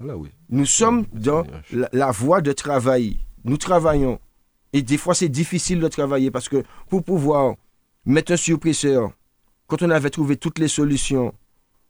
Oui. 0.01 0.31
Nous 0.49 0.67
sommes 0.67 1.07
dans 1.13 1.45
la, 1.73 1.89
la 1.93 2.11
voie 2.11 2.41
de 2.41 2.53
travail. 2.53 3.19
Nous 3.45 3.57
travaillons. 3.57 4.19
Et 4.73 4.83
des 4.83 4.97
fois, 4.99 5.15
c'est 5.15 5.29
difficile 5.29 5.81
de 5.81 5.89
travailler 5.89 6.31
parce 6.31 6.49
que 6.49 6.63
pour 6.89 7.03
pouvoir 7.03 7.55
mettre 8.05 8.33
un 8.33 8.37
surpresseur, 8.37 9.11
quand 9.67 9.83
on 9.83 9.91
avait 9.91 10.11
trouvé 10.11 10.37
toutes 10.37 10.59
les 10.59 10.69
solutions 10.69 11.35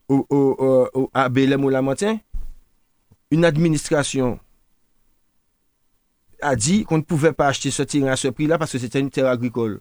au, 0.09 0.27
au- 0.31 0.57
au- 0.59 0.89
au- 0.95 1.11
à 1.13 1.29
Bélem 1.29 1.65
ou 1.65 1.69
Lamentin, 1.69 2.19
une 3.31 3.45
administration 3.45 4.39
a 6.41 6.57
dit 6.57 6.85
qu'on 6.85 6.99
ne 6.99 7.03
pouvait 7.03 7.33
pas 7.33 7.49
acheter 7.49 7.71
ce 7.71 7.83
terrain 7.83 8.13
à 8.13 8.17
ce 8.17 8.29
prix-là 8.29 8.59
parce 8.59 8.73
que 8.73 8.79
c'était 8.79 9.01
une 9.01 9.11
terre 9.11 9.27
agricole. 9.27 9.81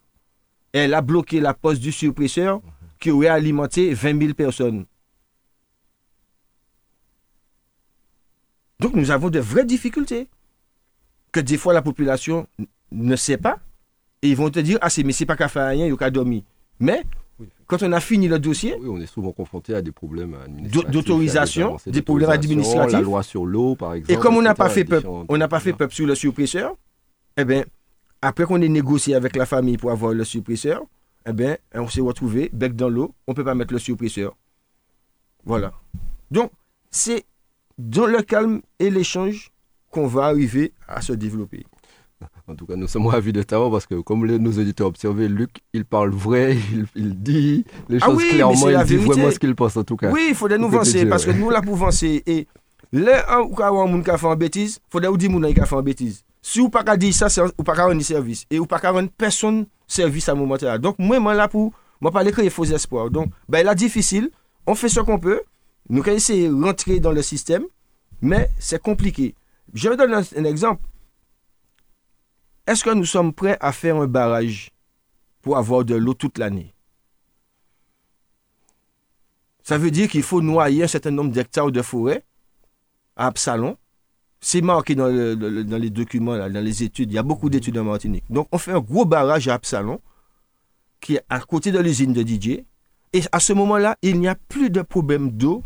Elle 0.72 0.92
a 0.92 1.00
bloqué 1.00 1.40
la 1.40 1.54
poste 1.54 1.80
du 1.80 1.92
surpresseur 1.92 2.60
qui 3.00 3.10
aurait 3.10 3.28
alimenté 3.28 3.94
20 3.94 4.20
000 4.20 4.34
personnes. 4.34 4.84
Donc 8.80 8.94
nous 8.94 9.10
avons 9.10 9.28
de 9.30 9.40
vraies 9.40 9.64
difficultés 9.64 10.28
que 11.32 11.40
des 11.40 11.56
fois 11.56 11.72
la 11.72 11.82
population 11.82 12.46
ne 12.92 13.16
sait 13.16 13.36
pas 13.36 13.58
et 14.22 14.28
ils 14.28 14.36
vont 14.36 14.50
te 14.50 14.60
dire 14.60 14.78
ah 14.80 14.90
c'est 14.90 15.02
mais 15.02 15.12
c'est 15.12 15.26
pas 15.26 15.36
qu'à 15.36 15.48
faire 15.48 15.68
rien, 15.68 15.86
il 15.86 15.90
y 15.90 15.92
a 15.92 15.96
qu'à 15.96 16.10
dormir. 16.10 16.42
Mais 16.78 17.04
quand 17.66 17.82
on 17.82 17.92
a 17.92 18.00
fini 18.00 18.28
le 18.28 18.38
dossier, 18.38 18.76
Oui, 18.80 18.88
on 18.88 19.00
est 19.00 19.06
souvent 19.06 19.32
confronté 19.32 19.74
à 19.74 19.82
des 19.82 19.92
problèmes 19.92 20.34
administratifs. 20.34 20.90
d'autorisation, 20.90 21.76
des 21.86 22.02
problèmes 22.02 22.30
administratifs. 22.30 22.92
La 22.92 23.00
loi 23.00 23.22
sur 23.22 23.44
l'eau, 23.44 23.74
par 23.76 23.94
exemple. 23.94 24.12
et 24.12 24.16
comme 24.16 24.36
on 24.36 24.42
n'a 24.42 24.54
pas 24.54 24.68
fait 24.68 24.84
peuple, 24.84 25.06
on 25.28 25.36
n'a 25.36 25.48
pas 25.48 25.60
fait 25.60 25.72
peuple 25.72 25.94
sur 25.94 26.06
le 26.06 26.14
surpresseur, 26.14 26.74
eh 27.36 27.44
bien 27.44 27.64
après 28.22 28.44
qu'on 28.44 28.60
ait 28.62 28.68
négocié 28.68 29.14
avec 29.14 29.36
la 29.36 29.46
famille 29.46 29.76
pour 29.76 29.90
avoir 29.90 30.12
le 30.12 30.24
surpresseur, 30.24 30.82
eh 31.26 31.32
bien 31.32 31.56
on 31.74 31.88
s'est 31.88 32.00
retrouvé 32.00 32.48
bec 32.52 32.74
dans 32.76 32.88
l'eau, 32.88 33.12
on 33.26 33.34
peut 33.34 33.44
pas 33.44 33.54
mettre 33.54 33.72
le 33.72 33.78
surpresseur. 33.80 34.36
Voilà. 35.44 35.72
Donc 36.30 36.50
c'est 36.90 37.24
dans 37.78 38.06
le 38.06 38.22
calme 38.22 38.60
et 38.78 38.90
l'échange 38.90 39.50
qu'on 39.90 40.06
va 40.06 40.24
arriver 40.26 40.72
à 40.86 41.00
se 41.00 41.12
développer. 41.12 41.64
En 42.48 42.56
tout 42.56 42.66
cas, 42.66 42.74
nous 42.74 42.88
sommes 42.88 43.06
ravis 43.06 43.32
de 43.32 43.42
t'avoir 43.42 43.70
parce 43.70 43.86
que, 43.86 43.94
comme 44.00 44.24
les- 44.26 44.38
nos 44.38 44.50
auditeurs 44.50 44.88
observé, 44.88 45.28
Luc, 45.28 45.60
il 45.72 45.84
parle 45.84 46.10
vrai, 46.10 46.56
il, 46.72 46.86
il 46.96 47.22
dit 47.22 47.64
les 47.88 47.98
Ah 48.02 48.06
choses 48.06 48.16
oui, 48.16 48.24
mais 48.24 48.34
clairement, 48.34 48.68
il 48.70 48.84
dit 48.84 48.96
vraiment 48.96 49.30
ce 49.30 49.38
qu'il 49.38 49.54
pense, 49.54 49.76
en 49.76 49.84
tout 49.84 49.96
cas. 49.96 50.10
Oui, 50.10 50.26
il 50.30 50.34
faudrait 50.34 50.58
nous 50.58 50.68
Dieu, 50.82 51.08
parce 51.08 51.24
que 51.24 51.30
nous 51.30 51.50
là 51.50 51.62
pour 51.62 51.74
avancer 51.76 52.22
et 52.26 52.48
là 52.92 53.22
ka 53.56 53.70
moun 53.70 54.02
ka 54.02 54.18
fait 54.18 54.26
en 54.26 54.34
bêtise, 54.34 54.80
faudrait 54.90 55.08
ou 55.08 55.16
dire 55.16 55.30
qui 55.54 55.60
a 55.60 55.66
fait 55.66 55.76
en 55.76 55.82
bêtise. 55.82 56.24
Si 56.42 56.60
ou 56.60 56.68
pas 56.68 56.96
dire 56.96 57.14
ça, 57.14 57.28
ou 57.58 57.62
pas 57.62 57.74
rendre 57.74 58.00
service 58.02 58.46
et 58.50 58.58
ou 58.58 58.66
pas 58.66 58.78
rendre 58.78 59.10
personne 59.16 59.66
service 59.86 60.28
à 60.28 60.34
moment 60.34 60.56
là. 60.60 60.78
Donc 60.78 60.98
moi 60.98 61.20
moi 61.20 61.34
là 61.34 61.46
pour 61.48 61.72
moi 62.00 62.10
pas 62.10 62.24
créer 62.30 62.50
faux 62.50 62.64
espoirs. 62.64 63.10
Donc 63.10 63.28
ben 63.48 63.64
là 63.64 63.74
difficile, 63.74 64.30
on 64.66 64.74
fait 64.74 64.88
ce 64.88 65.00
qu'on 65.00 65.18
peut. 65.18 65.42
Nous 65.90 66.02
allons 66.02 66.16
de 66.16 66.64
rentrer 66.64 67.00
dans 67.00 67.12
le 67.12 67.22
système, 67.22 67.64
mais 68.20 68.50
c'est 68.58 68.80
compliqué. 68.80 69.34
Je 69.72 69.88
vais 69.88 69.96
donner 69.96 70.16
un, 70.36 70.44
exemple. 70.44 70.82
Est-ce 72.66 72.84
que 72.84 72.90
nous 72.90 73.06
sommes 73.06 73.32
prêts 73.32 73.56
à 73.60 73.72
faire 73.72 73.96
un 73.96 74.06
barrage 74.06 74.70
pour 75.40 75.56
avoir 75.56 75.84
de 75.84 75.94
l'eau 75.94 76.14
toute 76.14 76.38
l'année? 76.38 76.74
Ça 79.62 79.78
veut 79.78 79.90
dire 79.90 80.08
qu'il 80.08 80.22
faut 80.22 80.42
noyer 80.42 80.84
un 80.84 80.88
certain 80.88 81.10
nombre 81.10 81.30
d'hectares 81.30 81.72
de 81.72 81.82
forêt 81.82 82.24
à 83.16 83.26
Absalon. 83.26 83.76
C'est 84.40 84.60
marqué 84.60 84.94
dans, 84.94 85.08
dans 85.08 85.78
les 85.78 85.90
documents, 85.90 86.36
dans 86.36 86.64
les 86.64 86.82
études. 86.82 87.10
Il 87.10 87.14
y 87.14 87.18
a 87.18 87.22
beaucoup 87.22 87.50
d'études 87.50 87.76
en 87.78 87.84
Martinique. 87.84 88.24
Donc, 88.30 88.48
on 88.52 88.58
fait 88.58 88.72
un 88.72 88.80
gros 88.80 89.04
barrage 89.04 89.48
à 89.48 89.54
Absalon, 89.54 90.00
qui 91.00 91.16
est 91.16 91.24
à 91.28 91.40
côté 91.40 91.72
de 91.72 91.78
l'usine 91.78 92.12
de 92.12 92.22
Didier. 92.22 92.66
Et 93.12 93.22
à 93.32 93.40
ce 93.40 93.52
moment-là, 93.52 93.96
il 94.02 94.20
n'y 94.20 94.28
a 94.28 94.34
plus 94.34 94.70
de 94.70 94.82
problème 94.82 95.30
d'eau 95.30 95.64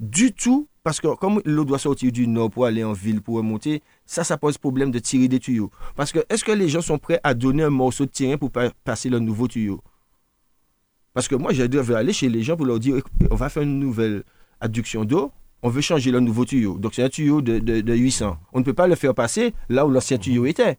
du 0.00 0.32
tout, 0.32 0.68
parce 0.84 1.00
que 1.00 1.14
comme 1.16 1.42
l'eau 1.44 1.64
doit 1.64 1.78
sortir 1.78 2.12
du 2.12 2.26
nord 2.28 2.50
pour 2.50 2.64
aller 2.66 2.84
en 2.84 2.92
ville, 2.92 3.20
pour 3.20 3.36
remonter, 3.36 3.82
ça, 4.06 4.24
ça 4.24 4.38
pose 4.38 4.56
problème 4.58 4.90
de 4.90 4.98
tirer 4.98 5.28
des 5.28 5.40
tuyaux. 5.40 5.70
Parce 5.96 6.12
que 6.12 6.20
est-ce 6.28 6.44
que 6.44 6.52
les 6.52 6.68
gens 6.68 6.80
sont 6.82 6.98
prêts 6.98 7.20
à 7.24 7.34
donner 7.34 7.62
un 7.64 7.70
morceau 7.70 8.04
de 8.06 8.10
terrain 8.10 8.36
pour 8.38 8.50
pa- 8.50 8.70
passer 8.84 9.08
le 9.08 9.18
nouveau 9.18 9.48
tuyau? 9.48 9.82
Parce 11.14 11.26
que 11.28 11.34
moi, 11.34 11.52
je 11.52 11.64
devais 11.64 11.94
aller 11.94 12.12
chez 12.12 12.28
les 12.28 12.42
gens 12.42 12.56
pour 12.56 12.66
leur 12.66 12.78
dire, 12.78 12.96
on 13.30 13.34
va 13.34 13.48
faire 13.48 13.64
une 13.64 13.78
nouvelle 13.78 14.22
adduction 14.60 15.04
d'eau, 15.04 15.32
on 15.62 15.68
veut 15.68 15.80
changer 15.80 16.10
le 16.12 16.20
nouveau 16.20 16.44
tuyau. 16.44 16.78
Donc 16.78 16.94
c'est 16.94 17.02
un 17.02 17.08
tuyau 17.08 17.42
de, 17.42 17.58
de- 17.58 17.80
de 17.80 17.94
800. 17.94 18.36
On 18.52 18.60
ne 18.60 18.64
peut 18.64 18.74
pas 18.74 18.86
le 18.86 18.94
faire 18.94 19.14
passer 19.14 19.52
là 19.68 19.84
où 19.84 19.90
l'ancien 19.90 20.18
tuyau 20.18 20.46
était, 20.46 20.78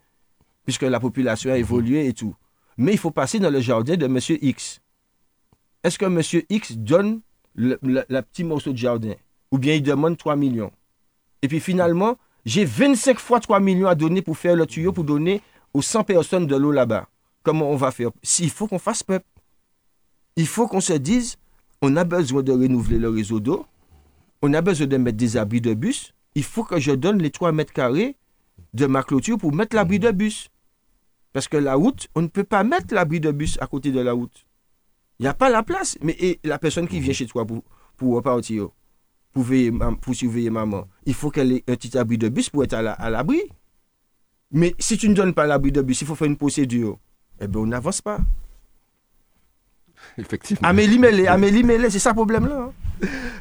puisque 0.66 0.84
la 0.84 1.00
population 1.00 1.52
a 1.52 1.58
évolué 1.58 2.08
et 2.08 2.14
tout. 2.14 2.36
Mais 2.78 2.94
il 2.94 2.98
faut 2.98 3.12
passer 3.12 3.40
dans 3.40 3.50
le 3.50 3.60
jardin 3.60 3.98
de 3.98 4.06
M. 4.06 4.18
X. 4.42 4.80
Est-ce 5.84 6.00
que 6.00 6.06
M. 6.06 6.22
X 6.50 6.78
donne 6.78 7.20
le, 7.60 8.22
petit 8.22 8.44
morceau 8.44 8.72
de 8.72 8.78
jardin 8.78 9.14
Ou 9.52 9.58
bien 9.58 9.76
il 9.76 9.84
demande 9.84 10.18
3 10.18 10.36
millions 10.36 10.72
Et 11.42 11.48
puis 11.48 11.60
finalement, 11.60 12.18
j'ai 12.46 12.66
25 12.66 13.20
fois 13.20 13.40
3 13.40 13.60
millions 13.60 13.88
à 13.88 13.96
donner 13.96 14.22
pour 14.22 14.38
faire 14.38 14.56
le 14.56 14.66
tuyau, 14.66 14.92
pour 14.92 15.04
donner 15.04 15.42
aux 15.74 15.82
100 15.82 16.04
personnes 16.06 16.48
de 16.48 16.56
l'eau 16.56 16.72
là-bas. 16.72 17.08
Comment 17.44 17.70
on 17.70 17.76
va 17.76 17.92
faire? 17.92 18.12
S'il 18.24 18.50
faut 18.50 18.68
qu'on 18.68 18.80
fasse 18.80 19.04
peuple. 19.04 19.26
Il 20.36 20.48
faut 20.48 20.68
qu'on 20.68 20.82
se 20.82 20.94
dise, 20.94 21.36
on 21.82 21.96
a 21.96 22.04
besoin 22.04 22.44
de 22.44 22.52
renouveler 22.52 22.98
le 22.98 23.10
réseau 23.10 23.40
d'eau, 23.40 23.66
on 24.42 24.54
a 24.54 24.62
besoin 24.62 24.88
de 24.88 24.98
mettre 24.98 25.18
des 25.18 25.36
abris 25.36 25.62
de 25.62 25.74
bus, 25.74 26.14
il 26.36 26.44
faut 26.44 26.64
que 26.64 26.80
je 26.80 26.92
donne 26.92 27.22
les 27.22 27.32
3 27.32 27.52
mètres 27.52 27.74
carrés 27.74 28.16
de 28.74 28.86
ma 28.86 29.04
clôture 29.04 29.38
pour 29.38 29.54
mettre 29.54 29.76
l'abri 29.76 30.00
de 30.00 30.12
bus. 30.12 30.50
Parce 31.34 31.48
que 31.48 31.58
la 31.58 31.76
route, 31.76 32.08
on 32.16 32.22
ne 32.22 32.28
peut 32.28 32.44
pas 32.44 32.64
mettre 32.64 32.94
l'abri 32.94 33.20
de 33.20 33.32
bus 33.32 33.58
à 33.62 33.68
côté 33.68 33.92
de 33.92 34.00
la 34.00 34.14
route. 34.14 34.46
Il 35.20 35.24
n'y 35.24 35.28
a 35.28 35.34
pas 35.34 35.50
la 35.50 35.64
place. 35.64 35.98
Mais 36.02 36.16
et 36.20 36.40
la 36.44 36.58
personne 36.60 36.88
qui 36.88 37.00
vient 37.00 37.14
chez 37.14 37.26
toi 37.28 37.46
pour, 37.46 37.64
pour 37.98 38.16
repartir, 38.16 38.70
pour, 39.34 39.44
veiller 39.44 39.72
pour 40.02 40.16
surveiller 40.16 40.50
maman, 40.50 40.88
il 41.06 41.14
faut 41.14 41.30
qu'elle 41.30 41.52
ait 41.52 41.64
un 41.68 41.76
petit 41.76 41.98
abri 41.98 42.18
de 42.18 42.30
bus 42.30 42.50
pour 42.50 42.64
être 42.64 42.74
à 42.74 42.82
la- 42.82 42.94
à 42.94 43.10
l'abri. 43.10 43.42
Mais 44.52 44.74
si 44.80 44.98
tu 44.98 45.10
ne 45.10 45.14
donnes 45.14 45.34
pas 45.34 45.46
l'abri 45.46 45.72
de 45.72 45.82
bus, 45.82 46.02
il 46.02 46.08
faut 46.08 46.16
faire 46.16 46.28
une 46.28 46.38
procédure. 46.38 46.98
Eh 47.42 47.48
bien, 47.48 47.62
on 47.62 47.66
n'avance 47.68 48.02
pas. 48.02 48.20
Effectivement. 50.18 50.68
Amélie 50.68 50.98
Mélé, 51.00 51.28
Amélie 51.36 51.64
Mélé, 51.64 51.90
c'est 51.90 52.00
ça 52.00 52.10
le 52.12 52.16
problème 52.16 52.48
là. 52.48 52.70
hein. 52.70 52.72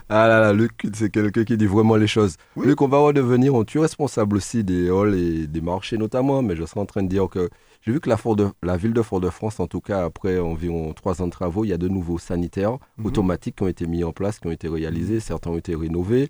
Ah 0.09 0.29
là 0.29 0.41
là, 0.41 0.53
Luc, 0.53 0.73
c'est 0.95 1.11
quelqu'un 1.11 1.45
qui 1.45 1.57
dit 1.57 1.67
vraiment 1.67 1.97
les 1.97 2.07
choses. 2.07 2.37
Oui. 2.57 2.67
Luc, 2.67 2.81
on 2.81 2.89
va 2.89 2.99
redevenir, 2.99 3.55
on 3.55 3.65
tu 3.65 3.79
es 3.79 3.81
responsable 3.81 4.37
aussi 4.37 4.63
des 4.65 4.89
halls 4.91 5.15
et 5.15 5.47
des 5.47 5.61
marchés 5.61 5.99
notamment, 5.99 6.43
mais 6.43 6.55
je 6.57 6.65
serais 6.65 6.81
en 6.81 6.87
train 6.87 7.03
de 7.03 7.09
dire 7.09 7.29
que 7.29 7.49
j'ai 7.89 7.95
vu 7.95 8.01
que 8.01 8.11
la, 8.11 8.19
Fort 8.19 8.37
de- 8.37 8.51
la 8.63 8.77
ville 8.77 8.93
de 8.93 9.01
Fort-de-France, 9.01 9.61
en 9.61 9.67
tout 9.67 9.81
cas 9.81 10.05
après 10.05 10.39
environ 10.39 10.93
trois 10.93 11.23
ans 11.23 11.27
de 11.27 11.31
travaux, 11.33 11.65
il 11.65 11.69
y 11.69 11.73
a 11.73 11.79
de 11.79 11.89
nouveaux 11.89 12.19
sanitaires 12.19 12.77
Mhm. 12.99 13.07
automatiques 13.07 13.57
qui 13.57 13.63
ont 13.63 13.69
été 13.69 13.87
mis 13.87 14.05
en 14.05 14.13
place, 14.13 14.39
qui 14.41 14.47
ont 14.47 14.51
été 14.51 14.69
réalisés, 14.69 15.21
certains 15.21 15.51
ont 15.53 15.57
été 15.57 15.75
rénovés. 15.75 16.29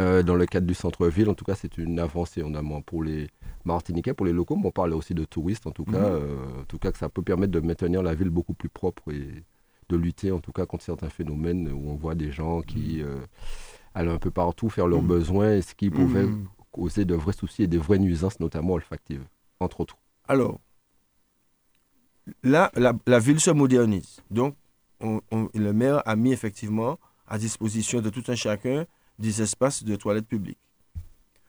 Euh, 0.00 0.24
dans 0.24 0.34
le 0.34 0.44
cadre 0.46 0.66
du 0.66 0.74
centre-ville, 0.74 1.28
en 1.28 1.34
tout 1.34 1.44
cas, 1.44 1.54
c'est 1.54 1.78
une 1.78 2.00
avancée 2.00 2.42
notamment 2.42 2.82
pour 2.82 3.04
les 3.04 3.28
Martiniquais, 3.64 4.12
pour 4.12 4.26
les 4.26 4.32
locaux, 4.32 4.56
mais 4.56 4.66
on 4.66 4.70
parle 4.72 4.92
aussi 4.94 5.14
de 5.14 5.24
touristes, 5.24 5.68
en 5.68 5.70
tout 5.70 5.84
cas, 5.84 5.98
Mhm. 5.98 6.18
euh, 6.20 6.60
en 6.62 6.64
tout 6.64 6.78
cas 6.78 6.90
que 6.90 6.98
ça 6.98 7.08
peut 7.08 7.22
permettre 7.22 7.52
de 7.52 7.60
maintenir 7.60 8.02
la 8.02 8.14
ville 8.14 8.30
beaucoup 8.30 8.54
plus 8.54 8.68
propre 8.68 9.12
et 9.12 9.44
de 9.88 9.96
lutter 9.96 10.32
en 10.32 10.40
tout 10.40 10.50
cas 10.52 10.66
contre 10.66 10.82
certains 10.82 11.10
phénomènes 11.10 11.68
où 11.72 11.90
on 11.90 11.94
voit 11.94 12.16
des 12.16 12.32
gens 12.32 12.60
qui 12.62 13.02
euh, 13.02 13.20
allaient 13.94 14.10
un 14.10 14.18
peu 14.18 14.32
partout 14.32 14.68
faire 14.68 14.88
leurs 14.88 15.02
Mhm. 15.02 15.06
besoins, 15.08 15.52
et 15.54 15.62
ce 15.62 15.76
qui 15.76 15.90
pouvait 15.90 16.26
Mhm. 16.26 16.46
causer 16.72 17.04
de 17.04 17.14
vrais 17.14 17.32
soucis 17.32 17.62
et 17.62 17.68
des 17.68 17.78
vraies 17.78 18.00
nuisances, 18.00 18.40
notamment 18.40 18.72
olfactives, 18.74 19.24
entre 19.60 19.80
autres. 19.80 19.96
Alors, 20.26 20.60
là, 22.42 22.70
la, 22.74 23.18
ville 23.18 23.40
se 23.40 23.50
modernise. 23.50 24.20
Donc, 24.30 24.54
on- 25.00 25.20
on- 25.30 25.48
le 25.54 25.72
maire 25.72 26.02
a 26.06 26.16
mis 26.16 26.32
effectivement 26.32 26.98
à 27.26 27.38
disposition 27.38 28.00
de 28.00 28.10
tout 28.10 28.22
un 28.28 28.34
chacun 28.34 28.86
des 29.18 29.42
espaces 29.42 29.84
de 29.84 29.96
toilettes 29.96 30.26
publiques. 30.26 30.58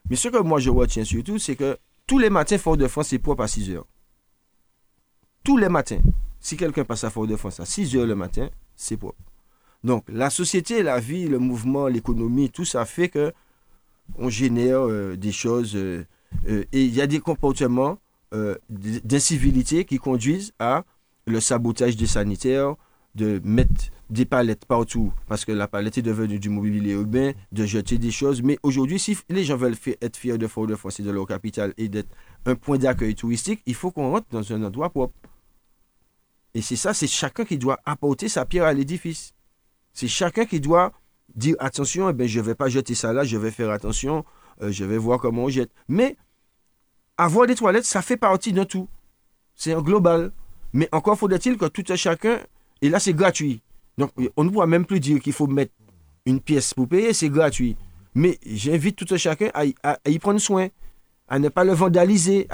Mais 0.09 0.15
ce 0.15 0.27
que 0.27 0.37
moi 0.41 0.59
je 0.59 0.69
retiens 0.69 1.03
surtout, 1.03 1.37
c'est 1.39 1.55
que 1.55 1.77
tous 2.07 2.17
les 2.19 2.29
matins, 2.29 2.57
Fort-de-France 2.57 3.13
est 3.13 3.19
propre 3.19 3.43
à 3.43 3.47
6 3.47 3.69
heures. 3.71 3.85
Tous 5.43 5.57
les 5.57 5.69
matins. 5.69 6.01
Si 6.39 6.57
quelqu'un 6.57 6.83
passe 6.85 7.03
à 7.03 7.09
Fort-de-France 7.09 7.59
à 7.59 7.65
6 7.65 7.95
heures 7.95 8.05
le 8.07 8.15
matin, 8.15 8.49
c'est 8.75 8.97
propre. 8.97 9.19
Donc, 9.83 10.03
la 10.09 10.29
société, 10.29 10.83
la 10.83 10.99
vie, 10.99 11.27
le 11.27 11.39
mouvement, 11.39 11.87
l'économie, 11.87 12.49
tout 12.49 12.65
ça 12.65 12.85
fait 12.85 13.09
que 13.09 13.33
on 14.17 14.29
génère 14.29 14.81
euh, 14.87 15.15
des 15.15 15.31
choses 15.31 15.75
euh, 15.75 16.05
euh, 16.47 16.63
et 16.71 16.83
il 16.83 16.93
y 16.93 17.01
a 17.01 17.07
des 17.07 17.19
comportements 17.19 17.97
euh, 18.33 18.55
d- 18.69 19.01
d'incivilité 19.03 19.85
qui 19.85 19.97
conduisent 19.97 20.53
à 20.59 20.83
le 21.25 21.39
sabotage 21.39 21.95
des 21.95 22.07
sanitaires, 22.07 22.75
de 23.15 23.41
mettre 23.43 23.85
des 24.09 24.25
palettes 24.25 24.65
partout 24.65 25.11
parce 25.27 25.45
que 25.45 25.51
la 25.51 25.67
palette 25.67 25.97
est 25.97 26.03
devenue 26.03 26.39
du 26.39 26.49
mobilier 26.49 26.93
urbain, 26.93 27.31
de 27.51 27.65
jeter 27.65 27.97
des 27.97 28.11
choses. 28.11 28.41
Mais 28.41 28.57
aujourd'hui, 28.63 28.99
si 28.99 29.17
les 29.29 29.43
gens 29.43 29.57
veulent 29.57 29.75
être 30.01 30.17
fiers 30.17 30.37
de 30.37 30.47
Fort-de-France 30.47 30.99
et 30.99 31.03
de 31.03 31.11
leur 31.11 31.25
capitale 31.27 31.73
et 31.77 31.89
d'être 31.89 32.09
un 32.45 32.55
point 32.55 32.77
d'accueil 32.77 33.15
touristique, 33.15 33.61
il 33.65 33.75
faut 33.75 33.91
qu'on 33.91 34.11
rentre 34.11 34.27
dans 34.31 34.53
un 34.53 34.63
endroit 34.63 34.89
propre. 34.89 35.13
Et 36.53 36.61
c'est 36.61 36.75
ça, 36.75 36.93
c'est 36.93 37.07
chacun 37.07 37.45
qui 37.45 37.57
doit 37.57 37.79
apporter 37.85 38.29
sa 38.29 38.45
pierre 38.45 38.65
à 38.65 38.73
l'édifice. 38.73 39.33
C'est 39.93 40.07
chacun 40.07 40.45
qui 40.45 40.59
doit 40.59 40.91
dire 41.35 41.55
attention, 41.59 42.09
eh 42.09 42.13
ben, 42.13 42.27
je 42.27 42.39
ne 42.39 42.45
vais 42.45 42.55
pas 42.55 42.69
jeter 42.69 42.95
ça 42.95 43.13
là, 43.13 43.23
je 43.23 43.37
vais 43.37 43.51
faire 43.51 43.69
attention, 43.69 44.25
euh, 44.61 44.71
je 44.71 44.83
vais 44.85 44.97
voir 44.97 45.19
comment 45.19 45.43
on 45.43 45.49
jette. 45.49 45.71
Mais 45.87 46.15
avoir 47.19 47.45
des 47.45 47.55
toilettes, 47.55 47.85
ça 47.85 48.01
fait 48.01 48.17
partie 48.17 48.53
d'un 48.53 48.65
tout. 48.65 48.87
C'est 49.55 49.73
un 49.73 49.81
global. 49.81 50.31
Mais 50.73 50.87
encore 50.91 51.17
faudrait-il 51.17 51.57
que 51.57 51.65
tout 51.65 51.83
un 51.89 51.95
chacun, 51.95 52.39
et 52.81 52.89
là 52.89 52.99
c'est 52.99 53.13
gratuit. 53.13 53.61
Donc 53.97 54.11
on 54.37 54.43
ne 54.43 54.49
pourra 54.49 54.67
même 54.67 54.85
plus 54.85 54.99
dire 54.99 55.19
qu'il 55.19 55.33
faut 55.33 55.47
mettre 55.47 55.73
une 56.25 56.39
pièce 56.39 56.73
pour 56.73 56.87
payer, 56.87 57.13
c'est 57.13 57.29
gratuit. 57.29 57.75
Mais 58.15 58.39
j'invite 58.45 58.95
tout 58.95 59.13
un 59.13 59.17
chacun 59.17 59.49
à 59.53 59.65
y, 59.65 60.19
prendre 60.19 60.39
soin, 60.39 60.67
à 61.27 61.39
ne 61.39 61.49
pas 61.49 61.63
le 61.63 61.73
vandaliser. 61.73 62.47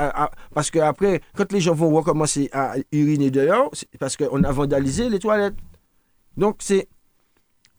parce 0.54 0.72
qu'après, 0.72 1.22
quand 1.36 1.52
les 1.52 1.60
gens 1.60 1.76
vont 1.76 1.94
recommencer 1.94 2.50
à 2.52 2.76
uriner 2.92 3.32
dehors, 3.32 3.70
c'est 3.74 3.90
parce 4.00 4.18
qu'on 4.18 4.44
a 4.44 4.52
vandalisé 4.52 5.10
les 5.10 5.20
toilettes. 5.20 5.56
Donc 6.38 6.58
c'est 6.60 6.88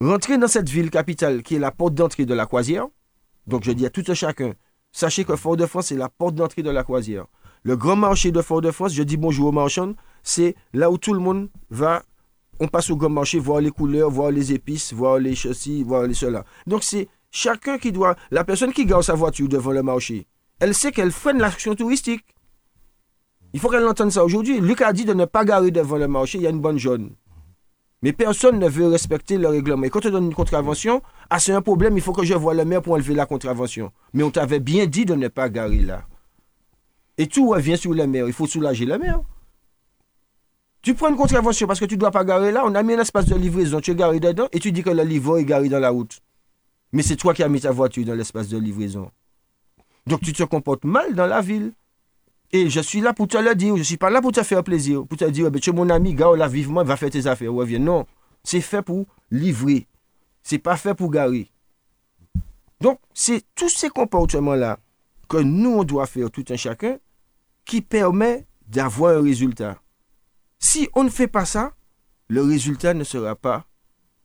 rentrer 0.01 0.39
dans 0.39 0.49
cette 0.49 0.68
ville 0.68 0.91
capitale 0.91 1.43
qui 1.43 1.57
est 1.57 1.59
la 1.59 1.70
porte 1.70 1.95
d'entrée 1.95 2.26
de 2.26 2.34
la 2.34 2.47
croisière. 2.47 2.87
Donc 3.47 3.64
je 3.64 3.72
dis 3.72 3.87
à 3.87 3.91
tout 3.91 4.05
un 4.07 4.14
chacun, 4.14 4.53
sachez 4.97 5.24
que 5.24 5.36
Fort-de-France 5.36 5.92
est 5.92 5.97
la 5.97 6.09
porte 6.09 6.34
d'entrée 6.34 6.62
de 6.62 6.70
la 6.70 6.82
croisière. 6.82 7.26
Le 7.64 7.76
grand 7.76 7.97
marché 7.97 8.32
de 8.32 8.40
Fort-de-France, 8.40 8.94
je 8.94 9.03
dis 9.03 9.18
bonjour 9.18 9.49
aux 9.49 9.53
marchands, 9.53 9.92
c'est 10.22 10.57
là 10.72 10.90
où 10.90 10.97
tout 10.97 11.12
le 11.12 11.20
monde 11.20 11.51
va. 11.68 12.03
On 12.61 12.68
passe 12.68 12.88
au 12.88 12.97
grand 12.97 13.11
marché, 13.11 13.38
voir 13.38 13.61
les 13.61 13.70
couleurs, 13.70 14.11
voir 14.11 14.30
les 14.30 14.55
épices, 14.55 14.94
voir 14.94 15.18
les 15.18 15.34
châssis, 15.34 15.82
voir 15.82 16.05
les 16.05 16.14
cela. 16.14 16.44
Donc 16.66 16.82
c'est 16.82 17.09
chacun 17.30 17.76
qui 17.76 17.92
doit. 17.92 18.16
La 18.30 18.42
personne 18.42 18.72
qui 18.72 18.86
garde 18.86 19.03
sa 19.03 19.14
voiture 19.14 19.49
devant 19.49 19.72
le 19.72 19.82
marché, 19.82 20.26
elle 20.61 20.74
sait 20.74 20.92
qu'elle 20.92 21.12
freine 21.12 21.38
l'action 21.38 21.74
touristique. 21.74 22.24
Il 23.53 23.61
faut 23.61 23.68
qu'elle 23.68 23.86
entende 23.86 24.12
ça 24.12 24.24
aujourd'hui. 24.24 24.61
Luc 24.61 24.80
a 24.80 24.94
dit 24.94 25.05
de 25.05 25.12
ne 25.12 25.26
pas 25.26 25.44
garer 25.44 25.70
devant 25.70 25.99
le 25.99 26.09
marché, 26.09 26.38
il 26.38 26.44
y 26.44 26.47
a 26.47 26.51
une 26.51 26.62
bonne 26.62 26.78
jaune. 26.78 27.11
Mais 28.03 28.12
personne 28.12 28.59
ne 28.59 28.68
veut 28.68 28.86
respecter 28.88 29.38
le 29.38 29.49
règlement. 29.49 29.84
Et 29.84 29.90
quand 29.90 30.05
on 30.07 30.11
donne 30.11 30.26
une 30.26 30.34
contravention, 30.34 31.03
ah, 31.30 31.38
c'est 31.38 31.53
un 31.53 31.62
problème, 31.62 31.97
il 31.97 32.03
faut 32.03 32.12
que 32.12 32.24
je 32.24 32.34
voie 32.34 32.55
le 32.55 32.64
maire 32.64 32.82
pour 32.82 32.94
enlever 32.94 33.14
la 33.14 33.26
contravention. 33.26 33.90
Mais 34.12 34.22
on 34.22 34.30
t'avait 34.30 34.61
bien 34.61 34.86
dit 34.86 35.05
de 35.05 35.14
ne 35.14 35.28
pas 35.28 35.49
garer 35.49 35.80
là. 35.80 36.05
Et 37.18 37.26
tout 37.26 37.49
revient 37.49 37.78
sur 37.78 37.94
le 37.94 38.07
maire. 38.07 38.26
Il 38.26 38.34
faut 38.34 38.47
soulager 38.47 38.84
le 38.84 38.99
maire. 38.99 39.20
Tu 40.82 40.94
prends 40.94 41.09
une 41.09 41.16
contravention 41.16 41.66
parce 41.66 41.80
que 41.80 41.86
tu 41.86 41.94
ne 41.94 42.01
dois 42.01 42.11
pas 42.11 42.24
garer 42.24 42.53
là. 42.53 42.62
On 42.64 42.74
a 42.74 42.82
mis 42.82 42.92
un 42.92 43.01
espace 43.01 43.26
de 43.26 43.34
livraison. 43.34 43.80
Tu 43.80 43.92
es 43.92 43.94
garé 43.94 44.20
dedans 44.20 44.47
et 44.53 44.61
tu 44.61 44.70
dis 44.70 44.82
que 44.82 44.90
le 44.90 45.03
livreur 45.03 45.38
est 45.38 45.44
garé 45.44 45.68
dans 45.68 45.80
la 45.80 45.90
route. 45.90 46.20
Mais 46.92 47.03
c'est 47.03 47.16
toi 47.16 47.34
qui 47.34 47.42
as 47.42 47.49
mis 47.49 47.62
ta 47.62 47.72
voiture 47.72 48.05
dans 48.05 48.14
l'espace 48.14 48.49
de 48.49 48.59
livraison. 48.59 49.11
Donc 50.07 50.20
tu 50.20 50.32
te 50.32 50.42
comportes 50.44 50.84
mal 50.84 51.14
dans 51.14 51.26
la 51.26 51.40
ville. 51.40 51.72
Je 52.68 52.80
suis 52.80 53.00
là 53.00 53.12
pour 53.12 53.28
te 53.28 53.36
le 53.36 53.54
dire. 53.54 53.74
Je 53.74 53.80
ne 53.80 53.84
suis 53.84 53.96
pas 53.96 54.11
là 54.11 54.20
pour 54.20 54.32
te 54.32 54.42
faire 54.42 54.64
plaisir. 54.64 55.07
Pour 55.07 55.18
te 55.18 55.24
dire, 55.24 55.50
ben, 55.50 55.61
tu 55.61 55.70
es 55.70 55.72
mon 55.72 55.90
ami, 55.90 56.14
gare 56.14 56.36
là 56.36 56.48
vivement, 56.48 56.82
va 56.82 56.96
faire 56.96 57.11
tes 57.11 57.26
affaires. 57.26 57.52
Reviens. 57.52 57.78
Non. 57.78 58.07
C'est 58.42 58.61
fait 58.61 58.82
pour 58.82 59.07
livrer. 59.30 59.86
C'est 60.42 60.59
pas 60.59 60.76
fait 60.76 60.94
pour 60.94 61.11
garer. 61.11 61.50
Donc, 62.80 62.98
c'est 63.14 63.42
tous 63.54 63.68
ces 63.68 63.88
comportements-là 63.88 64.78
que 65.28 65.38
nous, 65.38 65.70
on 65.70 65.84
doit 65.84 66.07
faire 66.07 66.30
tout 66.30 66.44
un 66.50 66.57
chacun 66.57 66.98
qui 67.64 67.80
permet 67.80 68.46
d'avoir 68.68 69.18
un 69.18 69.22
résultat. 69.22 69.80
Si 70.59 70.88
on 70.94 71.04
ne 71.04 71.09
fait 71.09 71.26
pas 71.26 71.44
ça, 71.44 71.72
le 72.28 72.42
résultat 72.42 72.94
ne 72.94 73.04
sera 73.04 73.34
pas 73.34 73.66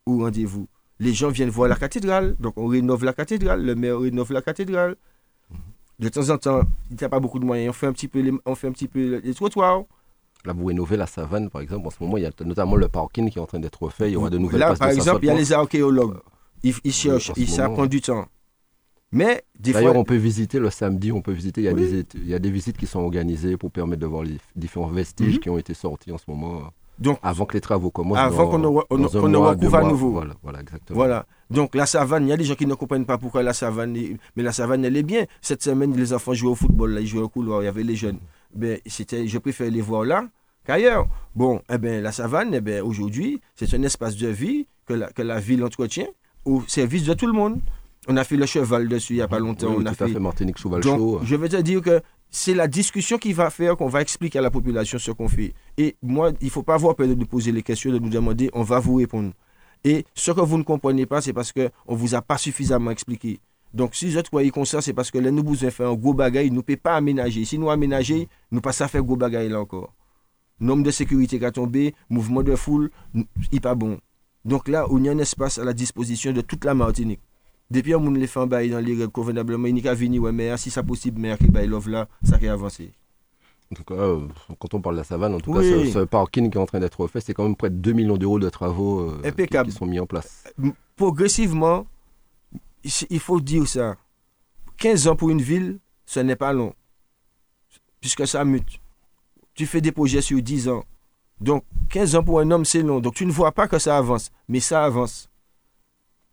au 0.06 0.20
rendez-vous. 0.20 0.68
Les 1.00 1.14
gens 1.14 1.30
viennent 1.30 1.50
voir 1.50 1.68
la 1.68 1.76
cathédrale, 1.76 2.36
donc 2.40 2.58
on 2.58 2.68
rénove 2.68 3.04
la 3.04 3.14
cathédrale, 3.14 3.66
le 3.66 3.76
maire 3.76 4.00
rénove 4.00 4.32
la 4.32 4.42
cathédrale. 4.42 4.96
De 6.02 6.10
temps 6.10 6.30
en 6.32 6.38
temps, 6.38 6.62
il 6.90 6.98
n'y 6.98 7.04
a 7.04 7.10
pas 7.10 7.20
beaucoup 7.20 7.40
de 7.40 7.46
moyens, 7.46 7.70
on 7.70 7.74
fait 7.74 7.86
un 7.88 7.94
petit 7.94 8.08
peu 8.08 8.20
les, 8.20 8.34
on 8.46 8.56
fait 8.56 8.68
un 8.68 8.72
petit 8.72 8.88
peu 8.88 9.22
les 9.24 9.34
trottoirs. 9.34 9.84
Là, 10.44 10.54
vous 10.54 10.66
rénovez 10.66 10.98
la 10.98 11.06
savane, 11.06 11.50
par 11.52 11.62
exemple. 11.62 11.86
En 11.88 11.92
ce 11.92 11.98
moment, 12.02 12.18
il 12.18 12.24
y 12.24 12.26
a 12.26 12.32
notamment 12.44 12.76
le 12.76 12.88
parking 12.88 13.30
qui 13.30 13.38
est 13.38 13.42
en 13.42 13.46
train 13.46 13.60
d'être 13.60 13.84
refait. 13.84 14.10
Il 14.10 14.14
y 14.14 14.16
aura 14.16 14.32
de 14.32 14.40
nouvelles 14.40 14.60
Là, 14.60 14.74
par 14.76 14.90
de 14.90 14.96
exemple, 14.96 15.20
il 15.24 15.28
y 15.28 15.30
a 15.30 15.36
les 15.36 15.54
archéologues. 15.54 16.18
Ils, 16.64 16.74
ils 16.84 16.92
cherchent, 16.92 17.32
ils- 17.38 17.48
ça 17.48 17.64
moment. 17.64 17.76
prend 17.76 17.86
du 17.86 18.02
temps. 18.02 18.26
Mais 19.12 19.44
D'ailleurs, 19.60 19.92
fois, 19.92 20.02
on 20.02 20.04
peut 20.04 20.16
visiter 20.16 20.58
le 20.58 20.70
samedi, 20.72 21.12
on 21.12 21.22
peut 21.22 21.34
visiter. 21.34 21.62
Il 21.62 21.66
y, 21.66 21.68
a 21.68 21.74
Oui. 21.74 21.82
des, 21.92 22.06
il 22.16 22.28
y 22.28 22.34
a 22.34 22.40
des 22.40 22.50
visites 22.50 22.78
qui 22.78 22.88
sont 22.88 23.00
organisées 23.02 23.58
pour 23.58 23.70
permettre 23.70 24.02
de 24.02 24.08
voir 24.08 24.24
les 24.24 24.38
différents 24.56 24.88
vestiges 24.88 25.36
Mhm. 25.36 25.40
qui 25.40 25.50
ont 25.52 25.58
été 25.60 25.74
sortis 25.76 26.12
en 26.12 26.18
ce 26.18 26.24
moment, 26.28 26.62
donc 27.02 27.18
avant 27.24 27.46
que 27.46 27.54
les 27.54 27.62
travaux 27.62 27.90
commencent. 27.92 28.18
Avant 28.20 28.48
qu'on 28.50 28.60
ne 28.60 28.68
recouvre 28.68 29.76
à 29.76 29.84
nouveau. 29.84 30.12
Voilà, 30.12 30.34
voilà, 30.44 30.62
exactement. 30.62 30.96
Voilà. 30.96 31.26
Donc 31.50 31.76
la 31.76 31.86
savane, 31.86 32.26
il 32.26 32.30
y 32.30 32.34
a 32.34 32.38
des 32.38 32.44
gens 32.46 32.56
qui 32.56 32.66
ne 32.66 32.74
comprennent 32.76 33.06
pas 33.06 33.18
pourquoi 33.18 33.44
la 33.44 33.54
savane. 33.54 33.96
est- 33.98 34.18
Mais 34.36 34.44
la 34.44 34.52
savane, 34.54 34.86
elle 34.86 34.96
est 34.96 35.04
bien. 35.04 35.26
Cette 35.42 35.64
semaine, 35.64 35.94
les 35.96 36.14
enfants 36.14 36.34
jouaient 36.34 36.52
au 36.52 36.56
football, 36.56 36.92
là, 36.94 37.02
ils 37.02 37.08
jouaient 37.08 37.22
au 37.24 37.30
couloir, 37.30 37.62
il 37.62 37.66
y 37.66 37.68
avait 37.68 37.84
les 37.84 37.96
jeunes. 37.96 38.20
Ben, 38.56 38.80
c'était, 38.86 39.28
je 39.28 39.38
préfère 39.38 39.70
les 39.72 39.82
voir 39.82 40.04
là 40.06 40.24
qu'ailleurs. 40.66 41.08
Bon, 41.36 41.62
eh 41.74 41.78
ben, 41.78 42.02
la 42.04 42.12
savane, 42.12 42.54
eh 42.54 42.62
ben, 42.62 42.82
aujourd'hui, 42.82 43.42
c'est 43.56 43.74
un 43.74 43.84
espace 43.84 44.16
de 44.16 44.28
vie 44.28 44.68
que 44.86 44.94
la, 44.94 45.08
que 45.12 45.22
la 45.22 45.40
ville 45.40 45.64
entretient 45.64 46.08
au 46.46 46.62
service 46.68 47.04
de 47.06 47.14
tout 47.14 47.28
le 47.28 47.34
monde. 47.34 47.60
On 48.08 48.18
a 48.18 48.24
fait 48.24 48.36
le 48.36 48.46
cheval 48.48 48.88
dessus 48.88 49.14
il 49.14 49.18
n'y 49.18 49.22
a 49.22 49.28
pas 49.28 49.38
longtemps. 49.40 49.68
Oui, 49.70 49.76
on 49.80 49.86
a 49.86 49.94
tout 49.96 50.04
à 50.04 50.08
fait... 50.08 50.14
fait, 50.14 50.20
Martinique 50.20 50.58
Cheval 50.58 50.82
Donc, 50.82 50.98
Chaud. 50.98 51.20
je 51.24 51.36
vais 51.36 51.50
te 51.50 51.58
dire 51.58 51.82
que 51.82 52.02
c'est 52.32 52.54
la 52.54 52.68
discussion 52.68 53.18
qui 53.18 53.34
va 53.34 53.50
faire 53.50 53.76
qu'on 53.76 53.90
va 53.90 54.02
expliquer 54.02 54.40
à 54.40 54.42
la 54.42 54.50
population 54.50 54.98
ce 54.98 55.12
qu'on 55.12 55.28
fait. 55.28 55.54
Et 55.78 55.98
moi, 56.02 56.32
il 56.40 56.46
ne 56.46 56.50
faut 56.50 56.64
pas 56.64 56.76
avoir 56.76 56.96
peur 56.96 57.08
de 57.08 57.26
poser 57.26 57.52
les 57.52 57.62
questions, 57.62 57.92
de 57.92 58.00
nous 58.00 58.10
demander, 58.10 58.50
on 58.54 58.64
va 58.64 58.80
vous 58.80 58.96
répondre. 58.96 59.34
Et 59.84 60.06
ce 60.16 60.32
que 60.32 60.40
vous 60.40 60.58
ne 60.58 60.64
comprenez 60.64 61.06
pas, 61.06 61.22
c'est 61.22 61.34
parce 61.34 61.52
qu'on 61.52 61.70
ne 61.90 61.96
vous 61.96 62.16
a 62.16 62.22
pas 62.22 62.38
suffisamment 62.38 62.92
expliqué. 62.92 63.40
Donc, 63.74 63.96
si 63.96 64.10
vous 64.10 64.18
êtes 64.18 64.30
croyez 64.30 64.50
comme 64.50 64.66
ça, 64.66 64.82
c'est 64.82 64.94
parce 64.94 65.12
que 65.12 65.18
là, 65.18 65.30
nous 65.30 65.42
avons 65.42 65.72
fait 65.72 65.84
un 65.84 65.94
gros 65.94 66.14
bagage, 66.14 66.48
nous 66.50 66.58
ne 66.58 66.62
pouvons 66.62 66.78
pas 66.82 66.96
aménager. 66.96 67.44
Si 67.44 67.58
nous 67.58 67.70
aménager, 67.70 68.30
nous 68.52 68.62
pas 68.62 68.74
ça 68.74 68.88
faire 68.88 69.04
gros 69.04 69.18
bagage 69.18 69.50
là 69.50 69.60
encore. 69.60 69.94
Nombre 70.60 70.84
de 70.84 70.92
sécurité 70.92 71.40
qui 71.40 71.46
a 71.46 71.52
tombé, 71.52 71.96
mouvement 72.10 72.44
de 72.44 72.56
foule, 72.56 72.92
il 73.14 73.26
n'est 73.52 73.60
pas 73.60 73.76
bon. 73.76 74.00
Donc 74.46 74.68
là, 74.68 74.86
on 74.90 75.04
y 75.04 75.10
a 75.10 75.12
un 75.12 75.18
espace 75.18 75.58
à 75.58 75.66
la 75.66 75.74
disposition 75.74 76.32
de 76.32 76.42
toute 76.42 76.64
la 76.66 76.74
Martinique. 76.74 77.22
Depuis 77.72 77.96
on 77.96 78.12
les 78.12 78.28
fait 78.28 78.40
en 78.40 78.48
bail 78.48 78.70
dans 78.70 78.80
les 78.80 78.92
règles 78.94 79.08
convenablement, 79.08 79.66
il 79.66 79.74
n'y 79.76 79.88
a 79.88 79.94
venir, 79.94 80.22
ouais, 80.22 80.34
mais 80.34 80.56
si 80.58 80.70
c'est 80.70 80.84
possible, 80.84 81.22
mais 81.22 81.38
qui 81.38 81.48
bail 81.48 81.70
là, 81.88 82.08
ça 82.22 82.38
qui 82.38 82.46
avancé. 82.50 82.92
En 83.72 83.76
tout 83.76 83.86
cas, 83.86 83.94
euh, 83.94 84.28
quand 84.60 84.74
on 84.74 84.82
parle 84.82 84.96
de 84.96 85.00
la 85.00 85.04
savane, 85.06 85.34
en 85.34 85.40
tout 85.40 85.54
Oui. 85.54 85.70
cas, 85.72 85.86
ce, 85.86 85.92
ce 85.92 86.00
parking 86.00 86.52
qui 86.52 86.58
est 86.58 86.62
en 86.62 86.66
train 86.66 86.82
d'être 86.82 87.00
refait, 87.00 87.22
c'est 87.22 87.34
quand 87.34 87.44
même 87.44 87.56
près 87.56 87.70
de 87.70 87.76
2 87.78 87.94
millions 87.94 88.18
d'euros 88.18 88.40
de 88.40 88.50
travaux 88.50 89.10
euh, 89.10 89.32
qui, 89.32 89.48
qui 89.48 89.72
sont 89.72 89.86
mis 89.86 90.02
en 90.02 90.06
place. 90.06 90.44
Progressivement, 90.98 91.88
il 92.84 92.92
il 93.10 93.20
faut 93.22 93.40
dire 93.40 93.66
ça. 93.66 93.96
15 94.76 95.08
ans 95.08 95.16
pour 95.16 95.30
une 95.30 95.42
ville, 95.42 95.80
ce 96.06 96.20
n'est 96.20 96.36
pas 96.36 96.52
long. 96.52 96.74
Puisque 98.02 98.28
ça 98.28 98.44
mute. 98.44 98.82
Tu 99.54 99.66
fais 99.66 99.80
des 99.80 99.94
projets 99.94 100.22
sur 100.22 100.42
10 100.42 100.68
ans. 100.68 100.84
Donc, 101.40 101.64
15 101.90 102.16
ans 102.16 102.24
pour 102.24 102.42
un 102.42 102.52
homme, 102.52 102.66
c'est 102.66 102.82
long. 102.82 103.00
Donc, 103.00 103.14
tu 103.14 103.26
ne 103.26 103.32
vois 103.32 103.54
pas 103.54 103.70
que 103.70 103.80
ça 103.80 103.98
avance. 103.98 104.30
Mais 104.50 104.60
ça 104.60 104.84
avance. 104.84 105.30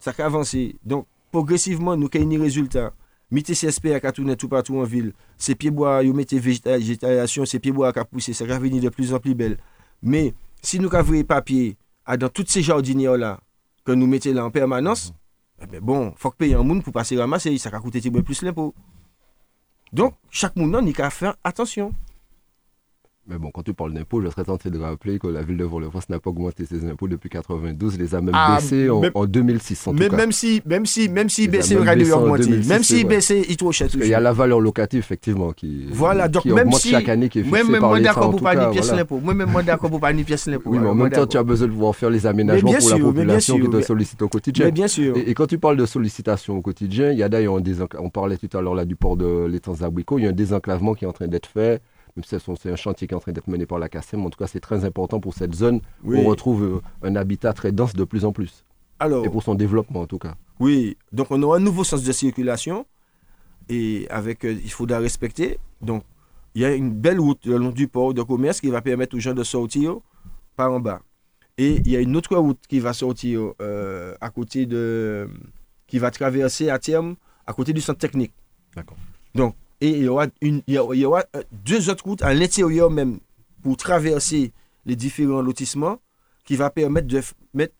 ça 0.01 0.13
a 0.19 0.25
avancé. 0.25 0.75
Donc, 0.85 1.07
progressivement, 1.31 1.97
nous 1.97 2.09
avons 2.15 2.27
des 2.27 2.37
résultats. 2.39 2.93
Mettez 3.31 3.53
CSP 3.53 3.89
à 4.03 4.13
tourner 4.13 4.37
tout 4.37 4.49
partout 4.49 4.79
en 4.79 4.85
ville. 4.85 5.13
Ces 5.37 5.55
pieds 5.55 5.71
bois, 5.71 6.03
vous 6.03 6.15
mettez 6.15 6.39
végétation, 6.39 7.45
ces 7.45 7.59
pieds 7.59 7.73
bois 7.73 7.93
à 7.95 8.05
pousser, 8.05 8.33
ça 8.33 8.47
va 8.47 8.59
venir 8.59 8.83
de 8.83 8.89
plus 8.89 9.13
en 9.13 9.19
plus 9.19 9.35
belle. 9.35 9.59
Mais 10.03 10.33
si 10.63 10.81
nous 10.81 10.95
avons 10.95 11.23
papier 11.25 11.77
dans 12.19 12.29
toutes 12.29 12.49
ces 12.49 12.63
jardinières-là, 12.63 13.41
que 13.85 13.93
nous 13.93 14.07
mettons 14.07 14.33
là 14.33 14.45
en 14.45 14.51
permanence, 14.51 15.13
eh 15.63 15.67
ben 15.67 15.81
bon, 15.81 16.13
il 16.15 16.19
faut 16.19 16.31
payer 16.31 16.55
un 16.55 16.63
monde 16.63 16.83
pour 16.83 16.93
passer 16.93 17.19
ramasser, 17.19 17.57
ça 17.59 17.69
va 17.71 17.81
coûter 17.81 18.01
plus 18.11 18.43
l'impôt. 18.43 18.75
Donc, 19.93 20.15
chaque 20.31 20.57
monde 20.57 20.73
n'a 20.73 20.93
qu'à 20.93 21.11
faire 21.11 21.37
attention. 21.45 21.93
Mais 23.31 23.37
bon, 23.37 23.51
quand 23.51 23.63
tu 23.63 23.75
parles 23.75 23.93
d'impôts, 23.93 24.23
je 24.23 24.29
serais 24.31 24.45
tenté 24.45 24.71
de 24.71 24.79
rappeler 24.79 25.19
que 25.19 25.27
la 25.27 25.43
ville 25.43 25.59
de 25.59 25.65
Vaux-le-France 25.65 26.09
n'a 26.09 26.19
pas 26.19 26.31
augmenté 26.31 26.65
ses 26.65 26.87
impôts 26.87 27.09
depuis 27.09 27.29
92, 27.29 27.99
les 27.99 28.15
a 28.15 28.23
même 28.23 28.35
ah, 28.35 28.57
baissés 28.57 28.89
en, 28.89 29.03
en, 29.15 29.27
2006 29.27 29.87
en 29.87 29.93
mais, 29.93 30.09
tout 30.09 30.17
Même 30.17 30.33
si, 30.33 30.63
même 30.65 30.87
si, 30.87 31.11
même 31.11 31.29
si 31.29 31.47
baissé, 31.47 31.75
il 31.75 31.81
aurait 31.81 32.11
augmenter. 32.11 32.49
Même 32.67 32.83
si 32.83 33.05
baissé, 33.05 33.45
il 33.47 33.59
trop 33.59 33.71
cher. 33.71 33.89
Il 33.95 34.07
y 34.07 34.15
a 34.15 34.21
la 34.21 34.33
valeur 34.33 34.61
locative, 34.61 35.01
effectivement, 35.01 35.53
qui, 35.53 35.89
voilà, 35.93 36.29
donc 36.29 36.45
qui 36.45 36.49
même 36.53 36.69
augmente 36.69 36.81
si, 36.81 36.89
chaque 36.89 37.11
année, 37.11 37.29
qui 37.29 37.41
est 37.41 37.43
fixée 37.43 37.63
moi, 37.65 37.71
même 37.71 37.81
par 37.83 37.91
moi 37.91 37.99
l'État, 37.99 38.15
d'accord 38.15 38.29
en 38.29 38.31
pour 38.31 38.39
tout 38.41 38.45
cas. 38.47 38.71
pièce 38.71 38.93
l'impôt. 38.93 39.21
Moi, 39.23 39.35
même 39.35 39.51
moi 39.51 39.63
d'accord 39.63 39.91
pour 39.91 40.01
pas 40.01 40.13
ni 40.15 40.25
pièce 40.25 40.47
l'impôt. 40.47 40.71
Oui, 40.71 40.79
mais 40.79 40.89
en 40.89 40.95
même 40.95 41.11
temps, 41.11 41.27
tu 41.27 41.37
as 41.37 41.43
besoin 41.43 41.69
de 41.69 41.73
pouvoir 41.73 41.95
faire 41.95 42.09
les 42.09 42.27
aménagements 42.27 42.73
pour 42.73 42.91
la 42.91 42.99
population 42.99 43.59
qui 43.59 43.69
te 43.69 43.77
mais- 43.77 43.83
sollicite 43.83 44.23
au 44.23 44.29
quotidien. 44.29 44.65
Mais 44.65 44.73
bien 44.73 44.89
sûr. 44.89 45.15
Et, 45.19 45.35
quand 45.35 45.47
tu 45.47 45.59
parles 45.59 45.77
de 45.77 45.85
sollicitation 45.85 46.57
au 46.57 46.63
quotidien, 46.63 47.13
il 47.13 47.19
y 47.19 47.23
a 47.23 47.29
d'ailleurs 47.29 47.61
on 47.99 48.09
parlait 48.09 48.39
tout 48.39 48.57
à 48.57 48.63
l'heure 48.63 48.75
là 48.75 48.87
du 48.87 48.97
port 48.97 49.19
de 49.19 49.47
l'étang 49.47 49.75
Zabrico, 49.75 50.19
il 50.19 50.25
y 50.25 50.27
a 50.27 50.31
un 50.31 50.33
désenclavement 50.33 50.95
qui 50.95 51.05
est 51.05 51.09
en 51.09 51.13
train 51.13 51.29
d'être 51.29 51.49
fait. 51.49 51.83
Même 52.17 52.25
si 52.25 52.37
c'est 52.61 52.71
un 52.71 52.77
chantier 52.77 53.07
qui 53.07 53.15
est 53.15 53.17
en 53.17 53.21
train 53.21 53.33
d'être 53.33 53.49
mené 53.49 53.67
par 53.67 53.79
la 53.79 53.89
CACEM, 53.89 54.25
en 54.25 54.31
tout 54.31 54.39
cas 54.39 54.47
c'est 54.47 54.61
très 54.61 54.85
important 54.85 55.21
pour 55.21 55.35
cette 55.35 55.55
zone 55.55 55.81
où 56.05 56.13
Oui. 56.13 56.19
on 56.21 56.25
retrouve 56.25 56.63
euh, 56.65 56.81
un 57.09 57.17
habitat 57.17 57.53
très 57.53 57.73
dense 57.73 57.95
de 57.95 58.05
plus 58.05 58.25
en 58.25 58.33
plus. 58.33 58.65
Alors, 58.99 59.25
Et 59.25 59.29
pour 59.31 59.43
son 59.43 59.55
développement 59.55 60.01
en 60.01 60.07
tout 60.07 60.19
cas. 60.19 60.35
Oui, 60.61 60.97
donc 61.13 61.29
on 61.31 61.41
aura 61.43 61.57
un 61.59 61.61
nouveau 61.61 61.85
sens 61.85 62.03
de 62.03 62.13
circulation 62.13 62.85
et 63.69 64.07
avec, 64.11 64.45
euh, 64.45 64.53
il 64.53 64.71
faudra 64.73 64.99
respecter. 64.99 65.59
Donc, 65.81 66.03
il 66.55 66.63
y 66.63 66.65
a 66.65 66.75
une 66.75 66.91
belle 66.93 67.21
route 67.21 67.45
le 67.47 67.57
long 67.59 67.71
du 67.71 67.87
port 67.87 68.15
de 68.15 68.23
commerce 68.23 68.61
qui 68.61 68.69
va 68.71 68.81
permettre 68.81 69.17
aux 69.17 69.21
gens 69.21 69.35
de 69.35 69.45
sortir 69.45 69.97
par 70.57 70.73
en 70.73 70.81
bas. 70.81 71.01
Et 71.59 71.77
il 71.85 71.89
y 71.91 71.97
a 71.97 72.01
une 72.01 72.17
autre 72.17 72.35
route 72.37 72.59
qui 72.69 72.81
va 72.81 72.93
sortir 72.93 73.53
euh, 73.61 74.15
à 74.21 74.31
côté 74.31 74.65
de. 74.67 75.29
qui 75.87 75.99
va 75.99 76.11
traverser 76.11 76.71
à 76.71 76.79
terme 76.79 77.17
à 77.47 77.53
côté 77.53 77.73
du 77.73 77.81
centre 77.81 77.99
technique. 77.99 78.33
D'accord. 78.75 78.97
Donc, 79.35 79.55
et 79.81 79.91
il 79.91 80.05
y 80.05 80.09
aura, 80.09 80.27
une, 80.41 80.63
il 80.67 80.75
y 80.75 80.79
aura, 80.79 80.95
il 80.95 81.01
y 81.01 81.05
aura, 81.05 81.25
euh, 81.37 81.43
deux 81.65 81.89
autres 81.91 82.05
routes 82.05 82.23
à 82.23 82.35
l'intérieur 82.35 82.91
même 82.91 83.19
pour 83.63 83.77
traverser 83.77 84.53
les 84.87 84.97
différents 84.97 85.43
lotissements 85.43 85.99
qui 86.45 86.57
va 86.57 86.71
permettre 86.71 87.07
de 87.07 87.21
mettre 87.55 87.75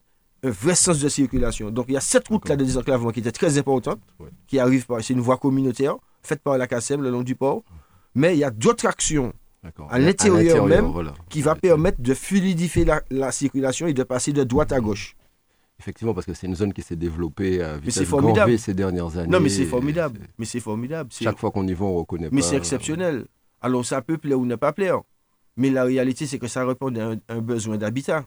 un 0.45 0.51
vrai 0.51 0.75
sens 0.75 1.01
de 1.01 1.09
circulation. 1.09 1.71
Donc 1.71 1.87
il 1.89 1.95
y 1.95 1.97
a 1.97 2.01
cette 2.01 2.29
route-là 2.29 2.57
de 2.57 2.65
désenclavement 2.65 3.11
qui 3.11 3.21
était 3.21 3.33
très 3.33 3.59
importante, 3.59 4.01
Ouais. 4.21 4.29
qui 4.47 4.59
arrive 4.59 4.87
par, 4.87 5.03
c'est 5.03 5.15
une 5.15 5.21
voie 5.21 5.37
communautaire 5.39 5.97
faite 6.23 6.41
par 6.43 6.57
la 6.59 6.67
CACEM 6.67 7.03
le 7.03 7.11
long 7.11 7.23
du 7.23 7.35
port. 7.35 7.63
Mais 8.15 8.35
il 8.35 8.39
y 8.39 8.45
a 8.45 8.51
d'autres 8.51 8.87
actions. 8.87 9.33
À 9.91 9.99
l'intérieur 9.99 10.67
même, 10.67 10.87
voilà. 10.87 11.15
qui 11.29 11.43
va 11.43 11.55
permettre 11.55 12.01
de 12.01 12.15
fluidifier 12.15 12.85
la, 12.85 13.03
la 13.11 13.33
circulation 13.33 13.87
et 13.89 13.93
de 13.93 14.03
passer 14.05 14.33
de 14.33 14.45
droite 14.45 14.73
à 14.73 14.81
gauche. 14.81 15.17
Effectivement, 15.81 16.13
parce 16.13 16.27
que 16.27 16.35
c'est 16.35 16.47
une 16.49 16.57
zone 16.57 16.73
qui 16.73 16.83
s'est 16.83 16.97
développée 16.97 17.63
à 17.63 17.75
c'est 17.77 17.81
vitesse 17.81 18.05
formidable. 18.09 18.59
Ces 18.59 18.75
dernières 18.75 19.17
années. 19.17 19.29
Non, 19.31 19.39
mais 19.41 19.49
c'est 19.49 19.65
formidable. 19.65 20.21
Mais 20.39 20.45
c'est 20.45 20.61
formidable. 20.61 21.11
Chaque 21.13 21.39
fois 21.39 21.51
qu'on 21.53 21.67
y 21.69 21.73
va, 21.75 21.85
on 21.85 21.95
reconnaît 21.99 22.29
Mais 22.33 22.41
pas. 22.41 22.47
c'est 22.49 22.57
exceptionnel. 22.57 23.27
Alors 23.61 23.85
ça 23.85 24.03
peut 24.03 24.19
plaire 24.19 24.39
ou 24.41 24.45
ne 24.47 24.57
pas 24.57 24.73
plaire. 24.73 25.01
Mais 25.57 25.71
la 25.71 25.85
réalité, 25.85 26.27
c'est 26.27 26.39
que 26.39 26.47
ça 26.49 26.65
répond 26.65 26.95
à 26.97 27.03
un, 27.13 27.17
un 27.29 27.41
besoin 27.41 27.77
d'habitat. 27.77 28.25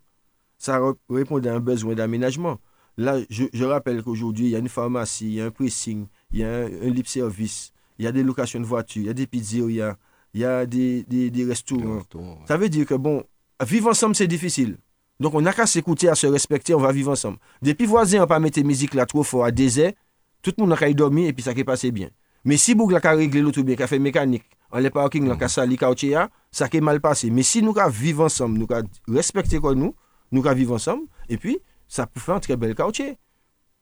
Ça 0.57 0.79
répond 1.09 1.43
à 1.45 1.51
un 1.51 1.59
besoin 1.59 1.93
d'aménagement. 1.95 2.57
Là, 2.97 3.19
je, 3.29 3.45
je 3.51 3.63
rappelle 3.65 4.03
qu'aujourd'hui, 4.03 4.45
il 4.45 4.51
y 4.51 4.55
a 4.55 4.59
une 4.59 4.69
pharmacie, 4.69 5.25
il 5.27 5.33
y 5.33 5.41
a 5.41 5.45
un 5.45 5.51
pressing, 5.51 6.07
il 6.31 6.39
y 6.39 6.43
a 6.43 6.49
un, 6.49 6.65
un 6.65 6.89
libre 6.89 7.07
service, 7.07 7.71
il 7.97 8.05
y 8.05 8.07
a 8.07 8.11
des 8.11 8.21
locations 8.21 8.59
de 8.59 8.65
voitures, 8.65 9.01
il 9.01 9.05
y 9.07 9.09
a 9.09 9.13
des 9.13 9.27
pizzerias, 9.27 9.95
il 10.33 10.41
y 10.41 10.45
a 10.45 10.65
des, 10.65 11.03
des, 11.03 11.31
des 11.31 11.43
Le 11.43 11.49
restaurants. 11.49 11.97
ouais. 11.97 12.35
Ça 12.47 12.57
veut 12.57 12.67
dire 12.69 12.85
que, 12.85 12.93
bon, 12.93 13.23
vivre 13.65 13.89
ensemble, 13.89 14.13
c'est 14.15 14.27
difficile. 14.27 14.77
Donc, 15.21 15.35
on 15.35 15.41
n'a 15.41 15.53
qu'à 15.53 15.67
s'écouter, 15.67 16.09
à 16.09 16.15
se 16.15 16.27
respecter, 16.27 16.73
on 16.73 16.79
va 16.79 16.91
vivre 16.91 17.11
ensemble. 17.11 17.37
Depuis 17.61 17.85
voisins, 17.85 18.23
on 18.23 18.27
pas 18.27 18.39
mettre 18.39 18.59
musique 18.63 18.93
là 18.95 19.05
trop 19.05 19.23
fort 19.23 19.45
à 19.45 19.51
désert, 19.51 19.93
tout 20.41 20.51
le 20.57 20.63
monde 20.63 20.73
a 20.73 20.77
qu'à 20.77 20.89
y 20.89 20.95
dormir 20.95 21.27
et 21.29 21.33
puis 21.33 21.43
ça 21.43 21.53
qui 21.53 21.63
passé 21.63 21.91
bien. 21.91 22.09
Mais 22.43 22.57
si 22.57 22.73
vous 22.73 22.89
avez 22.91 23.07
réglé 23.09 23.39
l'auto 23.39 23.63
bien, 23.63 23.75
qu'a 23.75 23.85
fait 23.85 23.99
mécanique, 23.99 24.43
en 24.71 24.79
les 24.79 24.89
parking, 24.89 25.27
là, 25.27 25.35
qu'a 25.35 25.47
sali, 25.47 25.77
qu'a 25.77 25.91
ouché, 25.91 26.09
là, 26.09 26.29
ça 26.49 26.67
qui 26.67 26.77
est 26.77 26.81
mal 26.81 26.99
passé. 26.99 27.29
Mais 27.29 27.43
si 27.43 27.61
nous 27.61 27.71
qu'à 27.71 27.87
vivre 27.87 28.23
ensemble, 28.23 28.57
nous 28.57 28.65
qu'à 28.65 28.81
respecter 29.07 29.59
quoi 29.59 29.75
nous, 29.75 29.93
nous 30.31 30.41
qu'à 30.41 30.55
vivre 30.55 30.73
ensemble, 30.73 31.03
et 31.29 31.37
puis, 31.37 31.59
ça 31.87 32.07
peut 32.07 32.19
faire 32.19 32.35
un 32.35 32.39
très 32.39 32.55
bel 32.57 32.73
quartier. 32.73 33.17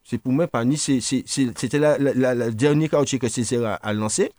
C'est 0.04 0.18
pour 0.18 0.34
moi, 0.34 0.48
ni 0.66 0.78
c'était 0.78 1.80
la, 1.80 1.98
la, 1.98 2.36
la- 2.36 2.52
que 2.52 3.30
Césaire 3.30 3.66
a, 3.66 3.74
a 3.76 3.94
lancé, 3.94 4.32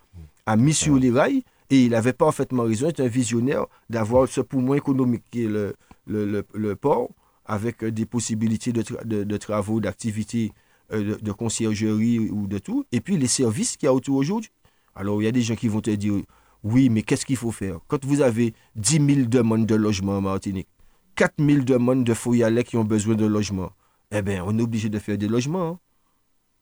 a 0.45 0.57
mis 0.57 0.75
sur 0.75 0.97
les 0.97 1.11
rails, 1.11 1.45
et 1.71 1.85
il 1.85 1.95
avait 1.95 2.13
parfaitement 2.13 2.65
raison, 2.65 2.91
il 2.95 3.03
un 3.03 3.07
visionnaire 3.09 3.67
d'avoir 3.89 4.29
ce 4.29 4.41
poumon 4.43 4.75
économique 4.75 5.23
qui 5.31 5.45
est 5.45 5.49
le, 5.49 5.75
le, 6.07 6.43
port, 6.75 7.11
avec 7.45 7.85
des 7.85 8.07
possibilités 8.07 8.73
de, 8.73 8.83
tra- 8.83 9.05
de- 9.05 9.25
de 9.25 9.37
travaux, 9.37 9.81
d'activités 9.81 10.53
euh, 10.93 11.17
de, 11.21 11.33
conciergerie 11.33 12.19
ou 12.19 12.47
de 12.47 12.59
tout, 12.59 12.85
et 12.93 13.01
puis 13.01 13.17
les 13.17 13.27
services 13.29 13.77
qu'il 13.77 13.87
y 13.87 13.89
a 13.89 13.95
autour 13.95 14.17
aujourd'hui. 14.17 14.51
Alors, 14.95 15.21
il 15.23 15.25
y 15.25 15.29
a 15.29 15.33
des 15.33 15.43
gens 15.43 15.55
qui 15.57 15.69
vont 15.69 15.81
te 15.81 15.91
dire, 15.91 16.15
oui, 16.63 16.89
mais 16.91 17.03
qu'est-ce 17.03 17.25
qu'il 17.25 17.37
faut 17.37 17.53
faire? 17.53 17.79
Quand 17.89 18.05
vous 18.05 18.21
avez 18.21 18.55
10 18.77 19.15
000 19.15 19.29
demandes 19.29 19.67
de 19.67 19.75
logement 19.75 20.19
en 20.19 20.21
Martinique, 20.21 20.69
4 21.15 21.35
000 21.39 21.63
demandes 21.65 22.05
de 22.05 22.15
foyers 22.15 22.65
qui 22.65 22.77
ont 22.77 22.85
besoin 22.85 23.15
de 23.15 23.25
logement, 23.27 23.71
eh 24.11 24.23
bien, 24.23 24.43
on 24.47 24.59
est 24.59 24.63
obligé 24.63 24.89
de 24.89 24.99
faire 24.99 25.17
des 25.17 25.29
logements. 25.29 25.69
hein. 25.69 25.79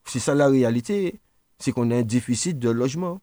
C'est 0.05 0.21
ça 0.21 0.35
la 0.35 0.49
réalité, 0.49 1.21
c'est 1.59 1.73
qu'on 1.73 1.91
a 1.91 1.97
un 1.97 2.03
déficit 2.03 2.59
de 2.59 2.71
logement. 2.71 3.21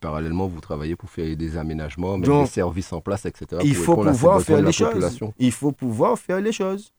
Parallèlement, 0.00 0.46
vous 0.46 0.60
travaillez 0.60 0.96
pour 0.96 1.10
faire 1.10 1.36
des 1.36 1.56
aménagements, 1.56 2.18
mettre 2.18 2.40
des 2.42 2.46
services 2.46 2.92
en 2.92 3.00
place, 3.00 3.26
etc. 3.26 3.62
il 3.64 3.74
faut 3.74 3.96
pouvoir 3.96 4.40
faire 4.42 4.62
les 4.62 4.72
choses. 4.72 5.20
Il 5.38 5.52
faut 5.52 5.72
pouvoir 5.72 6.18
faire 6.18 6.40
les 6.40 6.52
choses. 6.52 6.92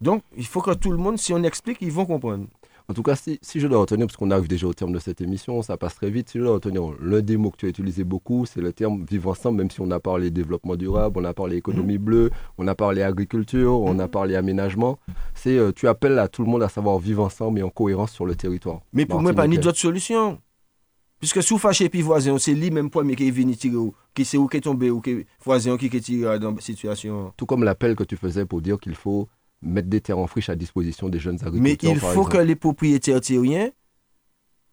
Donc, 0.00 0.22
il 0.36 0.46
faut 0.46 0.60
que 0.60 0.72
tout 0.72 0.90
le 0.90 0.98
monde, 0.98 1.18
si 1.18 1.32
on 1.32 1.42
explique, 1.42 1.78
ils 1.80 1.92
vont 1.92 2.04
comprendre. 2.04 2.46
En 2.86 2.92
tout 2.92 3.02
cas, 3.02 3.16
si, 3.16 3.38
si 3.40 3.60
je 3.60 3.66
dois 3.66 3.78
retenir, 3.78 4.06
parce 4.06 4.16
qu'on 4.18 4.30
arrive 4.30 4.46
déjà 4.46 4.66
au 4.66 4.74
terme 4.74 4.92
de 4.92 4.98
cette 4.98 5.22
émission, 5.22 5.62
ça 5.62 5.78
passe 5.78 5.94
très 5.94 6.10
vite, 6.10 6.28
si 6.28 6.38
je 6.38 6.44
dois 6.44 6.52
retenir 6.54 6.82
l'un 7.00 7.22
des 7.22 7.38
mots 7.38 7.50
que 7.50 7.56
tu 7.56 7.64
as 7.66 7.70
utilisé 7.70 8.04
beaucoup, 8.04 8.44
c'est 8.44 8.60
le 8.60 8.74
terme 8.74 9.06
vivre 9.08 9.30
ensemble, 9.30 9.56
même 9.58 9.70
si 9.70 9.80
on 9.80 9.90
a 9.90 10.00
parlé 10.00 10.30
développement 10.30 10.76
durable, 10.76 11.18
on 11.18 11.24
a 11.24 11.32
parlé 11.32 11.56
économie 11.56 11.96
Mhm. 11.96 12.04
bleue, 12.04 12.30
on 12.58 12.68
a 12.68 12.74
parlé 12.74 13.00
agriculture, 13.02 13.80
on 13.80 13.98
a 13.98 14.08
parlé 14.08 14.36
aménagement. 14.36 14.98
C'est 15.34 15.56
euh, 15.56 15.72
tu 15.72 15.88
appelles 15.88 16.18
à 16.18 16.28
tout 16.28 16.42
le 16.44 16.50
monde 16.50 16.62
à 16.62 16.68
savoir 16.68 16.98
vivre 16.98 17.24
ensemble 17.24 17.58
et 17.60 17.62
en 17.62 17.70
cohérence 17.70 18.12
sur 18.12 18.26
le 18.26 18.34
territoire. 18.34 18.80
Mais 18.92 19.06
pour 19.06 19.22
moi, 19.22 19.32
pas 19.32 19.46
ni 19.46 19.56
d'autre 19.58 19.78
solution. 19.78 20.38
Puisque 21.24 21.42
sous 21.42 21.56
fâché 21.56 21.88
puis 21.88 22.02
voisin, 22.02 22.36
c'est 22.36 22.52
lui 22.52 22.70
même 22.70 22.90
premier 22.90 23.16
qui 23.16 23.26
est 23.26 23.30
venu 23.30 23.56
tirer, 23.56 23.76
ou 23.76 23.94
qui 24.12 24.26
c'est 24.26 24.36
où 24.36 24.46
qui 24.46 24.58
est 24.58 24.60
tombé, 24.60 24.90
ou 24.90 25.00
qui 25.00 25.10
est 25.12 25.26
voisin 25.42 25.78
qui 25.78 25.86
est 25.86 26.00
tiré 26.00 26.38
dans 26.38 26.50
la 26.50 26.60
situation. 26.60 27.32
Tout 27.38 27.46
comme 27.46 27.64
l'appel 27.64 27.96
que 27.96 28.04
tu 28.04 28.18
faisais 28.18 28.44
pour 28.44 28.60
dire 28.60 28.78
qu'il 28.78 28.94
faut 28.94 29.26
mettre 29.62 29.88
des 29.88 30.02
terres 30.02 30.18
en 30.18 30.26
friche 30.26 30.50
à 30.50 30.54
disposition 30.54 31.08
des 31.08 31.18
jeunes 31.18 31.38
agriculteurs. 31.42 31.62
Mais 31.62 31.94
il 31.94 31.98
faut 31.98 32.08
exemple. 32.08 32.30
que 32.32 32.36
les 32.42 32.56
propriétaires 32.56 33.22
terriens 33.22 33.70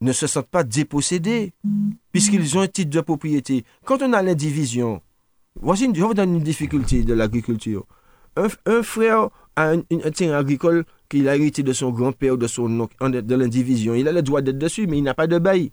ne 0.02 0.12
se 0.12 0.28
sentent 0.28 0.50
pas 0.50 0.66
dépossédés, 0.66 1.54
puisqu'ils 2.12 2.58
ont 2.58 2.62
un 2.62 2.68
titre 2.68 2.90
de 2.90 3.00
propriété. 3.00 3.64
Quand 3.86 4.02
on 4.02 4.12
a 4.12 4.22
l'indivision, 4.22 5.02
voici 5.56 5.86
une, 5.86 5.96
je 5.96 6.04
vous 6.04 6.14
donne 6.14 6.36
une 6.36 6.44
difficulté 6.44 7.06
de 7.06 7.14
l'agriculture. 7.14 7.86
Un, 8.36 8.48
un 8.66 8.84
frère 8.84 9.30
a 9.56 9.70
un, 9.72 9.84
terrain 10.12 10.38
agricole 10.38 10.84
qu'il 11.08 11.30
a 11.30 11.38
hérité 11.38 11.64
de 11.64 11.72
son 11.72 11.92
grand-père, 11.92 12.38
de 12.38 12.48
son 12.48 12.78
oncle, 12.78 13.22
de 13.22 13.36
l'indivision. 13.36 13.96
Il 13.96 14.10
a 14.10 14.12
le 14.12 14.22
droit 14.22 14.42
d'être 14.42 14.58
dessus, 14.58 14.86
mais 14.86 14.98
il 14.98 15.04
n'a 15.04 15.14
pas 15.14 15.28
de 15.28 15.40
bail. 15.40 15.72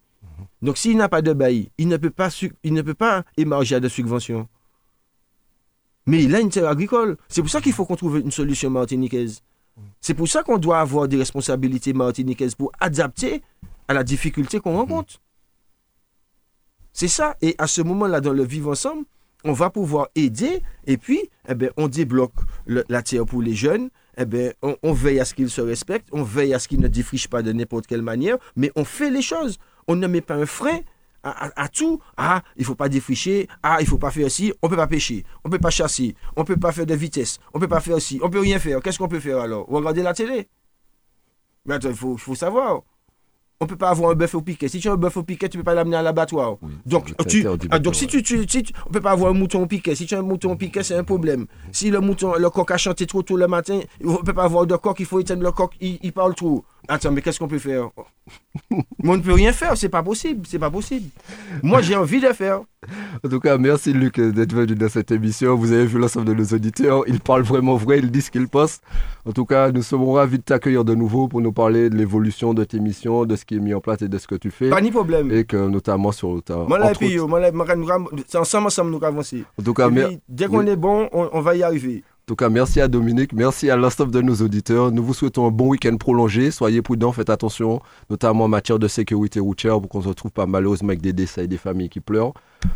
Donc 0.62 0.78
s'il 0.78 0.96
n'a 0.96 1.08
pas 1.08 1.22
de 1.22 1.32
bail, 1.32 1.70
il 1.78 1.88
ne 1.88 1.96
peut 1.96 2.10
pas, 2.10 2.28
il 2.62 2.72
ne 2.72 2.82
peut 2.82 2.94
pas 2.94 3.24
émarger 3.36 3.76
à 3.76 3.80
de 3.80 3.88
subventions. 3.88 4.48
Mais 6.06 6.24
il 6.24 6.34
a 6.34 6.40
une 6.40 6.50
terre 6.50 6.68
agricole. 6.68 7.18
C'est 7.28 7.42
pour 7.42 7.50
ça 7.50 7.60
qu'il 7.60 7.72
faut 7.72 7.84
qu'on 7.84 7.96
trouve 7.96 8.18
une 8.18 8.30
solution 8.30 8.70
martiniquaise. 8.70 9.42
C'est 10.00 10.14
pour 10.14 10.28
ça 10.28 10.42
qu'on 10.42 10.58
doit 10.58 10.80
avoir 10.80 11.06
des 11.06 11.16
responsabilités 11.16 11.92
martiniquaises 11.92 12.54
pour 12.54 12.72
adapter 12.80 13.42
à 13.88 13.94
la 13.94 14.04
difficulté 14.04 14.60
qu'on 14.60 14.76
rencontre. 14.76 15.20
C'est 16.92 17.08
ça. 17.08 17.36
Et 17.42 17.54
à 17.58 17.66
ce 17.66 17.82
moment-là, 17.82 18.20
dans 18.20 18.32
le 18.32 18.42
vivre 18.42 18.70
ensemble, 18.70 19.04
on 19.44 19.52
va 19.52 19.70
pouvoir 19.70 20.08
aider 20.14 20.62
et 20.86 20.96
puis, 20.96 21.20
eh 21.48 21.54
ben, 21.54 21.70
on 21.76 21.88
débloque 21.88 22.32
la 22.66 23.02
terre 23.02 23.24
pour 23.24 23.42
les 23.42 23.54
jeunes. 23.54 23.90
Eh 24.20 24.52
on, 24.62 24.76
on 24.82 24.92
veille 24.92 25.20
à 25.20 25.24
ce 25.24 25.32
qu'ils 25.32 25.50
se 25.50 25.60
respectent, 25.60 26.08
on 26.10 26.24
veille 26.24 26.52
à 26.52 26.58
ce 26.58 26.66
qu'ils 26.66 26.80
ne 26.80 26.88
défrichent 26.88 27.28
pas 27.28 27.42
de 27.42 27.52
n'importe 27.52 27.86
quelle 27.86 28.02
manière, 28.02 28.36
mais 28.56 28.72
on 28.74 28.84
fait 28.84 29.10
les 29.10 29.22
choses. 29.22 29.58
On 29.88 29.96
ne 29.96 30.06
met 30.06 30.20
pas 30.20 30.34
un 30.34 30.46
frein 30.46 30.78
à, 31.24 31.46
à- 31.46 31.62
à 31.64 31.68
tout. 31.68 31.98
Ah, 32.16 32.42
il 32.56 32.64
faut 32.64 32.74
pas 32.76 32.88
défricher. 32.88 33.48
Ah, 33.62 33.78
il 33.80 33.86
faut 33.86 33.98
pas 33.98 34.10
faire 34.10 34.30
ci. 34.30 34.52
On 34.62 34.68
peut 34.68 34.76
pas 34.76 34.86
pêcher. 34.86 35.24
On 35.44 35.50
peut 35.50 35.58
pas 35.58 35.70
chasser. 35.70 36.14
On 36.36 36.44
peut 36.44 36.56
pas 36.56 36.70
faire 36.72 36.86
de 36.86 36.94
vitesse. 36.94 37.38
On 37.54 37.58
peut 37.58 37.66
pas 37.68 37.80
faire 37.80 38.00
ci. 38.00 38.20
On 38.22 38.30
peut 38.30 38.40
rien 38.40 38.58
faire. 38.58 38.80
Qu'est-ce 38.80 38.98
qu'on 38.98 39.08
peut 39.08 39.18
faire 39.20 39.38
alors? 39.40 39.66
Regarder 39.68 40.02
la 40.02 40.14
télé? 40.14 40.48
Mais 41.66 41.74
attends, 41.74 41.90
il 41.90 41.96
faut, 41.96 42.34
savoir. 42.34 42.82
on 43.60 43.66
peut 43.66 43.76
pas 43.76 43.90
avoir 43.90 44.12
un 44.12 44.14
bœuf 44.14 44.34
au 44.36 44.40
piquet. 44.42 44.68
Si 44.68 44.78
tu 44.78 44.88
as 44.88 44.92
un 44.92 44.96
bœuf 44.96 45.16
au 45.16 45.22
piquet, 45.24 45.48
tu 45.48 45.58
peux 45.58 45.64
pas 45.64 45.74
l'amener 45.74 45.96
à 45.96 46.02
l'abattoir. 46.02 46.56
donc, 46.86 47.12
tu, 47.26 47.42
ah, 47.70 47.78
donc 47.80 47.94
si 47.96 48.06
tu, 48.06 48.22
tu, 48.22 48.46
si 48.48 48.62
tu- 48.62 48.72
on 48.86 48.90
peut 48.90 49.00
pas 49.00 49.10
avoir 49.10 49.30
un 49.32 49.34
mouton 49.34 49.62
au 49.62 49.66
piquet. 49.66 49.94
Si 49.96 50.06
tu 50.06 50.14
as 50.14 50.18
un 50.20 50.22
mouton 50.22 50.52
au 50.52 50.56
piquet, 50.56 50.82
c'est 50.84 50.94
un 50.94 51.04
problème. 51.04 51.46
Si 51.72 51.90
le 51.90 52.00
mouton, 52.00 52.34
le 52.38 52.48
coq 52.50 52.70
a 52.70 52.78
chanté 52.78 53.06
trop 53.06 53.22
tôt 53.22 53.36
le 53.36 53.48
matin, 53.48 53.80
on 54.04 54.16
peut 54.18 54.32
pas 54.32 54.44
avoir 54.44 54.66
de 54.66 54.76
coq. 54.76 54.98
Il 55.00 55.06
faut 55.06 55.18
éteindre 55.18 55.42
le 55.42 55.50
coq. 55.52 55.72
Il, 55.80 55.98
il 56.02 56.12
parle 56.12 56.34
trop. 56.36 56.64
Attends, 56.90 57.12
mais 57.12 57.20
qu'est-ce 57.20 57.38
qu'on 57.38 57.48
peut 57.48 57.58
faire? 57.58 57.90
Mais 58.70 59.10
on 59.10 59.16
ne 59.18 59.22
peut 59.22 59.34
rien 59.34 59.52
faire. 59.52 59.76
C'est 59.76 59.90
pas 59.90 60.02
possible. 60.02 60.46
C'est 60.48 60.58
pas 60.58 60.70
possible. 60.70 61.08
Moi, 61.62 61.82
j'ai 61.82 61.94
envie 61.94 62.20
de 62.20 62.28
faire. 62.28 62.60
En 63.24 63.28
tout 63.28 63.40
cas, 63.40 63.58
merci 63.58 63.92
Luc 63.92 64.18
d'être 64.18 64.54
venu 64.54 64.74
dans 64.74 64.88
cette 64.88 65.10
émission. 65.10 65.54
Vous 65.54 65.72
avez 65.72 65.84
vu 65.84 65.98
l'ensemble 65.98 66.26
de 66.26 66.34
nos 66.34 66.44
auditeurs. 66.44 67.04
Ils 67.06 67.20
parlent 67.20 67.42
vraiment 67.42 67.76
vrai, 67.76 67.98
ils 67.98 68.10
disent 68.10 68.26
ce 68.26 68.30
qu'ils 68.30 68.48
pensent. 68.48 68.80
En 69.26 69.32
tout 69.32 69.44
cas, 69.44 69.70
nous 69.70 69.82
serons 69.82 70.12
ravis 70.12 70.38
de 70.38 70.42
t'accueillir 70.42 70.84
de 70.84 70.94
nouveau 70.94 71.28
pour 71.28 71.42
nous 71.42 71.52
parler 71.52 71.90
de 71.90 71.96
l'évolution 71.96 72.54
de 72.54 72.64
tes 72.64 72.80
missions, 72.80 73.26
de 73.26 73.36
ce 73.36 73.44
qui 73.44 73.56
est 73.56 73.60
mis 73.60 73.74
en 73.74 73.80
place 73.80 74.00
et 74.02 74.08
de 74.08 74.16
ce 74.16 74.26
que 74.26 74.36
tu 74.36 74.50
fais. 74.50 74.70
Pas 74.70 74.80
ni 74.80 74.90
problème. 74.90 75.30
Et 75.30 75.44
que 75.44 75.56
notamment 75.56 76.12
sur 76.12 76.42
ta. 76.42 76.66
C'est 78.26 78.38
ensemble, 78.38 78.66
ensemble, 78.68 78.90
nous 78.90 79.04
avancer. 79.04 79.44
En 79.58 79.62
tout 79.62 79.74
cas, 79.74 79.90
puis, 79.90 80.20
dès 80.28 80.46
qu'on 80.46 80.64
oui. 80.64 80.70
est 80.70 80.76
bon, 80.76 81.08
on, 81.12 81.28
on 81.32 81.40
va 81.40 81.54
y 81.54 81.62
arriver. 81.62 82.02
En 82.28 82.36
tout 82.36 82.36
cas, 82.36 82.50
merci 82.50 82.78
à 82.82 82.88
Dominique, 82.88 83.32
merci 83.32 83.70
à 83.70 83.76
l'ensemble 83.76 84.12
de 84.12 84.20
nos 84.20 84.34
auditeurs. 84.42 84.92
Nous 84.92 85.02
vous 85.02 85.14
souhaitons 85.14 85.46
un 85.46 85.50
bon 85.50 85.68
week-end 85.68 85.96
prolongé. 85.96 86.50
Soyez 86.50 86.82
prudents, 86.82 87.10
faites 87.10 87.30
attention, 87.30 87.80
notamment 88.10 88.44
en 88.44 88.48
matière 88.48 88.78
de 88.78 88.86
sécurité 88.86 89.40
routière 89.40 89.80
pour 89.80 89.88
qu'on 89.88 90.02
se 90.02 90.08
retrouve 90.08 90.30
pas 90.30 90.44
malheureusement 90.44 90.90
avec 90.90 91.00
des 91.00 91.14
décès 91.14 91.44
et 91.44 91.46
des 91.46 91.56
familles 91.56 91.88
qui 91.88 92.00
pleurent. 92.00 92.34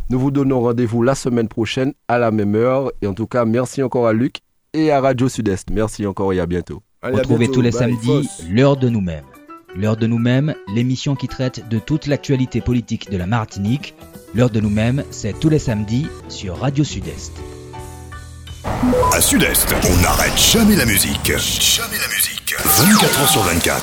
Nous 0.08 0.18
vous 0.18 0.30
donnons 0.30 0.62
rendez-vous 0.62 1.02
la 1.02 1.14
semaine 1.14 1.48
prochaine 1.48 1.92
à 2.08 2.16
la 2.18 2.30
même 2.30 2.54
heure. 2.54 2.92
Et 3.02 3.06
en 3.06 3.12
tout 3.12 3.26
cas, 3.26 3.44
merci 3.44 3.82
encore 3.82 4.06
à 4.06 4.14
Luc 4.14 4.36
et 4.72 4.90
à 4.90 5.02
Radio 5.02 5.28
Sud-Est. 5.28 5.68
Merci 5.70 6.06
encore 6.06 6.32
et 6.32 6.40
à 6.40 6.46
bientôt. 6.46 6.80
Allez, 7.02 7.16
à 7.16 7.18
Retrouvez 7.18 7.40
bientôt. 7.40 7.52
tous 7.56 7.60
les 7.60 7.72
Bye, 7.72 7.78
samedis 7.78 8.30
l'heure 8.48 8.78
de 8.78 8.88
nous-mêmes. 8.88 9.26
L'heure 9.76 9.98
de 9.98 10.06
nous-mêmes, 10.06 10.54
l'émission 10.74 11.14
qui 11.14 11.28
traite 11.28 11.68
de 11.68 11.78
toute 11.78 12.06
l'actualité 12.06 12.62
politique 12.62 13.10
de 13.10 13.18
la 13.18 13.26
Martinique. 13.26 13.94
L'heure 14.34 14.48
de 14.48 14.60
nous-mêmes, 14.60 15.04
c'est 15.10 15.38
tous 15.38 15.50
les 15.50 15.58
samedis 15.58 16.06
sur 16.30 16.56
Radio 16.56 16.84
Sud-Est. 16.84 17.51
À 18.64 19.20
Sud-Est, 19.20 19.66
on 19.90 19.96
n'arrête 20.02 20.38
jamais 20.38 20.76
la 20.76 20.84
musique. 20.84 21.32
Jamais 21.36 21.98
la 21.98 22.06
musique. 22.08 22.54
24 22.64 23.20
heures 23.20 23.28
sur 23.28 23.42
24. 23.42 23.80